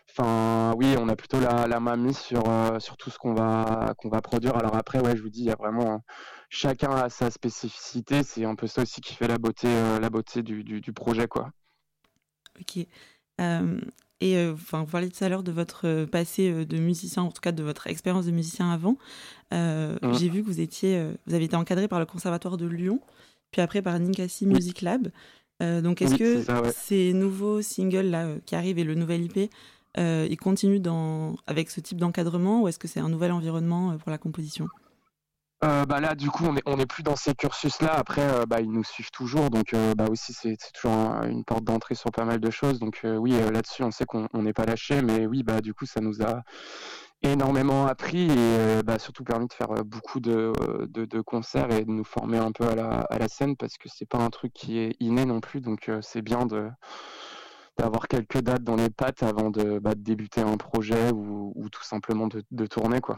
Enfin, 0.10 0.74
oui, 0.78 0.96
on 1.00 1.10
a 1.10 1.16
plutôt 1.16 1.40
la, 1.40 1.68
la 1.68 1.80
main 1.80 1.98
mise 1.98 2.18
sur, 2.18 2.44
sur 2.80 2.98
tout 2.98 3.12
ce 3.12 3.20
qu'on 3.20 3.34
va, 3.36 3.94
qu'on 3.98 4.10
va 4.10 4.22
produire. 4.22 4.56
Alors 4.58 4.76
après, 4.76 5.00
ouais, 5.02 5.16
je 5.16 5.22
vous 5.22 5.30
dis, 5.30 5.42
il 5.42 5.48
y 5.48 5.52
a 5.52 5.56
vraiment 5.56 6.02
chacun 6.50 6.92
a 6.92 7.10
sa 7.10 7.32
spécificité. 7.32 8.24
C'est 8.24 8.46
un 8.46 8.56
peu 8.56 8.68
ça 8.68 8.84
aussi 8.84 9.02
qui 9.02 9.14
fait 9.14 9.28
la 9.28 9.38
beauté, 9.38 9.68
euh, 9.68 10.00
la 10.00 10.10
beauté 10.10 10.44
du, 10.44 10.64
du, 10.64 10.94
projet, 10.94 11.28
quoi. 11.28 11.52
Ok. 12.60 12.86
Euh, 13.42 13.80
et 14.22 14.38
euh, 14.38 14.54
enfin, 14.54 14.80
vous 14.80 14.92
parliez 14.92 15.10
tout 15.10 15.24
à 15.24 15.30
l'heure 15.30 15.44
de 15.44 15.52
votre 15.52 16.06
passé 16.06 16.66
de 16.66 16.78
musicien, 16.78 17.24
en 17.24 17.32
tout 17.32 17.42
cas 17.42 17.52
de 17.52 17.64
votre 17.64 17.88
expérience 17.88 18.26
de 18.26 18.32
musicien 18.32 18.72
avant. 18.72 18.98
Mmh. 19.52 20.14
J'ai 20.14 20.30
vu 20.30 20.42
que 20.42 20.48
vous 20.48 20.62
étiez, 20.62 21.06
vous 21.28 21.34
avez 21.34 21.46
été 21.46 21.56
encadré 21.56 21.88
par 21.88 22.00
le 22.00 22.06
Conservatoire 22.06 22.58
de 22.58 22.66
Lyon, 22.66 23.02
puis 23.52 23.62
après 23.62 23.82
par 23.82 24.00
Ninkasi 24.00 24.46
Music 24.46 24.82
Lab. 24.82 25.10
donc, 25.62 26.02
est-ce 26.02 26.16
que 26.16 26.72
ces 26.72 27.14
nouveaux 27.14 27.62
singles 27.62 28.10
là 28.10 28.28
qui 28.46 28.56
arrivent 28.56 28.80
et 28.80 28.84
le 28.84 28.96
nouvel 28.96 29.24
IP, 29.26 29.52
ils 29.98 30.38
continuent 30.38 30.82
dans, 30.82 31.36
avec 31.46 31.70
ce 31.70 31.82
type 31.82 31.98
d'encadrement 31.98 32.64
ou 32.64 32.68
est-ce 32.70 32.80
que 32.80 32.88
c'est 32.88 33.02
un 33.02 33.10
nouvel 33.10 33.32
environnement 33.32 33.98
pour 33.98 34.12
la 34.12 34.18
composition? 34.18 34.68
Euh, 35.66 35.86
bah 35.86 36.00
là, 36.00 36.14
du 36.16 36.30
coup, 36.30 36.46
on 36.46 36.54
n'est 36.54 36.84
est 36.84 36.86
plus 36.86 37.02
dans 37.02 37.16
ces 37.16 37.34
cursus-là. 37.34 37.94
Après, 37.94 38.22
euh, 38.22 38.46
bah, 38.46 38.62
ils 38.62 38.72
nous 38.72 38.84
suivent 38.84 39.10
toujours. 39.12 39.50
Donc, 39.50 39.74
euh, 39.74 39.96
bah 39.96 40.06
aussi, 40.10 40.34
c'est 40.34 40.58
toujours 40.74 41.24
une 41.24 41.44
porte 41.44 41.64
d'entrée 41.64 41.96
sur 41.96 42.12
pas 42.12 42.24
mal 42.24 42.40
de 42.40 42.52
choses. 42.52 42.80
Donc, 42.80 43.02
oui, 43.04 43.32
là-dessus, 43.32 43.84
on 43.84 43.92
sait 43.92 44.06
qu'on 44.06 44.28
n'est 44.34 44.54
pas 44.54 44.66
lâché. 44.66 45.02
Mais 45.02 45.26
oui, 45.26 45.44
bah, 45.44 45.62
du 45.62 45.74
coup, 45.74 45.86
ça 45.86 46.02
nous 46.02 46.22
a 46.22 46.44
énormément 47.24 47.88
appris 47.88 48.30
et 48.30 48.84
bah, 48.84 49.00
surtout 49.00 49.24
permis 49.24 49.48
de 49.48 49.54
faire 49.54 49.70
beaucoup 49.86 50.20
de, 50.20 50.52
concerts 51.26 51.72
et 51.72 51.84
de 51.86 51.92
nous 51.92 52.04
former 52.04 52.38
un 52.38 52.52
peu 52.52 52.66
à 52.68 52.76
la, 52.76 53.28
scène 53.28 53.56
parce 53.58 53.78
que 53.78 53.90
c'est 53.90 54.08
pas 54.08 54.20
un 54.20 54.30
truc 54.30 54.54
qui 54.54 54.78
est 54.78 54.96
inné 55.00 55.26
non 55.26 55.42
plus. 55.42 55.62
Donc, 55.62 55.90
c'est 56.02 56.22
bien 56.22 56.46
d'avoir 57.78 58.08
quelques 58.08 58.42
dates 58.42 58.64
dans 58.64 58.76
les 58.76 58.90
pattes 58.90 59.24
avant 59.24 59.50
de, 59.50 59.80
bah, 59.80 59.96
débuter 59.96 60.42
un 60.42 60.58
projet 60.58 61.12
ou, 61.12 61.54
ou 61.56 61.70
tout 61.70 61.84
simplement 61.84 62.28
de, 62.28 62.44
de 62.52 62.66
tourner, 62.68 63.02
quoi. 63.02 63.18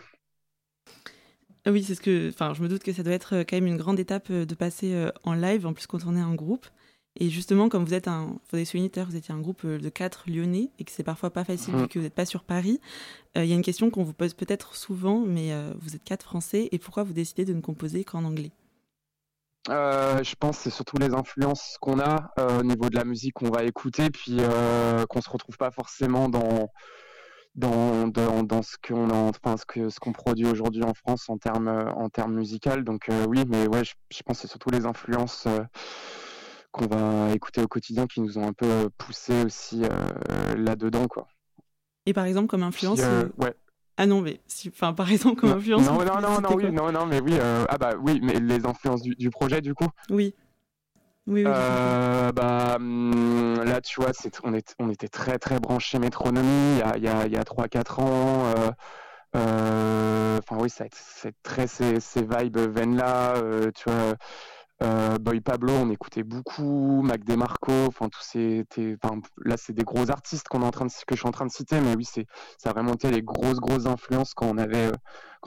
Oui, 1.68 1.84
c'est 1.84 1.96
ce 1.96 2.02
que. 2.02 2.30
Enfin, 2.30 2.54
je 2.54 2.62
me 2.62 2.70
doute 2.70 2.84
que 2.84 2.94
ça 2.94 3.04
doit 3.04 3.14
être 3.14 3.36
euh, 3.36 3.44
quand 3.44 3.58
même 3.58 3.68
une 3.68 3.78
grande 3.78 4.00
étape 4.00 4.28
euh, 4.30 4.46
de 4.46 4.56
passer 4.56 4.94
euh, 4.94 5.12
en 5.24 5.34
live, 5.34 5.66
en 5.66 5.74
plus 5.74 5.86
quand 5.86 6.06
on 6.06 6.16
est 6.16 6.22
un 6.22 6.34
groupe. 6.34 6.66
Et 7.20 7.30
justement, 7.30 7.68
comme 7.68 7.84
vous 7.84 7.96
êtes 7.96 8.08
un, 8.08 8.28
vous 8.28 8.56
avez 8.56 8.64
souligné 8.64 8.92
vous 8.96 9.16
étiez 9.16 9.34
un 9.34 9.40
groupe 9.40 9.66
de 9.66 9.90
quatre 9.90 10.30
Lyonnais 10.30 10.70
et 10.78 10.84
que 10.84 10.92
c'est 10.92 11.04
parfois 11.04 11.32
pas 11.32 11.44
facile 11.44 11.76
vu 11.76 11.88
que 11.88 11.98
vous 11.98 12.06
n'êtes 12.06 12.14
pas 12.14 12.28
sur 12.28 12.44
Paris. 12.44 12.80
Il 13.36 13.46
y 13.46 13.54
a 13.54 13.56
une 13.56 13.64
question 13.64 13.90
qu'on 13.90 14.04
vous 14.04 14.14
pose 14.14 14.36
peut-être 14.36 14.76
souvent, 14.76 15.24
mais 15.26 15.52
vous 15.80 15.96
êtes 15.96 16.04
quatre 16.04 16.22
Français 16.22 16.70
et 16.72 16.78
pourquoi 16.78 17.02
vous 17.02 17.14
décidez 17.14 17.44
de 17.44 17.54
ne 17.54 17.62
composer 17.62 18.04
qu'en 18.04 18.24
anglais? 18.24 18.52
Je 19.68 20.36
pense 20.36 20.58
que 20.58 20.64
c'est 20.66 20.70
surtout 20.70 20.98
les 21.00 21.16
influences 21.16 21.80
qu'on 21.82 22.00
a 22.00 22.36
au 22.60 22.62
niveau 22.62 22.88
de 22.88 22.96
la 22.96 23.04
musique 23.04 23.34
qu'on 23.34 23.50
va 23.50 23.64
écouter, 23.64 24.12
puis 24.12 24.38
qu'on 25.10 25.22
se 25.22 25.30
retrouve 25.32 25.58
pas 25.58 25.72
forcément 25.72 26.30
dans 26.30 26.70
dans, 27.58 28.08
dans, 28.08 28.44
dans 28.44 28.62
ce 28.62 28.78
qu'on 28.78 29.10
enfin 29.10 29.58
ce 29.58 29.66
que 29.66 29.90
ce 29.90 30.00
qu'on 30.00 30.14
produit 30.14 30.46
aujourd'hui 30.46 30.84
en 30.84 30.94
France 30.94 31.28
en 31.28 31.38
termes 31.38 31.68
en 31.96 32.08
termes 32.10 32.36
musical 32.36 32.84
donc 32.84 33.10
euh, 33.10 33.26
oui 33.28 33.44
mais 33.48 33.68
ouais 33.68 33.84
je, 33.84 33.94
je 34.12 34.22
pense 34.24 34.38
que 34.38 34.42
c'est 34.44 34.48
surtout 34.48 34.70
les 34.70 34.86
influences 34.86 35.46
euh, 35.48 35.64
qu'on 36.72 36.86
va 36.86 37.34
écouter 37.34 37.62
au 37.62 37.68
quotidien 37.68 38.06
qui 38.06 38.22
nous 38.22 38.38
ont 38.38 38.48
un 38.48 38.54
peu 38.54 38.68
euh, 38.68 38.90
poussé 38.98 39.44
aussi 39.44 39.82
là 40.56 40.76
dedans 40.76 41.08
quoi. 41.08 41.28
Et 42.06 42.14
par 42.14 42.26
exemple 42.26 42.48
comme 42.48 42.64
influence 42.64 43.02
ouais. 43.40 43.56
Ah 43.98 44.06
non 44.06 44.22
mais 44.22 44.40
si 44.46 44.70
enfin 44.70 44.94
par 44.94 45.12
exemple 45.12 45.42
comme 45.42 45.54
influence 45.54 45.84
non 45.88 46.06
non 46.06 46.22
non 46.22 46.40
non 46.42 46.56
oui 46.56 46.72
non 46.72 46.92
non 46.92 47.08
mais 47.08 47.20
oui 47.20 47.34
ah 47.42 47.78
bah 47.80 47.94
oui 48.00 48.20
mais 48.22 48.40
les 48.40 48.66
influences 48.68 49.02
du, 49.02 49.16
du 49.16 49.32
projet 49.32 49.62
du 49.62 49.74
coup. 49.74 49.88
Oui 50.12 50.36
oui, 51.28 51.44
oui. 51.44 51.44
Euh, 51.46 52.32
bah, 52.32 52.76
hum, 52.78 53.62
là, 53.64 53.82
tu 53.82 54.02
vois, 54.02 54.12
on, 54.44 54.54
est, 54.54 54.76
on 54.80 54.90
était 54.90 55.10
très 55.10 55.38
très 55.38 55.60
branché 55.60 56.00
métronomie 56.00 56.76
il 56.76 57.04
y 57.04 57.08
a, 57.08 57.26
il 57.26 57.34
y 57.34 57.38
a, 57.38 57.44
3-4 57.44 58.00
ans. 58.02 58.46
Euh, 58.46 58.72
euh, 59.36 60.40
enfin, 60.40 60.58
oui, 60.62 60.70
c'est 60.70 61.34
très 61.44 61.68
ces, 61.68 62.00
ces 62.00 62.22
vibes 62.22 62.58
veines 62.58 62.96
là. 62.96 63.34
tu 63.76 63.90
vois, 63.90 64.16
Boy 64.80 65.42
Pablo, 65.42 65.74
on 65.74 65.90
écoutait 65.90 66.24
beaucoup. 66.24 67.02
Mac 67.02 67.24
DeMarco, 67.24 67.72
enfin, 67.88 68.10
tous 68.10 68.22
ces. 68.22 68.66
là, 69.44 69.58
c'est 69.58 69.74
des 69.74 69.84
gros 69.84 70.12
artistes 70.12 70.48
qu'on 70.48 70.62
est 70.62 70.66
en 70.66 70.72
train 70.72 70.86
de, 70.86 70.92
que 70.92 71.16
je 71.16 71.20
suis 71.20 71.28
en 71.28 71.32
train 71.32 71.46
de 71.46 71.52
citer, 71.52 71.80
mais 71.82 71.96
oui, 71.96 72.06
ça 72.06 72.70
a 72.70 72.74
vraiment 72.74 72.94
été 72.94 73.10
les 73.10 73.22
grosses 73.22 73.60
grosses 73.60 73.88
influences 73.88 74.34
quand 74.34 74.48
on 74.48 74.58
avait, 74.58 74.92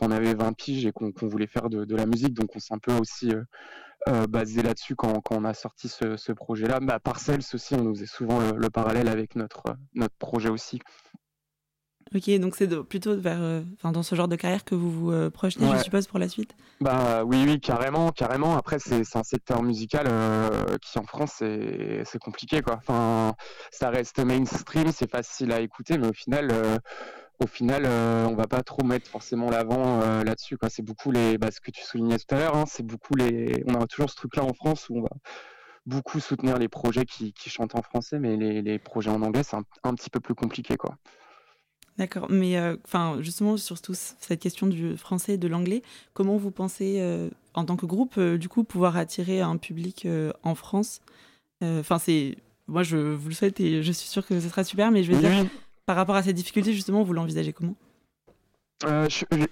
on 0.00 0.10
avait 0.10 0.34
20 0.34 0.52
piges 0.54 0.86
et 0.86 0.92
qu'on 0.92 1.12
voulait 1.28 1.46
faire 1.46 1.68
de, 1.68 1.96
la 1.96 2.06
musique. 2.06 2.34
Donc, 2.34 2.50
on 2.56 2.58
s'est 2.58 2.74
un 2.74 2.78
peu 2.78 2.92
aussi 2.94 3.32
euh, 4.08 4.26
basé 4.26 4.62
là-dessus 4.62 4.96
quand, 4.96 5.22
on 5.30 5.44
a 5.44 5.54
sorti 5.54 5.88
ce, 5.88 6.32
projet-là. 6.32 6.80
Bah, 6.80 6.98
Parcels 6.98 7.40
aussi, 7.52 7.74
on 7.74 7.84
nous 7.84 7.94
faisait 7.94 8.06
souvent 8.06 8.40
le, 8.40 8.70
parallèle 8.70 9.08
avec 9.08 9.36
notre, 9.36 9.62
notre 9.94 10.14
projet 10.16 10.48
aussi. 10.48 10.80
Ok, 12.14 12.28
donc 12.40 12.56
c'est 12.56 12.68
plutôt 12.82 13.16
vers, 13.16 13.40
euh, 13.40 13.62
dans 13.84 14.02
ce 14.02 14.14
genre 14.16 14.26
de 14.26 14.34
carrière 14.34 14.64
que 14.64 14.74
vous 14.74 14.90
vous 14.90 15.12
euh, 15.12 15.30
projetez, 15.30 15.64
je 15.76 15.82
suppose, 15.84 16.08
pour 16.08 16.18
la 16.18 16.28
suite? 16.28 16.56
Bah 16.80 17.22
oui, 17.24 17.44
oui, 17.46 17.60
carrément, 17.60 18.10
carrément. 18.10 18.56
Après, 18.56 18.78
c'est 18.78 19.16
un 19.16 19.22
secteur 19.22 19.62
musical 19.62 20.08
qui 20.80 20.98
en 20.98 21.04
France 21.04 21.34
c'est 21.38 22.18
compliqué, 22.20 22.62
quoi. 22.62 22.76
Enfin, 22.78 23.34
ça 23.70 23.90
reste 23.90 24.18
mainstream, 24.18 24.90
c'est 24.92 25.10
facile 25.10 25.52
à 25.52 25.60
écouter, 25.60 25.98
mais 25.98 26.08
au 26.08 26.12
final, 26.12 26.80
au 27.42 27.46
final, 27.46 27.84
euh, 27.86 28.26
on 28.26 28.34
va 28.34 28.46
pas 28.46 28.62
trop 28.62 28.84
mettre 28.84 29.08
forcément 29.08 29.50
l'avant 29.50 30.02
euh, 30.02 30.22
là-dessus. 30.24 30.58
C'est 30.68 30.82
beaucoup 30.82 31.10
les, 31.10 31.38
bah, 31.38 31.50
ce 31.50 31.60
que 31.60 31.70
tu 31.70 31.82
soulignais 31.82 32.18
tout 32.18 32.34
à 32.34 32.38
l'heure. 32.38 32.54
Hein, 32.54 32.64
c'est 32.66 32.84
beaucoup 32.84 33.14
les, 33.14 33.64
on 33.66 33.74
a 33.74 33.86
toujours 33.86 34.10
ce 34.10 34.16
truc-là 34.16 34.44
en 34.44 34.52
France 34.52 34.88
où 34.90 34.98
on 34.98 35.02
va 35.02 35.10
beaucoup 35.86 36.20
soutenir 36.20 36.58
les 36.58 36.68
projets 36.68 37.06
qui, 37.06 37.32
chantent 37.46 37.74
en 37.74 37.82
français, 37.82 38.18
mais 38.18 38.36
les, 38.36 38.78
projets 38.78 39.10
en 39.10 39.22
anglais, 39.22 39.42
c'est 39.42 39.56
un, 39.56 39.94
petit 39.94 40.10
peu 40.10 40.20
plus 40.20 40.34
compliqué, 40.34 40.76
quoi. 40.76 40.96
D'accord, 42.00 42.26
mais 42.30 42.56
euh, 42.56 42.76
enfin 42.84 43.18
justement 43.20 43.56
surtout 43.56 43.94
cette 43.94 44.40
question 44.40 44.66
du 44.66 44.96
français 44.96 45.34
et 45.34 45.38
de 45.38 45.46
l'anglais, 45.46 45.82
comment 46.14 46.36
vous 46.36 46.50
pensez 46.50 47.00
en 47.54 47.64
tant 47.64 47.76
que 47.76 47.86
groupe 47.86 48.18
du 48.18 48.48
coup 48.48 48.64
pouvoir 48.64 48.96
attirer 48.96 49.40
un 49.40 49.56
public 49.56 50.08
en 50.42 50.54
France? 50.56 51.00
Enfin 51.62 51.98
c'est, 51.98 52.38
moi 52.66 52.82
je 52.82 52.96
vous 52.96 53.28
le 53.28 53.34
souhaite 53.34 53.60
et 53.60 53.82
je 53.82 53.92
suis 53.92 54.08
sûre 54.08 54.26
que 54.26 54.40
ce 54.40 54.48
sera 54.48 54.64
super, 54.64 54.90
mais 54.90 55.04
je 55.04 55.12
vais 55.12 55.18
dire 55.18 55.46
par 55.90 55.96
rapport 55.96 56.14
à 56.14 56.22
ces 56.22 56.32
difficultés, 56.32 56.72
justement, 56.72 57.02
vous 57.02 57.12
l'envisagez 57.12 57.52
comment? 57.52 57.74
Euh, 58.84 59.08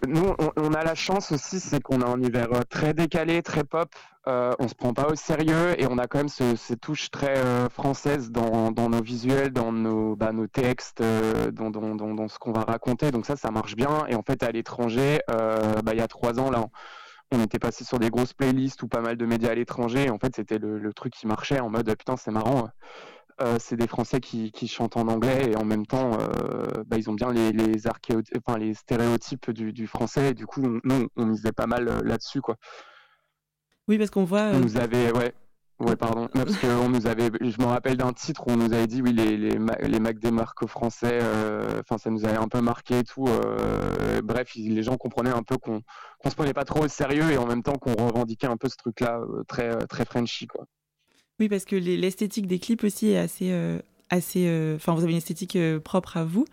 nous, 0.07 0.35
on, 0.57 0.73
a 0.73 0.83
la 0.83 0.95
chance 0.95 1.33
aussi, 1.33 1.61
c'est 1.61 1.83
qu'on 1.83 2.01
a 2.01 2.07
un 2.07 2.17
univers 2.17 2.51
euh, 2.53 2.63
très 2.69 2.95
décalé, 2.95 3.43
très 3.43 3.63
pop. 3.63 3.95
Euh, 4.27 4.53
on 4.59 4.69
se 4.69 4.75
prend 4.75 4.95
pas 4.95 5.07
au 5.09 5.15
sérieux 5.17 5.79
et 5.79 5.87
on 5.87 5.99
a 5.99 6.07
quand 6.07 6.19
même 6.19 6.29
ces 6.29 6.77
touches 6.77 7.11
très 7.11 7.37
françaises 7.71 8.31
dans, 8.31 8.73
nos 8.73 9.03
visuels, 9.03 9.53
dans 9.53 9.73
nos, 9.73 10.17
bah, 10.17 10.33
nos 10.33 10.47
textes, 10.47 11.03
dans, 11.53 11.71
dans, 11.71 12.29
ce 12.29 12.39
qu'on 12.39 12.53
va 12.53 12.63
raconter. 12.63 13.11
Donc 13.11 13.27
ça, 13.27 13.37
ça 13.37 13.51
marche 13.51 13.75
bien. 13.75 14.07
Et 14.09 14.15
en 14.15 14.23
fait, 14.23 14.43
à 14.43 14.51
l'étranger, 14.51 15.21
bah, 15.29 15.93
il 15.93 15.99
y 15.99 16.03
a 16.03 16.09
trois 16.09 16.39
ans, 16.39 16.51
là, 16.51 16.67
on 17.33 17.43
était 17.43 17.59
passé 17.59 17.85
sur 17.85 17.99
des 17.99 18.11
grosses 18.11 18.35
playlists 18.35 18.83
ou 18.83 18.89
pas 18.89 19.01
mal 19.01 19.17
de 19.17 19.25
médias 19.25 19.51
à 19.51 19.55
l'étranger. 19.55 20.07
Et 20.07 20.11
en 20.11 20.19
fait, 20.19 20.37
c'était 20.37 20.59
le, 20.59 20.79
le, 20.79 20.93
truc 20.93 21.15
qui 21.15 21.27
marchait 21.27 21.61
en 21.61 21.71
mode 21.71 21.89
putain, 21.97 22.17
c'est 22.19 22.31
marrant 22.31 22.69
euh, 23.41 23.57
c'est 23.61 23.77
des 23.77 23.87
Français 23.87 24.21
qui, 24.21 24.51
chantent 24.67 24.97
en 24.97 25.07
anglais 25.07 25.53
et 25.53 25.57
en 25.57 25.65
même 25.65 25.87
temps, 25.87 26.13
euh, 26.15 26.83
bah, 26.87 26.97
ils 26.97 27.09
ont 27.09 27.15
bien 27.15 27.33
les, 27.33 27.53
les, 27.53 27.87
enfin, 27.87 28.59
les 28.59 28.75
stéréotypes 28.75 29.51
du, 29.53 29.87
français. 29.87 30.31
Et 30.31 30.35
du 30.35 30.47
coup, 30.47 30.61
nous, 30.61 31.09
on 31.17 31.27
misait 31.27 31.53
pas 31.53 31.67
mal 31.67 31.89
euh, 31.89 32.01
là-dessus, 32.03 32.41
quoi. 32.41 32.57
Oui, 33.87 33.97
parce 33.97 34.11
qu'on 34.11 34.25
voit. 34.25 34.51
On 34.53 34.59
nous 34.59 34.77
avait, 34.77 35.13
ouais. 35.17 35.33
Ouais, 35.79 35.95
pardon. 35.95 36.29
parce 36.35 36.57
qu'on 36.57 36.89
nous 36.89 37.07
avait, 37.07 37.31
je 37.41 37.63
me 37.63 37.67
rappelle 37.67 37.97
d'un 37.97 38.13
titre 38.13 38.49
où 38.49 38.51
on 38.51 38.57
nous 38.57 38.73
avait 38.73 38.89
dit, 38.89 39.01
oui, 39.01 39.13
les, 39.13 39.37
les, 39.37 39.57
les 39.83 40.01
Mac 40.01 40.19
des 40.19 40.33
marques 40.33 40.67
français, 40.67 41.21
enfin, 41.79 41.99
ça 41.99 42.11
nous 42.11 42.25
avait 42.25 42.37
un 42.37 42.49
peu 42.49 42.61
marqué 42.61 42.99
et 42.99 43.05
tout. 43.05 43.29
bref, 44.25 44.57
les 44.57 44.83
gens 44.83 44.97
comprenaient 44.97 45.31
un 45.31 45.45
peu 45.45 45.57
qu'on 45.57 45.81
qu 45.81 46.31
se 46.31 46.35
prenait 46.35 46.53
pas 46.53 46.65
trop 46.65 46.87
au 46.87 46.89
sérieux 46.89 47.31
et 47.31 47.39
en 47.39 47.47
même 47.47 47.63
temps 47.63 47.77
qu'on 47.77 47.95
revendiquait 47.95 48.49
un 48.49 48.57
peu 48.57 48.69
ce 48.69 48.77
truc-là 48.77 49.21
très, 49.47 49.71
très 49.87 50.05
Frenchy, 50.05 50.49
quoi. 50.49 50.65
Oui, 51.41 51.49
parce 51.49 51.65
que 51.65 51.77
l'esthétique 51.77 52.47
des 52.47 52.59
clips 52.59 52.85
aussi 52.85 53.11
est 53.11 53.19
assez. 53.19 53.51
Euh, 53.53 53.79
assez 54.11 54.47
euh, 54.47 54.77
enfin, 54.77 54.95
vous 54.95 55.03
avez 55.03 55.13
une 55.13 55.19
esthétique 55.19 55.57
euh, 55.57 55.79
propre 55.79 56.17
à 56.17 56.25
vous. 56.25 56.47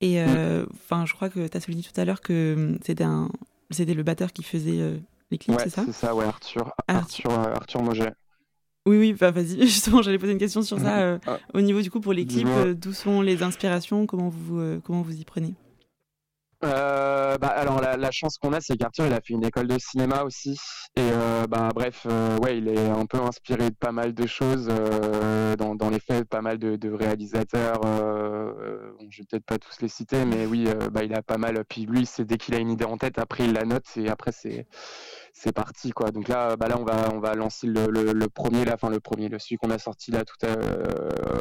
Et 0.00 0.20
enfin, 0.20 1.06
je 1.06 1.14
crois 1.14 1.28
que 1.28 1.46
tu 1.46 1.56
as 1.56 1.60
souligné 1.60 1.84
tout 1.84 2.00
à 2.00 2.04
l'heure 2.04 2.20
que 2.20 2.54
hum, 2.56 2.78
c'était 2.84 3.04
un, 3.04 3.28
c'était 3.70 3.94
le 3.94 4.02
batteur 4.02 4.32
qui 4.32 4.42
faisait 4.42 4.80
les 5.30 5.38
clips, 5.38 5.60
c'est 5.62 5.70
ça? 5.70 5.84
C'est 5.86 5.92
ça, 5.92 6.12
ouais, 6.12 6.24
Arthur, 6.24 6.74
Arthur, 6.88 7.30
Arthur, 7.30 7.82
Moget. 7.82 8.12
Oui, 8.84 8.98
oui, 8.98 9.12
bah, 9.12 9.30
vas-y. 9.30 9.60
Justement, 9.68 10.02
j'allais 10.02 10.18
poser 10.18 10.32
une 10.32 10.38
question 10.38 10.62
sur 10.62 10.80
ça. 10.80 11.20
Ah. 11.24 11.38
Au 11.54 11.60
niveau 11.60 11.80
du 11.82 11.90
coup 11.90 12.00
pour 12.00 12.12
les 12.12 12.26
clips, 12.26 12.48
d'où 12.74 12.92
sont 12.92 13.20
les 13.20 13.44
inspirations? 13.44 14.06
Comment 14.06 14.28
vous 14.28 14.80
comment 14.84 15.02
vous 15.02 15.14
y 15.14 15.24
prenez? 15.24 15.54
Euh, 16.64 17.38
bah, 17.38 17.48
alors 17.48 17.80
la, 17.80 18.10
chance 18.10 18.38
qu'on 18.38 18.52
a, 18.52 18.60
c'est 18.60 18.76
qu'Arthur 18.76 19.06
il 19.06 19.12
a 19.12 19.20
fait 19.20 19.34
une 19.34 19.44
école 19.44 19.66
de 19.66 19.78
cinéma 19.78 20.22
aussi, 20.22 20.58
et 20.96 21.00
euh, 21.00 21.46
bah 21.48 21.70
bref, 21.74 22.06
euh, 22.10 22.36
ouais, 22.38 22.58
il 22.58 22.68
est 22.68 22.88
un 22.88 23.06
peu 23.06 23.18
inspiré 23.18 23.70
de 23.70 23.74
pas 23.74 23.92
mal 23.92 24.14
de 24.14 24.26
choses 24.26 24.66
dans, 25.58 25.74
dans, 25.74 25.90
les 25.90 25.98
faits, 26.00 26.28
pas 26.28 26.40
mal 26.40 26.58
de, 26.58 26.76
de 26.76 26.90
réalisateurs. 26.92 27.80
Bon, 27.80 29.08
je 29.10 29.22
vais 29.22 29.26
peut-être 29.30 29.44
pas 29.44 29.58
tous 29.58 29.80
les 29.80 29.88
citer, 29.88 30.24
mais 30.24 30.46
oui, 30.46 30.68
bah 30.92 31.04
il 31.04 31.14
a 31.14 31.22
pas 31.22 31.38
mal. 31.38 31.64
Puis 31.68 31.86
lui, 31.86 32.06
c'est 32.06 32.24
dès 32.24 32.38
qu'il 32.38 32.54
a 32.54 32.58
une 32.58 32.70
idée 32.70 32.84
en 32.84 32.96
tête, 32.96 33.18
après 33.18 33.44
il 33.44 33.52
la 33.52 33.64
note 33.64 33.86
et 33.96 34.08
après 34.08 34.32
c'est 34.32 34.66
c'est 35.32 35.52
parti 35.52 35.90
quoi. 35.90 36.10
Donc 36.10 36.28
là, 36.28 36.56
bah 36.56 36.68
là 36.68 36.76
on 36.78 36.84
va 36.84 37.10
on 37.14 37.20
va 37.20 37.34
lancer 37.34 37.66
le, 37.66 37.86
le, 37.86 38.28
premier, 38.28 38.64
la 38.64 38.76
fin 38.76 38.90
le 38.90 39.00
premier, 39.00 39.28
le 39.28 39.38
celui 39.38 39.56
qu'on 39.56 39.70
a 39.70 39.78
sorti 39.78 40.10
là 40.10 40.24
tout 40.24 40.46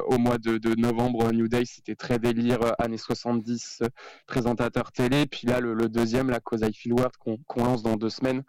au 0.08 0.18
mois 0.18 0.38
de, 0.38 0.58
de, 0.58 0.76
novembre, 0.76 1.32
New 1.32 1.48
Day, 1.48 1.64
c'était 1.66 1.96
très 1.96 2.20
délire 2.20 2.60
années 2.80 2.98
70, 2.98 3.84
présentateur 4.28 4.92
télé. 4.92 5.26
Puis 5.26 5.48
là 5.48 5.60
le, 5.60 5.76
deuxième, 5.90 6.30
la 6.30 6.40
cause 6.40 6.62
I 6.62 6.74
Feel 6.74 6.94
Weird 6.94 7.14
qu'on 7.18 7.64
lance 7.64 7.84
dans 7.84 7.96
deux 7.98 8.10
semaines, 8.10 8.44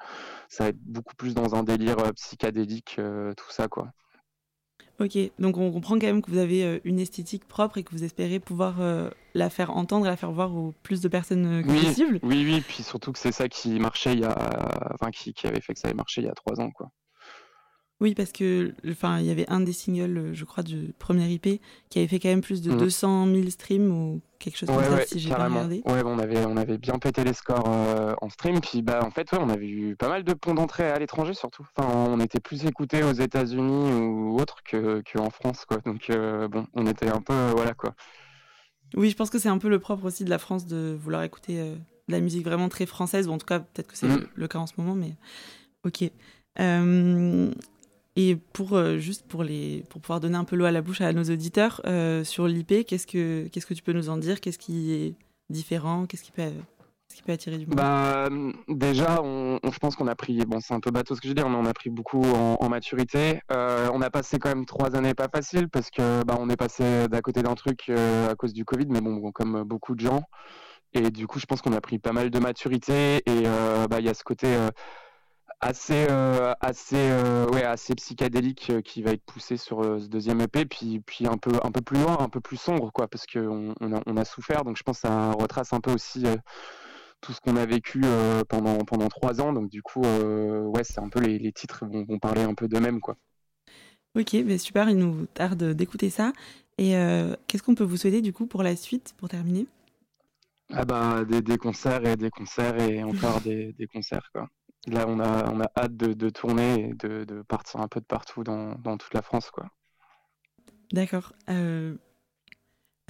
ça 0.48 0.64
va 0.64 0.70
être 0.70 0.82
beaucoup 0.84 1.14
plus 1.16 1.34
dans 1.34 1.54
un 1.54 1.62
délire 1.62 1.98
euh, 1.98 2.12
psychédélique, 2.12 2.96
euh, 2.98 3.34
tout 3.34 3.50
ça 3.50 3.68
quoi. 3.68 3.92
Ok, 5.02 5.18
donc 5.40 5.56
on 5.56 5.72
comprend 5.72 5.98
quand 5.98 6.06
même 6.06 6.22
que 6.22 6.30
vous 6.30 6.38
avez 6.38 6.64
euh, 6.64 6.78
une 6.84 7.00
esthétique 7.00 7.48
propre 7.48 7.78
et 7.78 7.82
que 7.82 7.90
vous 7.90 8.04
espérez 8.04 8.38
pouvoir 8.38 8.80
euh, 8.80 9.10
la 9.34 9.50
faire 9.50 9.76
entendre 9.76 10.06
et 10.06 10.08
la 10.08 10.16
faire 10.16 10.30
voir 10.30 10.54
au 10.54 10.74
plus 10.84 11.00
de 11.00 11.08
personnes 11.08 11.44
euh, 11.44 11.62
que 11.62 11.70
oui, 11.70 11.84
possible. 11.84 12.20
Oui, 12.22 12.44
oui, 12.44 12.60
puis 12.60 12.84
surtout 12.84 13.10
que 13.10 13.18
c'est 13.18 13.32
ça 13.32 13.48
qui 13.48 13.80
marchait 13.80 14.12
il 14.12 14.20
y 14.20 14.24
a, 14.24 14.36
enfin 14.94 15.10
qui, 15.10 15.34
qui, 15.34 15.48
avait 15.48 15.60
fait 15.60 15.74
que 15.74 15.80
ça 15.80 15.88
avait 15.88 15.96
marché 15.96 16.20
il 16.20 16.26
y 16.26 16.30
a 16.30 16.34
trois 16.34 16.60
ans, 16.60 16.70
quoi. 16.70 16.92
Oui, 18.00 18.14
parce 18.14 18.32
que 18.32 18.74
enfin, 18.88 19.20
il 19.20 19.26
y 19.26 19.30
avait 19.30 19.48
un 19.48 19.60
des 19.60 19.72
singles, 19.72 20.32
je 20.32 20.44
crois, 20.44 20.64
du 20.64 20.92
premier 20.98 21.28
IP 21.28 21.60
qui 21.88 21.98
avait 22.00 22.08
fait 22.08 22.18
quand 22.18 22.30
même 22.30 22.40
plus 22.40 22.60
de 22.60 22.72
200 22.72 23.26
mm. 23.26 23.34
000 23.34 23.50
streams 23.50 23.90
ou 23.92 24.20
quelque 24.40 24.58
chose 24.58 24.68
comme 24.68 24.82
ça, 24.82 25.06
si 25.06 25.20
j'ai 25.20 25.28
bien 25.28 25.46
regardé. 25.46 25.82
Ouais, 25.86 26.02
on 26.04 26.18
avait, 26.18 26.44
on 26.44 26.56
avait 26.56 26.78
bien 26.78 26.98
pété 26.98 27.22
les 27.22 27.32
scores 27.32 27.68
euh, 27.68 28.14
en 28.20 28.28
stream. 28.28 28.60
Puis, 28.60 28.82
bah, 28.82 29.00
en 29.04 29.10
fait, 29.10 29.30
ouais, 29.32 29.38
on 29.40 29.48
avait 29.48 29.68
eu 29.68 29.96
pas 29.96 30.08
mal 30.08 30.24
de 30.24 30.34
ponts 30.34 30.54
d'entrée 30.54 30.90
à 30.90 30.98
l'étranger, 30.98 31.34
surtout. 31.34 31.64
Enfin, 31.76 31.88
on 31.88 32.18
était 32.20 32.40
plus 32.40 32.66
écoutés 32.66 33.04
aux 33.04 33.12
États-Unis 33.12 33.92
ou 33.92 34.36
autres 34.40 34.62
que, 34.64 35.02
en 35.18 35.30
France, 35.30 35.64
quoi. 35.64 35.78
Donc, 35.78 36.10
euh, 36.10 36.48
bon, 36.48 36.66
on 36.74 36.86
était 36.86 37.08
un 37.08 37.20
peu, 37.20 37.32
euh, 37.32 37.52
voilà, 37.54 37.72
quoi. 37.72 37.94
Oui, 38.94 39.10
je 39.10 39.16
pense 39.16 39.30
que 39.30 39.38
c'est 39.38 39.48
un 39.48 39.58
peu 39.58 39.68
le 39.68 39.78
propre 39.78 40.04
aussi 40.04 40.24
de 40.24 40.30
la 40.30 40.38
France 40.38 40.66
de 40.66 40.96
vouloir 41.00 41.22
écouter 41.22 41.56
de 41.56 42.12
la 42.12 42.20
musique 42.20 42.44
vraiment 42.44 42.68
très 42.68 42.84
française. 42.84 43.28
Bon, 43.28 43.34
en 43.34 43.38
tout 43.38 43.46
cas, 43.46 43.60
peut-être 43.60 43.86
que 43.86 43.96
c'est 43.96 44.08
mm. 44.08 44.26
le, 44.34 44.48
cas 44.48 44.58
en 44.58 44.66
ce 44.66 44.74
moment, 44.76 44.96
mais 44.96 45.14
ok. 45.84 46.10
Et 48.14 48.36
pour 48.36 48.74
euh, 48.74 48.98
juste 48.98 49.26
pour 49.26 49.42
les 49.42 49.84
pour 49.88 50.00
pouvoir 50.00 50.20
donner 50.20 50.36
un 50.36 50.44
peu 50.44 50.54
l'eau 50.56 50.66
à 50.66 50.70
la 50.70 50.82
bouche 50.82 51.00
à 51.00 51.12
nos 51.12 51.24
auditeurs 51.24 51.80
euh, 51.86 52.24
sur 52.24 52.46
l'IP, 52.46 52.84
qu'est-ce 52.86 53.06
que 53.06 53.48
qu'est-ce 53.48 53.64
que 53.64 53.74
tu 53.74 53.82
peux 53.82 53.92
nous 53.92 54.10
en 54.10 54.18
dire? 54.18 54.40
Qu'est-ce 54.40 54.58
qui 54.58 54.92
est 54.92 55.14
différent? 55.48 56.04
Qu'est-ce 56.06 56.22
qui 56.22 56.32
peut 56.32 56.50
ce 57.08 57.16
qui 57.16 57.22
peut 57.22 57.32
attirer 57.32 57.56
du 57.56 57.66
monde? 57.66 57.76
Bah, 57.76 58.28
déjà, 58.68 59.22
on, 59.22 59.58
je 59.64 59.78
pense 59.78 59.96
qu'on 59.96 60.08
a 60.08 60.14
pris, 60.14 60.44
bon, 60.46 60.60
c'est 60.60 60.72
un 60.72 60.80
peu 60.80 60.90
bateau 60.90 61.14
ce 61.14 61.20
que 61.20 61.28
je 61.28 61.34
dis, 61.34 61.42
on 61.42 61.66
a 61.66 61.74
pris 61.74 61.90
beaucoup 61.90 62.22
en, 62.22 62.68
maturité. 62.70 63.40
Euh, 63.50 63.90
on 63.92 64.00
a 64.00 64.08
passé 64.08 64.38
quand 64.38 64.48
même 64.48 64.64
trois 64.64 64.96
années 64.96 65.12
pas 65.12 65.28
faciles 65.28 65.68
parce 65.68 65.90
que 65.90 66.24
bah, 66.24 66.36
on 66.38 66.48
est 66.48 66.56
passé 66.56 67.08
d'à 67.08 67.20
côté 67.20 67.42
d'un 67.42 67.54
truc 67.54 67.90
à 67.90 68.34
cause 68.34 68.54
du 68.54 68.64
Covid, 68.64 68.86
mais 68.88 69.02
bon, 69.02 69.30
comme 69.32 69.62
beaucoup 69.64 69.94
de 69.94 70.00
gens. 70.00 70.22
Et 70.94 71.10
du 71.10 71.26
coup, 71.26 71.38
je 71.38 71.44
pense 71.44 71.60
qu'on 71.60 71.72
a 71.74 71.80
pris 71.82 71.98
pas 71.98 72.12
mal 72.12 72.30
de 72.30 72.38
maturité 72.38 73.22
et 73.26 73.42
bah, 73.90 74.00
il 74.00 74.06
y 74.06 74.08
a 74.08 74.14
ce 74.14 74.24
côté 74.24 74.48
assez 75.62 76.06
euh, 76.10 76.52
assez 76.60 76.96
euh, 76.96 77.46
ouais 77.52 77.62
assez 77.62 77.94
psychédélique 77.94 78.70
euh, 78.70 78.82
qui 78.82 79.00
va 79.00 79.12
être 79.12 79.22
poussé 79.22 79.56
sur 79.56 79.82
ce 79.84 80.08
deuxième 80.08 80.40
EP 80.40 80.66
puis 80.66 81.00
puis 81.00 81.26
un 81.26 81.38
peu 81.38 81.52
un 81.62 81.70
peu 81.70 81.80
plus 81.80 82.00
loin 82.02 82.18
un 82.18 82.28
peu 82.28 82.40
plus 82.40 82.56
sombre 82.56 82.90
quoi 82.92 83.06
parce 83.06 83.26
que 83.26 83.38
on, 83.38 83.72
a, 83.94 84.02
on 84.06 84.16
a 84.16 84.24
souffert. 84.24 84.64
Donc 84.64 84.76
je 84.76 84.82
pense 84.82 85.00
que 85.00 85.08
ça 85.08 85.30
retrace 85.30 85.72
un 85.72 85.80
peu 85.80 85.92
aussi 85.92 86.24
tout 87.20 87.32
ce 87.32 87.40
qu'on 87.40 87.56
a 87.56 87.64
vécu 87.64 88.02
pendant 88.48 88.78
pendant 88.78 89.08
trois 89.08 89.40
ans. 89.40 89.52
Donc 89.52 89.70
du 89.70 89.82
coup 89.82 90.02
ouais 90.02 90.84
c'est 90.84 91.00
un 91.00 91.08
peu 91.08 91.20
les, 91.20 91.38
les 91.38 91.52
titres 91.52 91.86
vont, 91.86 92.04
vont, 92.04 92.18
parler 92.18 92.42
un 92.42 92.54
peu 92.54 92.66
d'eux-mêmes 92.66 93.00
quoi. 93.00 93.16
Ok 94.18 94.34
mais 94.44 94.58
super 94.58 94.90
il 94.90 94.98
nous 94.98 95.26
tarde 95.26 95.62
d'écouter 95.62 96.10
ça. 96.10 96.32
Et 96.78 96.94
qu'est-ce 97.46 97.62
qu'on 97.62 97.76
peut 97.76 97.84
vous 97.84 97.96
souhaiter 97.96 98.20
du 98.20 98.32
coup 98.32 98.46
pour 98.46 98.64
la 98.64 98.74
suite 98.74 99.14
pour 99.16 99.28
terminer? 99.28 99.68
Ah 100.74 100.84
bah 100.84 101.24
des, 101.24 101.42
des 101.42 101.58
concerts 101.58 102.04
et 102.06 102.16
des 102.16 102.30
concerts 102.30 102.80
et 102.80 103.04
encore 103.04 103.40
des, 103.42 103.74
des 103.74 103.86
concerts 103.86 104.28
quoi 104.32 104.48
Là, 104.88 105.06
on 105.06 105.20
a, 105.20 105.48
on 105.52 105.60
a 105.60 105.70
hâte 105.76 105.96
de, 105.96 106.30
tourner 106.30 106.88
et 106.88 106.94
de, 106.94 107.42
partir 107.42 107.80
un 107.80 107.88
peu 107.88 108.00
de 108.00 108.04
partout 108.04 108.42
dans, 108.42 108.74
toute 108.98 109.14
la 109.14 109.22
France. 109.22 109.50
quoi. 109.50 109.66
D'accord. 110.92 111.32
Euh, 111.48 111.94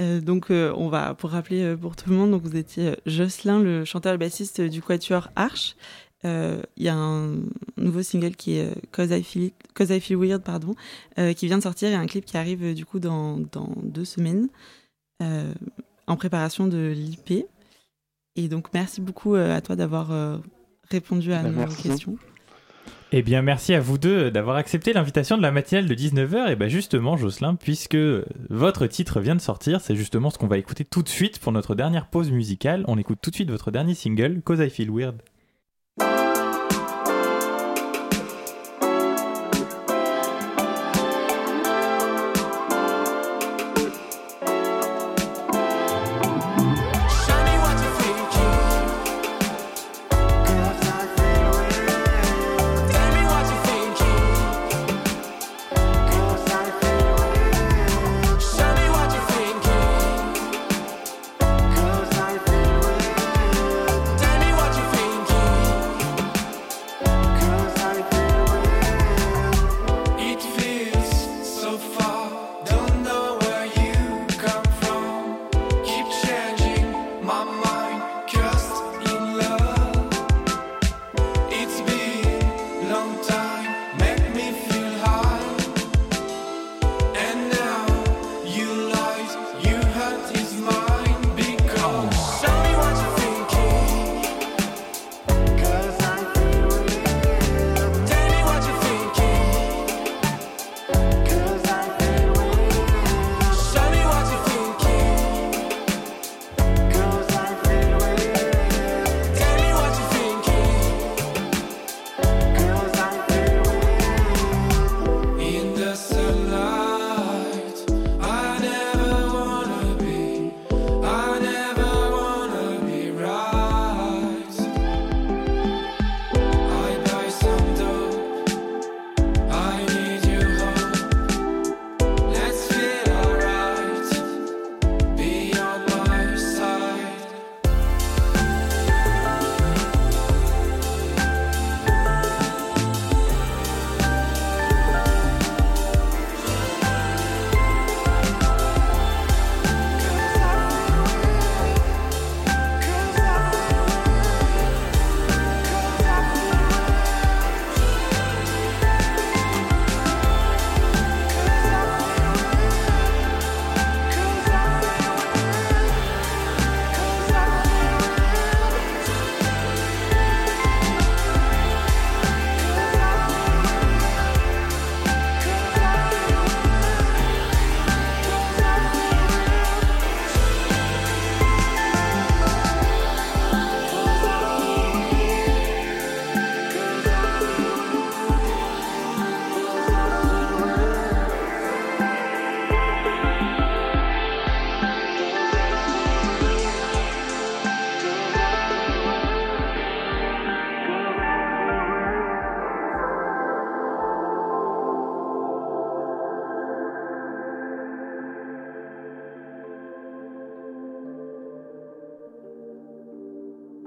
euh, 0.00 0.20
donc, 0.20 0.50
euh, 0.50 0.72
on 0.76 0.88
va, 0.88 1.14
pour 1.14 1.30
rappeler 1.30 1.76
pour 1.76 1.96
tout 1.96 2.10
le 2.10 2.16
monde, 2.16 2.30
donc 2.30 2.42
vous 2.42 2.56
étiez 2.56 2.96
Jocelyn, 3.06 3.60
le 3.60 3.84
chanteur 3.84 4.14
et 4.14 4.18
bassiste 4.18 4.60
du 4.60 4.82
Quatuor 4.82 5.30
Arch. 5.34 5.76
Il 6.24 6.62
y 6.76 6.88
a 6.88 6.94
un 6.94 7.38
nouveau 7.76 8.02
single 8.02 8.36
qui 8.36 8.56
est 8.56 8.72
Cause 8.92 9.10
I 9.10 9.24
Feel, 9.24 9.50
Cause 9.74 9.90
I 9.90 9.98
Feel 10.00 10.18
Weird, 10.18 10.44
pardon, 10.44 10.74
qui 11.16 11.46
vient 11.46 11.58
de 11.58 11.62
sortir 11.62 11.88
et 11.88 11.94
un 11.94 12.06
clip 12.06 12.24
qui 12.24 12.36
arrive 12.36 12.74
du 12.74 12.86
coup 12.86 13.00
dans, 13.00 13.38
dans 13.38 13.72
deux 13.82 14.04
semaines 14.04 14.48
en 15.18 16.16
préparation 16.16 16.68
de 16.68 16.92
l'IP. 16.94 17.46
Et 18.36 18.46
donc, 18.48 18.68
merci 18.72 19.00
beaucoup 19.00 19.34
à 19.34 19.60
toi 19.62 19.74
d'avoir 19.74 20.12
répondu 20.90 21.32
à 21.32 21.42
bah, 21.42 21.50
nos 21.50 21.66
questions. 21.66 22.16
Eh 23.14 23.20
bien, 23.20 23.42
merci 23.42 23.74
à 23.74 23.80
vous 23.80 23.98
deux 23.98 24.30
d'avoir 24.30 24.56
accepté 24.56 24.94
l'invitation 24.94 25.36
de 25.36 25.42
la 25.42 25.50
matinale 25.50 25.86
de 25.86 25.94
19h. 25.94 26.50
Et 26.50 26.56
bien 26.56 26.68
justement, 26.68 27.18
Jocelyn, 27.18 27.56
puisque 27.56 27.98
votre 28.48 28.86
titre 28.86 29.20
vient 29.20 29.36
de 29.36 29.40
sortir, 29.40 29.82
c'est 29.82 29.96
justement 29.96 30.30
ce 30.30 30.38
qu'on 30.38 30.46
va 30.46 30.56
écouter 30.56 30.86
tout 30.86 31.02
de 31.02 31.08
suite 31.08 31.38
pour 31.38 31.52
notre 31.52 31.74
dernière 31.74 32.06
pause 32.06 32.30
musicale. 32.30 32.84
On 32.88 32.96
écoute 32.96 33.18
tout 33.20 33.30
de 33.30 33.34
suite 33.34 33.50
votre 33.50 33.70
dernier 33.70 33.94
single, 33.94 34.40
Cause 34.42 34.60
I 34.60 34.70
Feel 34.70 34.90
Weird. 34.90 35.16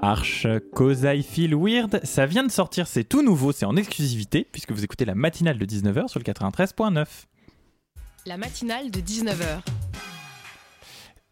Arch, 0.05 0.45
Cause 0.75 1.01
I 1.03 1.23
Feel 1.23 1.55
Weird, 1.55 1.99
ça 2.03 2.27
vient 2.27 2.43
de 2.43 2.51
sortir, 2.51 2.85
c'est 2.85 3.03
tout 3.03 3.23
nouveau, 3.23 3.51
c'est 3.51 3.65
en 3.65 3.75
exclusivité, 3.75 4.47
puisque 4.51 4.71
vous 4.71 4.83
écoutez 4.83 5.03
la 5.03 5.15
matinale 5.15 5.57
de 5.57 5.65
19h 5.65 6.09
sur 6.09 6.19
le 6.19 6.23
93.9. 6.23 7.07
La 8.27 8.37
matinale 8.37 8.91
de 8.91 8.99
19h. 8.99 9.63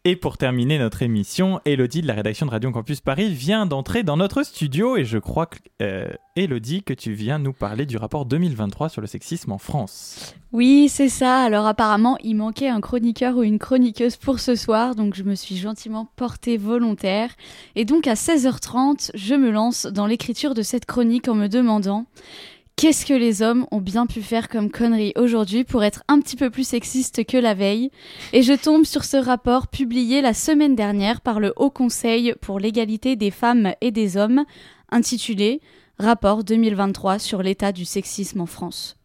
Et 0.06 0.16
pour 0.16 0.36
terminer 0.36 0.78
notre 0.78 1.00
émission, 1.00 1.62
Elodie 1.64 2.02
de 2.02 2.06
la 2.06 2.12
rédaction 2.12 2.44
de 2.44 2.50
Radio 2.50 2.70
Campus 2.70 3.00
Paris 3.00 3.32
vient 3.32 3.64
d'entrer 3.64 4.02
dans 4.02 4.18
notre 4.18 4.42
studio 4.42 4.98
et 4.98 5.04
je 5.06 5.16
crois 5.16 5.46
que, 5.46 5.56
euh, 5.80 6.10
Elodie, 6.36 6.82
que 6.82 6.92
tu 6.92 7.14
viens 7.14 7.38
nous 7.38 7.54
parler 7.54 7.86
du 7.86 7.96
rapport 7.96 8.26
2023 8.26 8.90
sur 8.90 9.00
le 9.00 9.06
sexisme 9.06 9.52
en 9.52 9.56
France. 9.56 10.34
Oui, 10.52 10.90
c'est 10.90 11.08
ça. 11.08 11.38
Alors 11.40 11.66
apparemment, 11.66 12.18
il 12.22 12.34
manquait 12.34 12.68
un 12.68 12.82
chroniqueur 12.82 13.38
ou 13.38 13.44
une 13.44 13.58
chroniqueuse 13.58 14.16
pour 14.16 14.40
ce 14.40 14.56
soir, 14.56 14.94
donc 14.94 15.14
je 15.14 15.22
me 15.22 15.34
suis 15.34 15.56
gentiment 15.56 16.06
portée 16.16 16.58
volontaire. 16.58 17.30
Et 17.74 17.86
donc 17.86 18.06
à 18.06 18.12
16h30, 18.12 19.10
je 19.14 19.34
me 19.34 19.50
lance 19.50 19.86
dans 19.86 20.06
l'écriture 20.06 20.52
de 20.52 20.60
cette 20.60 20.84
chronique 20.84 21.28
en 21.28 21.34
me 21.34 21.48
demandant 21.48 22.04
Qu'est-ce 22.76 23.06
que 23.06 23.14
les 23.14 23.40
hommes 23.40 23.66
ont 23.70 23.80
bien 23.80 24.06
pu 24.06 24.20
faire 24.20 24.48
comme 24.48 24.68
connerie 24.68 25.12
aujourd'hui 25.16 25.62
pour 25.62 25.84
être 25.84 26.02
un 26.08 26.20
petit 26.20 26.34
peu 26.34 26.50
plus 26.50 26.66
sexistes 26.66 27.24
que 27.24 27.36
la 27.36 27.54
veille 27.54 27.90
Et 28.32 28.42
je 28.42 28.52
tombe 28.52 28.84
sur 28.84 29.04
ce 29.04 29.16
rapport 29.16 29.68
publié 29.68 30.20
la 30.20 30.34
semaine 30.34 30.74
dernière 30.74 31.20
par 31.20 31.38
le 31.38 31.52
Haut 31.56 31.70
Conseil 31.70 32.34
pour 32.40 32.58
l'égalité 32.58 33.14
des 33.14 33.30
femmes 33.30 33.74
et 33.80 33.92
des 33.92 34.16
hommes, 34.16 34.44
intitulé 34.90 35.60
Rapport 36.00 36.42
2023 36.42 37.20
sur 37.20 37.44
l'état 37.44 37.70
du 37.70 37.84
sexisme 37.84 38.40
en 38.40 38.46
France. 38.46 38.96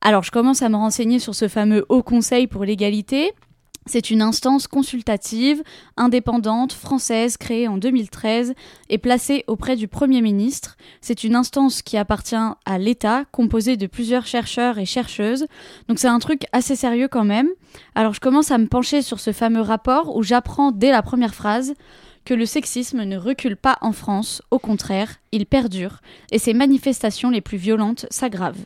Alors 0.00 0.22
je 0.22 0.30
commence 0.30 0.62
à 0.62 0.68
me 0.68 0.76
renseigner 0.76 1.18
sur 1.18 1.34
ce 1.34 1.48
fameux 1.48 1.84
Haut 1.88 2.04
Conseil 2.04 2.46
pour 2.46 2.64
l'égalité 2.64 3.32
c'est 3.86 4.10
une 4.10 4.22
instance 4.22 4.66
consultative, 4.66 5.62
indépendante, 5.96 6.72
française, 6.72 7.36
créée 7.36 7.68
en 7.68 7.76
2013 7.76 8.54
et 8.88 8.98
placée 8.98 9.44
auprès 9.46 9.76
du 9.76 9.88
Premier 9.88 10.22
ministre. 10.22 10.76
C'est 11.00 11.24
une 11.24 11.34
instance 11.34 11.82
qui 11.82 11.96
appartient 11.96 12.34
à 12.36 12.78
l'État, 12.78 13.24
composée 13.30 13.76
de 13.76 13.86
plusieurs 13.86 14.26
chercheurs 14.26 14.78
et 14.78 14.86
chercheuses. 14.86 15.46
Donc 15.88 15.98
c'est 15.98 16.08
un 16.08 16.18
truc 16.18 16.44
assez 16.52 16.76
sérieux 16.76 17.08
quand 17.08 17.24
même. 17.24 17.48
Alors 17.94 18.14
je 18.14 18.20
commence 18.20 18.50
à 18.50 18.58
me 18.58 18.66
pencher 18.66 19.02
sur 19.02 19.20
ce 19.20 19.32
fameux 19.32 19.60
rapport 19.60 20.16
où 20.16 20.22
j'apprends 20.22 20.72
dès 20.72 20.90
la 20.90 21.02
première 21.02 21.34
phrase 21.34 21.74
que 22.24 22.34
le 22.34 22.46
sexisme 22.46 23.04
ne 23.04 23.18
recule 23.18 23.56
pas 23.56 23.76
en 23.82 23.92
France, 23.92 24.40
au 24.50 24.58
contraire, 24.58 25.16
il 25.30 25.44
perdure, 25.44 26.00
et 26.32 26.38
ses 26.38 26.54
manifestations 26.54 27.30
les 27.30 27.42
plus 27.42 27.58
violentes 27.58 28.06
s'aggravent. 28.10 28.64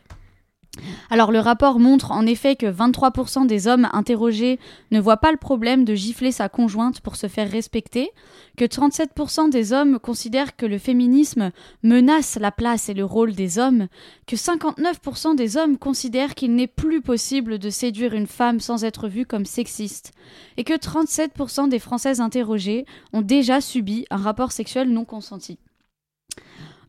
Alors 1.10 1.32
le 1.32 1.38
rapport 1.38 1.78
montre 1.78 2.12
en 2.12 2.26
effet 2.26 2.56
que 2.56 2.66
23% 2.66 3.46
des 3.46 3.66
hommes 3.66 3.88
interrogés 3.92 4.58
ne 4.90 5.00
voient 5.00 5.16
pas 5.16 5.32
le 5.32 5.36
problème 5.36 5.84
de 5.84 5.94
gifler 5.94 6.32
sa 6.32 6.48
conjointe 6.48 7.00
pour 7.00 7.16
se 7.16 7.26
faire 7.26 7.50
respecter, 7.50 8.10
que 8.56 8.64
37% 8.64 9.50
des 9.50 9.72
hommes 9.72 9.98
considèrent 9.98 10.56
que 10.56 10.66
le 10.66 10.78
féminisme 10.78 11.50
menace 11.82 12.38
la 12.40 12.52
place 12.52 12.88
et 12.88 12.94
le 12.94 13.04
rôle 13.04 13.32
des 13.32 13.58
hommes, 13.58 13.88
que 14.26 14.36
59% 14.36 15.36
des 15.36 15.56
hommes 15.56 15.78
considèrent 15.78 16.34
qu'il 16.34 16.54
n'est 16.54 16.66
plus 16.66 17.00
possible 17.00 17.58
de 17.58 17.70
séduire 17.70 18.14
une 18.14 18.26
femme 18.26 18.60
sans 18.60 18.84
être 18.84 19.08
vu 19.08 19.26
comme 19.26 19.46
sexiste, 19.46 20.12
et 20.56 20.64
que 20.64 20.74
37% 20.74 21.68
des 21.68 21.78
Françaises 21.78 22.20
interrogées 22.20 22.84
ont 23.12 23.22
déjà 23.22 23.60
subi 23.60 24.06
un 24.10 24.16
rapport 24.16 24.52
sexuel 24.52 24.90
non 24.90 25.04
consenti. 25.04 25.58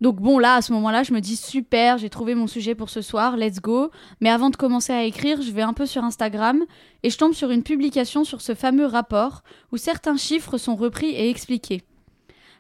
Donc 0.02 0.18
bon, 0.18 0.40
là, 0.40 0.56
à 0.56 0.62
ce 0.62 0.72
moment-là, 0.74 1.04
je 1.04 1.14
me 1.14 1.20
dis 1.20 1.36
super, 1.36 1.98
j'ai 1.98 2.10
trouvé 2.10 2.36
mon 2.36 2.48
sujet 2.48 2.76
pour 2.76 2.90
ce 2.90 3.02
soir, 3.02 3.36
let's 3.36 3.60
go. 3.60 3.92
Mais 4.22 4.30
avant 4.30 4.50
de 4.50 4.56
commencer 4.56 4.94
à 4.94 5.04
écrire, 5.04 5.42
je 5.42 5.52
vais 5.52 5.62
un 5.62 5.74
peu 5.74 5.86
sur 5.86 6.04
Instagram 6.04 6.64
et 7.04 7.10
je 7.10 7.18
tombe 7.18 7.34
sur 7.34 7.52
une 7.52 7.64
publication 7.64 8.24
sur 8.24 8.42
ce 8.42 8.56
fameux 8.56 8.86
rapport 8.86 9.44
où 9.72 9.78
certains 9.78 10.18
chiffres 10.18 10.58
sont 10.58 10.76
repris 10.76 11.10
et 11.10 11.30
expliqués. 11.30 11.84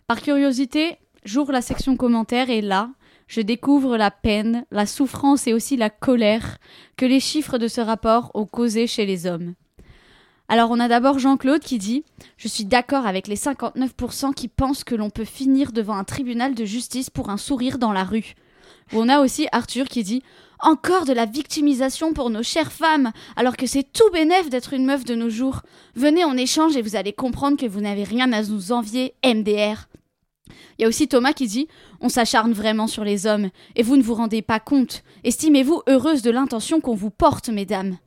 Par 0.08 0.22
curiosité, 0.22 0.98
j'ouvre 1.24 1.52
la 1.52 1.62
section 1.62 1.96
commentaires 1.96 2.50
et 2.50 2.62
là, 2.62 2.90
je 3.28 3.42
découvre 3.42 3.96
la 3.96 4.12
peine, 4.12 4.66
la 4.72 4.86
souffrance 4.86 5.48
et 5.48 5.54
aussi 5.54 5.78
la 5.78 5.90
colère 5.90 6.58
que 6.98 7.06
les 7.06 7.20
chiffres 7.20 7.58
de 7.58 7.68
ce 7.68 7.80
rapport 7.80 8.32
ont 8.34 8.48
causé 8.48 8.88
chez 8.88 9.06
les 9.06 9.28
hommes. 9.28 9.54
Alors 10.52 10.72
on 10.72 10.80
a 10.80 10.88
d'abord 10.88 11.20
Jean-Claude 11.20 11.62
qui 11.62 11.78
dit 11.78 12.04
Je 12.38 12.48
suis 12.48 12.66
d'accord 12.66 13.06
avec 13.06 13.28
les 13.28 13.36
59% 13.36 14.34
qui 14.34 14.48
pensent 14.48 14.84
que 14.84 14.96
l'on 14.96 15.12
peut 15.12 15.24
finir 15.24 15.72
devant 15.72 15.96
un 15.96 16.04
tribunal 16.04 16.56
de 16.56 16.66
justice 16.66 17.12
pour 17.12 17.30
un 17.30 17.38
sourire 17.38 17.78
dans 17.78 17.92
la 17.92 18.04
rue. 18.04 18.34
On 18.92 19.10
a 19.10 19.20
aussi 19.20 19.48
Arthur 19.52 19.86
qui 19.86 20.04
dit 20.04 20.24
Encore 20.60 21.06
de 21.06 21.14
la 21.14 21.28
victimisation 21.28 22.14
pour 22.14 22.32
nos 22.32 22.42
chères 22.42 22.72
femmes, 22.72 23.12
alors 23.36 23.58
que 23.58 23.68
c'est 23.68 23.94
tout 23.94 24.10
bénef 24.12 24.50
d'être 24.50 24.74
une 24.74 24.88
meuf 24.88 25.06
de 25.06 25.14
nos 25.14 25.30
jours. 25.30 25.62
Venez, 25.94 26.26
on 26.26 26.36
échange 26.36 26.76
et 26.76 26.82
vous 26.82 26.96
allez 26.96 27.14
comprendre 27.14 27.56
que 27.58 27.68
vous 27.68 27.82
n'avez 27.82 28.04
rien 28.04 28.34
à 28.34 28.42
nous 28.42 28.72
envier, 28.72 29.14
MDR. 29.24 29.88
Il 30.80 30.82
y 30.82 30.86
a 30.86 30.88
aussi 30.88 31.08
Thomas 31.08 31.34
qui 31.34 31.46
dit 31.46 31.68
On 32.02 32.10
s'acharne 32.10 32.54
vraiment 32.54 32.88
sur 32.88 33.04
les 33.04 33.28
hommes, 33.28 33.52
et 33.76 33.84
vous 33.84 33.98
ne 33.98 34.02
vous 34.02 34.16
rendez 34.16 34.42
pas 34.42 34.60
compte. 34.60 35.04
Estimez-vous 35.24 35.84
heureuse 35.88 36.24
de 36.24 36.32
l'intention 36.32 36.82
qu'on 36.82 36.96
vous 36.96 37.12
porte, 37.12 37.50
mesdames. 37.50 37.98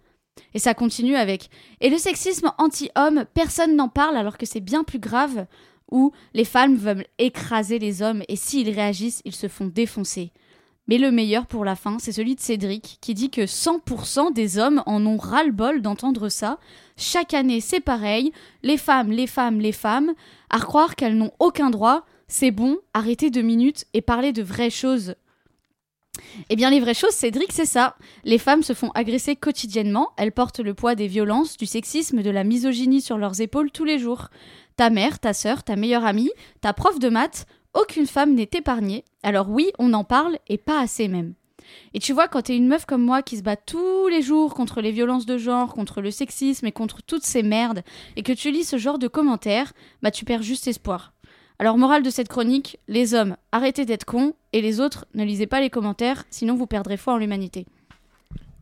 Et 0.55 0.59
ça 0.59 0.75
continue 0.75 1.17
avec 1.17 1.51
Et 1.81 1.91
le 1.91 1.99
sexisme 1.99 2.53
anti-homme, 2.59 3.25
personne 3.35 3.77
n'en 3.77 3.89
parle 3.89 4.17
alors 4.17 4.39
que 4.39 4.47
c'est 4.47 4.61
bien 4.61 4.85
plus 4.85 4.99
grave, 4.99 5.47
où 5.91 6.13
les 6.35 6.45
femmes 6.45 6.77
veulent 6.77 7.07
écraser 7.19 7.79
les 7.79 8.03
hommes 8.03 8.23
et 8.29 8.37
s'ils 8.37 8.71
réagissent, 8.71 9.23
ils 9.25 9.35
se 9.35 9.49
font 9.49 9.67
défoncer. 9.67 10.33
Mais 10.89 10.99
le 10.99 11.13
meilleur 11.13 11.47
pour 11.47 11.65
la 11.65 11.77
fin, 11.77 11.99
c'est 11.99 12.13
celui 12.13 12.35
de 12.35 12.41
Cédric, 12.41 12.99
qui 13.01 13.15
dit 13.15 13.31
que 13.31 13.43
100% 13.43 14.33
des 14.33 14.59
hommes 14.59 14.83
en 14.87 15.07
ont 15.07 15.17
ras-le-bol 15.17 15.81
d'entendre 15.81 16.29
ça. 16.29 16.59
Chaque 16.97 17.35
année, 17.35 17.61
c'est 17.61 17.81
pareil. 17.81 18.33
Les 18.63 18.77
femmes, 18.77 19.13
les 19.13 19.29
femmes, 19.29 19.61
les 19.61 19.73
femmes, 19.73 20.13
à 20.51 20.59
croire 20.59 20.97
qu'elles 20.97 21.17
n'ont 21.17 21.33
aucun 21.39 21.71
droit. 21.71 22.05
C'est 22.27 22.51
bon, 22.51 22.79
arrêtez 22.95 23.31
deux 23.31 23.43
minutes 23.43 23.85
et 23.95 24.01
parlez 24.01 24.33
de 24.33 24.43
vraies 24.43 24.71
choses. 24.71 25.15
Eh 26.51 26.57
bien, 26.57 26.71
les 26.71 26.81
vraies 26.81 26.95
choses, 26.95 27.15
Cédric, 27.15 27.53
c'est 27.53 27.67
ça. 27.67 27.97
Les 28.25 28.39
femmes 28.39 28.63
se 28.63 28.75
font 28.75 28.91
agresser 28.91 29.37
quotidiennement, 29.37 30.11
elles 30.17 30.33
portent 30.33 30.61
le 30.61 30.75
poids 30.75 30.95
des 30.95 31.07
violences, 31.07 31.57
du 31.57 31.67
sexisme, 31.67 32.23
de 32.23 32.31
la 32.31 32.45
misogynie 32.45 33.01
sur 33.01 33.19
leurs 33.19 33.41
épaules 33.41 33.71
tous 33.71 33.85
les 33.85 33.99
jours. 33.99 34.29
Ta 34.77 34.91
mère, 34.91 35.19
ta 35.19 35.33
sœur, 35.33 35.63
ta 35.63 35.77
meilleure 35.77 36.05
amie, 36.05 36.31
ta 36.61 36.73
prof 36.73 36.99
de 36.99 37.09
maths, 37.09 37.47
aucune 37.75 38.07
femme 38.07 38.35
n'est 38.35 38.51
épargnée. 38.53 39.05
Alors 39.23 39.49
oui, 39.49 39.71
on 39.79 39.95
en 39.95 40.05
parle, 40.05 40.39
et 40.49 40.59
pas 40.59 40.81
assez 40.81 41.09
même. 41.09 41.35
Et 41.95 42.01
tu 42.01 42.13
vois, 42.13 42.29
quand 42.29 42.43
t'es 42.43 42.57
une 42.57 42.69
meuf 42.69 42.85
comme 42.85 43.03
moi 43.03 43.23
qui 43.23 43.39
se 43.39 43.43
bat 43.43 43.57
tous 43.57 44.09
les 44.09 44.21
jours 44.21 44.53
contre 44.53 44.81
les 44.81 44.91
violences 44.91 45.27
de 45.27 45.39
genre, 45.39 45.73
contre 45.73 46.03
le 46.03 46.11
sexisme 46.11 46.67
et 46.67 46.73
contre 46.73 47.03
toutes 47.03 47.25
ces 47.25 47.43
merdes, 47.43 47.83
et 48.17 48.23
que 48.23 48.33
tu 48.33 48.51
lis 48.51 48.65
ce 48.65 48.77
genre 48.77 48.99
de 48.99 49.09
commentaires, 49.09 49.73
bah 50.03 50.11
tu 50.11 50.25
perds 50.25 50.43
juste 50.43 50.67
espoir. 50.67 51.13
Alors, 51.63 51.79
morale 51.79 52.03
de 52.03 52.11
cette 52.11 52.27
chronique, 52.27 52.81
les 52.89 53.15
hommes, 53.15 53.37
arrêtez 53.53 53.85
d'être 53.85 54.05
cons, 54.05 54.35
et 54.53 54.61
les 54.61 54.81
autres, 54.81 55.07
ne 55.15 55.23
lisez 55.23 55.47
pas 55.47 55.61
les 55.61 55.71
commentaires, 55.71 56.25
sinon 56.29 56.57
vous 56.57 56.67
perdrez 56.67 56.97
foi 56.97 57.13
en 57.13 57.19
l'humanité. 57.19 57.67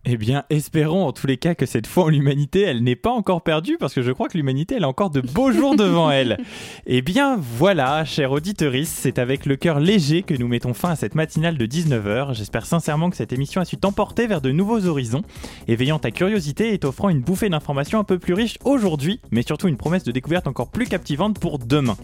Eh 0.06 0.16
bien, 0.16 0.44
espérons 0.48 1.06
en 1.06 1.12
tous 1.12 1.26
les 1.26 1.36
cas 1.36 1.54
que 1.54 1.66
cette 1.66 1.86
fois 1.86 2.04
en 2.04 2.08
l'humanité, 2.08 2.62
elle 2.62 2.82
n'est 2.82 2.96
pas 2.96 3.10
encore 3.10 3.42
perdue, 3.42 3.76
parce 3.78 3.92
que 3.92 4.00
je 4.00 4.12
crois 4.12 4.28
que 4.28 4.38
l'humanité, 4.38 4.76
elle 4.76 4.84
a 4.84 4.88
encore 4.88 5.10
de 5.10 5.20
beaux 5.20 5.52
jours 5.52 5.76
devant 5.76 6.10
elle. 6.10 6.38
Eh 6.86 7.02
bien, 7.02 7.36
voilà, 7.38 8.06
chère 8.06 8.32
auditeurice, 8.32 8.88
c'est 8.88 9.18
avec 9.18 9.44
le 9.44 9.56
cœur 9.56 9.78
léger 9.78 10.22
que 10.22 10.32
nous 10.32 10.48
mettons 10.48 10.72
fin 10.72 10.92
à 10.92 10.96
cette 10.96 11.14
matinale 11.14 11.58
de 11.58 11.66
19h. 11.66 12.32
J'espère 12.32 12.64
sincèrement 12.64 13.10
que 13.10 13.16
cette 13.16 13.34
émission 13.34 13.60
a 13.60 13.66
su 13.66 13.76
t'emporter 13.76 14.26
vers 14.26 14.40
de 14.40 14.50
nouveaux 14.50 14.86
horizons, 14.86 15.20
éveillant 15.68 15.98
ta 15.98 16.10
curiosité 16.10 16.72
et 16.72 16.78
t'offrant 16.78 17.10
une 17.10 17.20
bouffée 17.20 17.50
d'informations 17.50 17.98
un 17.98 18.04
peu 18.04 18.18
plus 18.18 18.32
riche 18.32 18.56
aujourd'hui, 18.64 19.20
mais 19.30 19.42
surtout 19.42 19.68
une 19.68 19.76
promesse 19.76 20.04
de 20.04 20.12
découverte 20.12 20.46
encore 20.46 20.70
plus 20.70 20.86
captivante 20.86 21.38
pour 21.38 21.58
demain. 21.58 21.98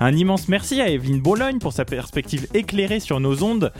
Un 0.00 0.16
immense 0.16 0.48
merci 0.48 0.80
à 0.80 0.88
Evelyne 0.88 1.20
Bologne 1.20 1.58
pour 1.58 1.74
sa 1.74 1.84
perspective 1.84 2.46
éclairée 2.54 2.98
sur 2.98 3.20
nos 3.20 3.42
ondes, 3.42 3.74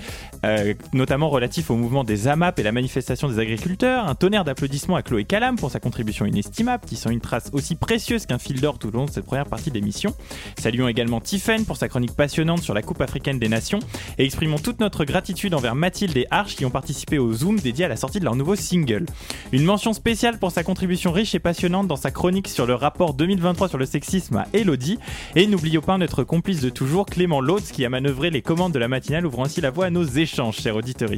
euh, 0.45 0.75
notamment 0.93 1.31
relatif 1.31 1.71
au 1.71 1.77
mouvement 1.77 2.05
des 2.05 2.29
AMAP 2.29 2.59
et 2.59 2.63
la 2.63 2.73
manifestation 2.73 3.29
des 3.29 3.39
agriculteurs 3.39 3.62
un 3.83 4.15
tonnerre 4.15 4.45
d'applaudissements 4.45 4.97
à 4.97 5.03
Chloé 5.03 5.25
Calam 5.25 5.57
pour 5.57 5.71
sa 5.71 5.79
contribution 5.79 6.27
inestimable, 6.27 6.85
tissant 6.85 7.11
une 7.11 7.21
trace 7.21 7.49
aussi 7.53 7.77
précieuse 7.77 8.27
qu'un 8.27 8.39
fil 8.39 8.61
d'or 8.61 8.79
tout 8.79 8.89
au 8.89 8.91
long 8.91 9.05
de 9.05 9.11
cette 9.11 9.25
première 9.25 9.47
partie 9.47 9.71
d'émission. 9.71 10.15
Saluons 10.59 10.89
également 10.89 11.21
Tiffen 11.21 11.65
pour 11.65 11.77
sa 11.77 11.89
chronique 11.89 12.15
passionnante 12.17 12.61
sur 12.61 12.75
la 12.75 12.83
Coupe 12.83 13.01
africaine 13.01 13.39
des 13.39 13.49
Nations 13.49 13.79
et 14.19 14.25
exprimons 14.25 14.59
toute 14.59 14.81
notre 14.81 15.05
gratitude 15.05 15.55
envers 15.55 15.77
Mathilde 15.77 16.17
et 16.17 16.27
Arch 16.31 16.57
qui 16.57 16.65
ont 16.65 16.71
participé 16.71 17.19
au 17.19 17.33
Zoom 17.33 17.61
dédié 17.61 17.85
à 17.85 17.89
la 17.89 17.97
sortie 17.97 18.19
de 18.19 18.25
leur 18.25 18.35
nouveau 18.35 18.57
single. 18.57 19.07
Une 19.53 19.65
mention 19.65 19.93
spéciale 19.93 20.39
pour 20.39 20.51
sa 20.51 20.65
contribution 20.65 21.13
riche 21.13 21.35
et 21.37 21.39
passionnante 21.39 21.87
dans 21.87 21.97
sa 21.97 22.11
chronique 22.11 22.49
sur 22.49 22.67
le 22.67 22.75
rapport 22.75 23.15
2023 23.15 23.69
sur 23.69 23.79
le 23.79 23.87
sexisme 23.87 24.39
à 24.39 24.47
Elodie. 24.55 24.99
Et 25.37 25.47
n'oublions 25.47 25.83
pas 25.83 25.99
notre 25.99 26.25
complice 26.25 26.61
de 26.61 26.71
toujours, 26.71 27.07
Clément 27.07 27.41
Lotz, 27.41 27.71
qui 27.71 27.85
a 27.85 27.91
manœuvré 27.91 28.31
les 28.31 28.43
commandes 28.43 28.73
de 28.73 28.79
la 28.79 28.89
matinale, 28.89 29.27
ouvrant 29.27 29.45
ainsi 29.45 29.61
la 29.61 29.71
voie 29.71 29.87
à 29.87 29.91
nos 29.91 30.05
échanges, 30.05 30.57
chers 30.57 30.77
auditeurs. 30.77 31.11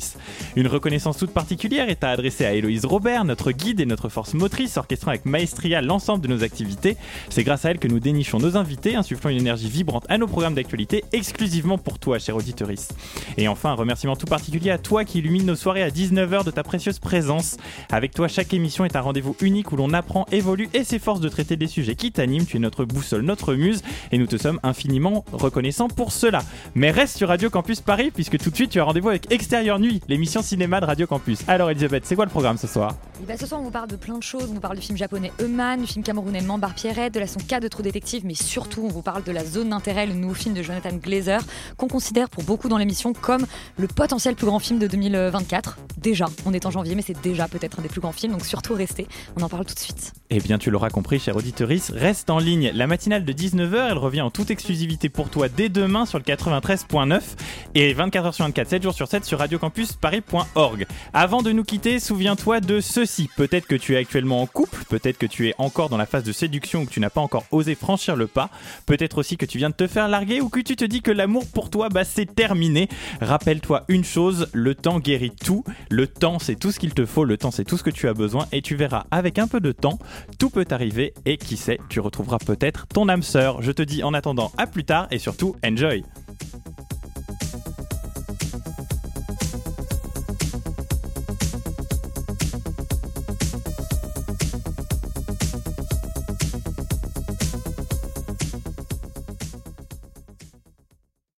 Une 0.56 0.66
reconnaissance 0.66 1.18
toute 1.18 1.32
particulière 1.32 1.88
est 1.88 2.04
à 2.04 2.10
adresser 2.10 2.33
s'adresser 2.34 2.44
à 2.46 2.54
Héloïse 2.54 2.84
Robert, 2.84 3.24
notre 3.24 3.52
guide 3.52 3.80
et 3.80 3.86
notre 3.86 4.08
force 4.08 4.34
motrice, 4.34 4.76
orchestrant 4.76 5.10
avec 5.10 5.24
maestria 5.24 5.80
l'ensemble 5.80 6.22
de 6.22 6.28
nos 6.28 6.42
activités. 6.42 6.96
C'est 7.30 7.44
grâce 7.44 7.64
à 7.64 7.70
elle 7.70 7.78
que 7.78 7.88
nous 7.88 8.00
dénichons 8.00 8.38
nos 8.38 8.56
invités, 8.56 8.96
insufflant 8.96 9.30
une 9.30 9.38
énergie 9.38 9.68
vibrante 9.68 10.04
à 10.08 10.18
nos 10.18 10.26
programmes 10.26 10.54
d'actualité, 10.54 11.04
exclusivement 11.12 11.78
pour 11.78 11.98
toi, 11.98 12.18
cher 12.18 12.36
auditoriste. 12.36 12.94
Et 13.36 13.48
enfin, 13.48 13.70
un 13.70 13.74
remerciement 13.74 14.16
tout 14.16 14.26
particulier 14.26 14.70
à 14.70 14.78
toi 14.78 15.04
qui 15.04 15.18
illumine 15.18 15.46
nos 15.46 15.54
soirées 15.54 15.82
à 15.82 15.90
19h 15.90 16.44
de 16.44 16.50
ta 16.50 16.62
précieuse 16.62 16.98
présence. 16.98 17.56
Avec 17.90 18.14
toi, 18.14 18.28
chaque 18.28 18.52
émission 18.52 18.84
est 18.84 18.96
un 18.96 19.00
rendez-vous 19.00 19.36
unique 19.40 19.72
où 19.72 19.76
l'on 19.76 19.92
apprend, 19.92 20.26
évolue 20.32 20.68
et 20.74 20.84
s'efforce 20.84 21.20
de 21.20 21.28
traiter 21.28 21.56
des 21.56 21.68
sujets 21.68 21.94
qui 21.94 22.12
t'animent. 22.12 22.46
Tu 22.46 22.56
es 22.56 22.60
notre 22.60 22.84
boussole, 22.84 23.22
notre 23.22 23.54
muse, 23.54 23.82
et 24.12 24.18
nous 24.18 24.26
te 24.26 24.36
sommes 24.36 24.60
infiniment 24.62 25.24
reconnaissants 25.32 25.88
pour 25.88 26.12
cela. 26.12 26.42
Mais 26.74 26.90
reste 26.90 27.16
sur 27.16 27.28
Radio 27.28 27.50
Campus 27.50 27.80
Paris, 27.80 28.10
puisque 28.12 28.38
tout 28.38 28.50
de 28.50 28.56
suite 28.56 28.70
tu 28.70 28.80
as 28.80 28.84
rendez-vous 28.84 29.10
avec 29.10 29.30
Extérieur 29.30 29.78
Nuit, 29.78 30.00
l'émission 30.08 30.42
cinéma 30.42 30.80
de 30.80 30.86
Radio 30.86 31.06
Campus. 31.06 31.40
Alors 31.48 31.70
Elisabeth, 31.70 32.04
c'est 32.06 32.16
quoi 32.16 32.23
le 32.24 32.30
programme 32.30 32.56
ce 32.56 32.66
soir 32.66 32.96
Et 33.22 33.26
bah, 33.26 33.34
ce 33.38 33.46
soir, 33.46 33.60
on 33.60 33.64
vous 33.64 33.70
parle 33.70 33.88
de 33.88 33.96
plein 33.96 34.18
de 34.18 34.22
choses. 34.22 34.48
On 34.50 34.54
vous 34.54 34.60
parle 34.60 34.76
du 34.76 34.82
film 34.82 34.96
japonais 34.96 35.32
Euman, 35.40 35.78
du 35.78 35.86
film 35.86 36.04
camerounais 36.04 36.40
Mambar 36.40 36.74
Pierrette, 36.74 37.14
de 37.14 37.20
la 37.20 37.26
son 37.26 37.40
K 37.40 37.60
de 37.60 37.68
Trou 37.68 37.82
Détective, 37.82 38.22
mais 38.24 38.34
surtout, 38.34 38.82
on 38.84 38.88
vous 38.88 39.02
parle 39.02 39.22
de 39.22 39.32
la 39.32 39.44
zone 39.44 39.70
d'intérêt, 39.70 40.06
le 40.06 40.14
nouveau 40.14 40.34
film 40.34 40.54
de 40.54 40.62
Jonathan 40.62 40.96
Glazer, 40.96 41.40
qu'on 41.76 41.88
considère 41.88 42.28
pour 42.28 42.42
beaucoup 42.42 42.68
dans 42.68 42.78
l'émission 42.78 43.12
comme 43.12 43.46
le 43.78 43.86
potentiel 43.86 44.34
plus 44.34 44.46
grand 44.46 44.58
film 44.58 44.78
de 44.78 44.86
2024. 44.86 45.78
Déjà, 45.98 46.26
on 46.44 46.52
est 46.52 46.66
en 46.66 46.70
janvier, 46.70 46.94
mais 46.94 47.02
c'est 47.02 47.20
déjà 47.20 47.48
peut-être 47.48 47.78
un 47.78 47.82
des 47.82 47.88
plus 47.88 48.00
grands 48.00 48.12
films, 48.12 48.32
donc 48.32 48.44
surtout 48.44 48.74
restez. 48.74 49.06
On 49.36 49.42
en 49.42 49.48
parle 49.48 49.64
tout 49.64 49.74
de 49.74 49.78
suite. 49.78 50.12
Eh 50.30 50.40
bien, 50.40 50.58
tu 50.58 50.70
l'auras 50.70 50.90
compris, 50.90 51.18
cher 51.18 51.36
auditorice, 51.36 51.90
reste 51.90 52.30
en 52.30 52.38
ligne. 52.38 52.70
La 52.74 52.86
matinale 52.86 53.24
de 53.24 53.32
19h, 53.32 53.90
elle 53.90 53.98
revient 53.98 54.20
en 54.20 54.30
toute 54.30 54.50
exclusivité 54.50 55.08
pour 55.08 55.30
toi 55.30 55.48
dès 55.48 55.68
demain 55.68 56.06
sur 56.06 56.18
le 56.18 56.24
93.9 56.24 57.20
et 57.74 57.94
24h 57.94 58.32
sur 58.32 58.44
24, 58.44 58.68
7 58.68 58.82
jours 58.82 58.94
sur 58.94 59.08
7 59.08 59.24
sur 59.24 59.38
radiocampusparis.org. 59.38 60.86
Avant 61.12 61.42
de 61.42 61.52
nous 61.52 61.64
quitter, 61.64 61.98
souviens-toi 62.14 62.60
de 62.60 62.78
ceci. 62.78 63.28
Peut-être 63.36 63.66
que 63.66 63.74
tu 63.74 63.94
es 63.94 63.96
actuellement 63.96 64.40
en 64.40 64.46
couple, 64.46 64.84
peut-être 64.88 65.18
que 65.18 65.26
tu 65.26 65.48
es 65.48 65.54
encore 65.58 65.88
dans 65.88 65.96
la 65.96 66.06
phase 66.06 66.22
de 66.22 66.30
séduction 66.30 66.82
ou 66.82 66.84
que 66.84 66.92
tu 66.92 67.00
n'as 67.00 67.10
pas 67.10 67.20
encore 67.20 67.42
osé 67.50 67.74
franchir 67.74 68.14
le 68.14 68.28
pas, 68.28 68.50
peut-être 68.86 69.18
aussi 69.18 69.36
que 69.36 69.44
tu 69.44 69.58
viens 69.58 69.68
de 69.68 69.74
te 69.74 69.88
faire 69.88 70.06
larguer 70.06 70.40
ou 70.40 70.48
que 70.48 70.60
tu 70.60 70.76
te 70.76 70.84
dis 70.84 71.02
que 71.02 71.10
l'amour 71.10 71.44
pour 71.52 71.70
toi, 71.70 71.88
bah 71.88 72.04
c'est 72.04 72.32
terminé. 72.32 72.88
Rappelle-toi 73.20 73.82
une 73.88 74.04
chose, 74.04 74.48
le 74.52 74.76
temps 74.76 75.00
guérit 75.00 75.32
tout. 75.32 75.64
Le 75.90 76.06
temps, 76.06 76.38
c'est 76.38 76.54
tout 76.54 76.70
ce 76.70 76.78
qu'il 76.78 76.94
te 76.94 77.04
faut, 77.04 77.24
le 77.24 77.36
temps, 77.36 77.50
c'est 77.50 77.64
tout 77.64 77.78
ce 77.78 77.82
que 77.82 77.90
tu 77.90 78.06
as 78.06 78.14
besoin 78.14 78.46
et 78.52 78.62
tu 78.62 78.76
verras 78.76 79.06
avec 79.10 79.40
un 79.40 79.48
peu 79.48 79.58
de 79.58 79.72
temps, 79.72 79.98
tout 80.38 80.50
peut 80.50 80.66
arriver 80.70 81.14
et 81.26 81.36
qui 81.36 81.56
sait, 81.56 81.80
tu 81.88 81.98
retrouveras 81.98 82.38
peut-être 82.38 82.86
ton 82.86 83.08
âme 83.08 83.24
sœur. 83.24 83.60
Je 83.60 83.72
te 83.72 83.82
dis 83.82 84.04
en 84.04 84.14
attendant 84.14 84.52
à 84.56 84.68
plus 84.68 84.84
tard 84.84 85.08
et 85.10 85.18
surtout 85.18 85.56
enjoy. 85.66 86.04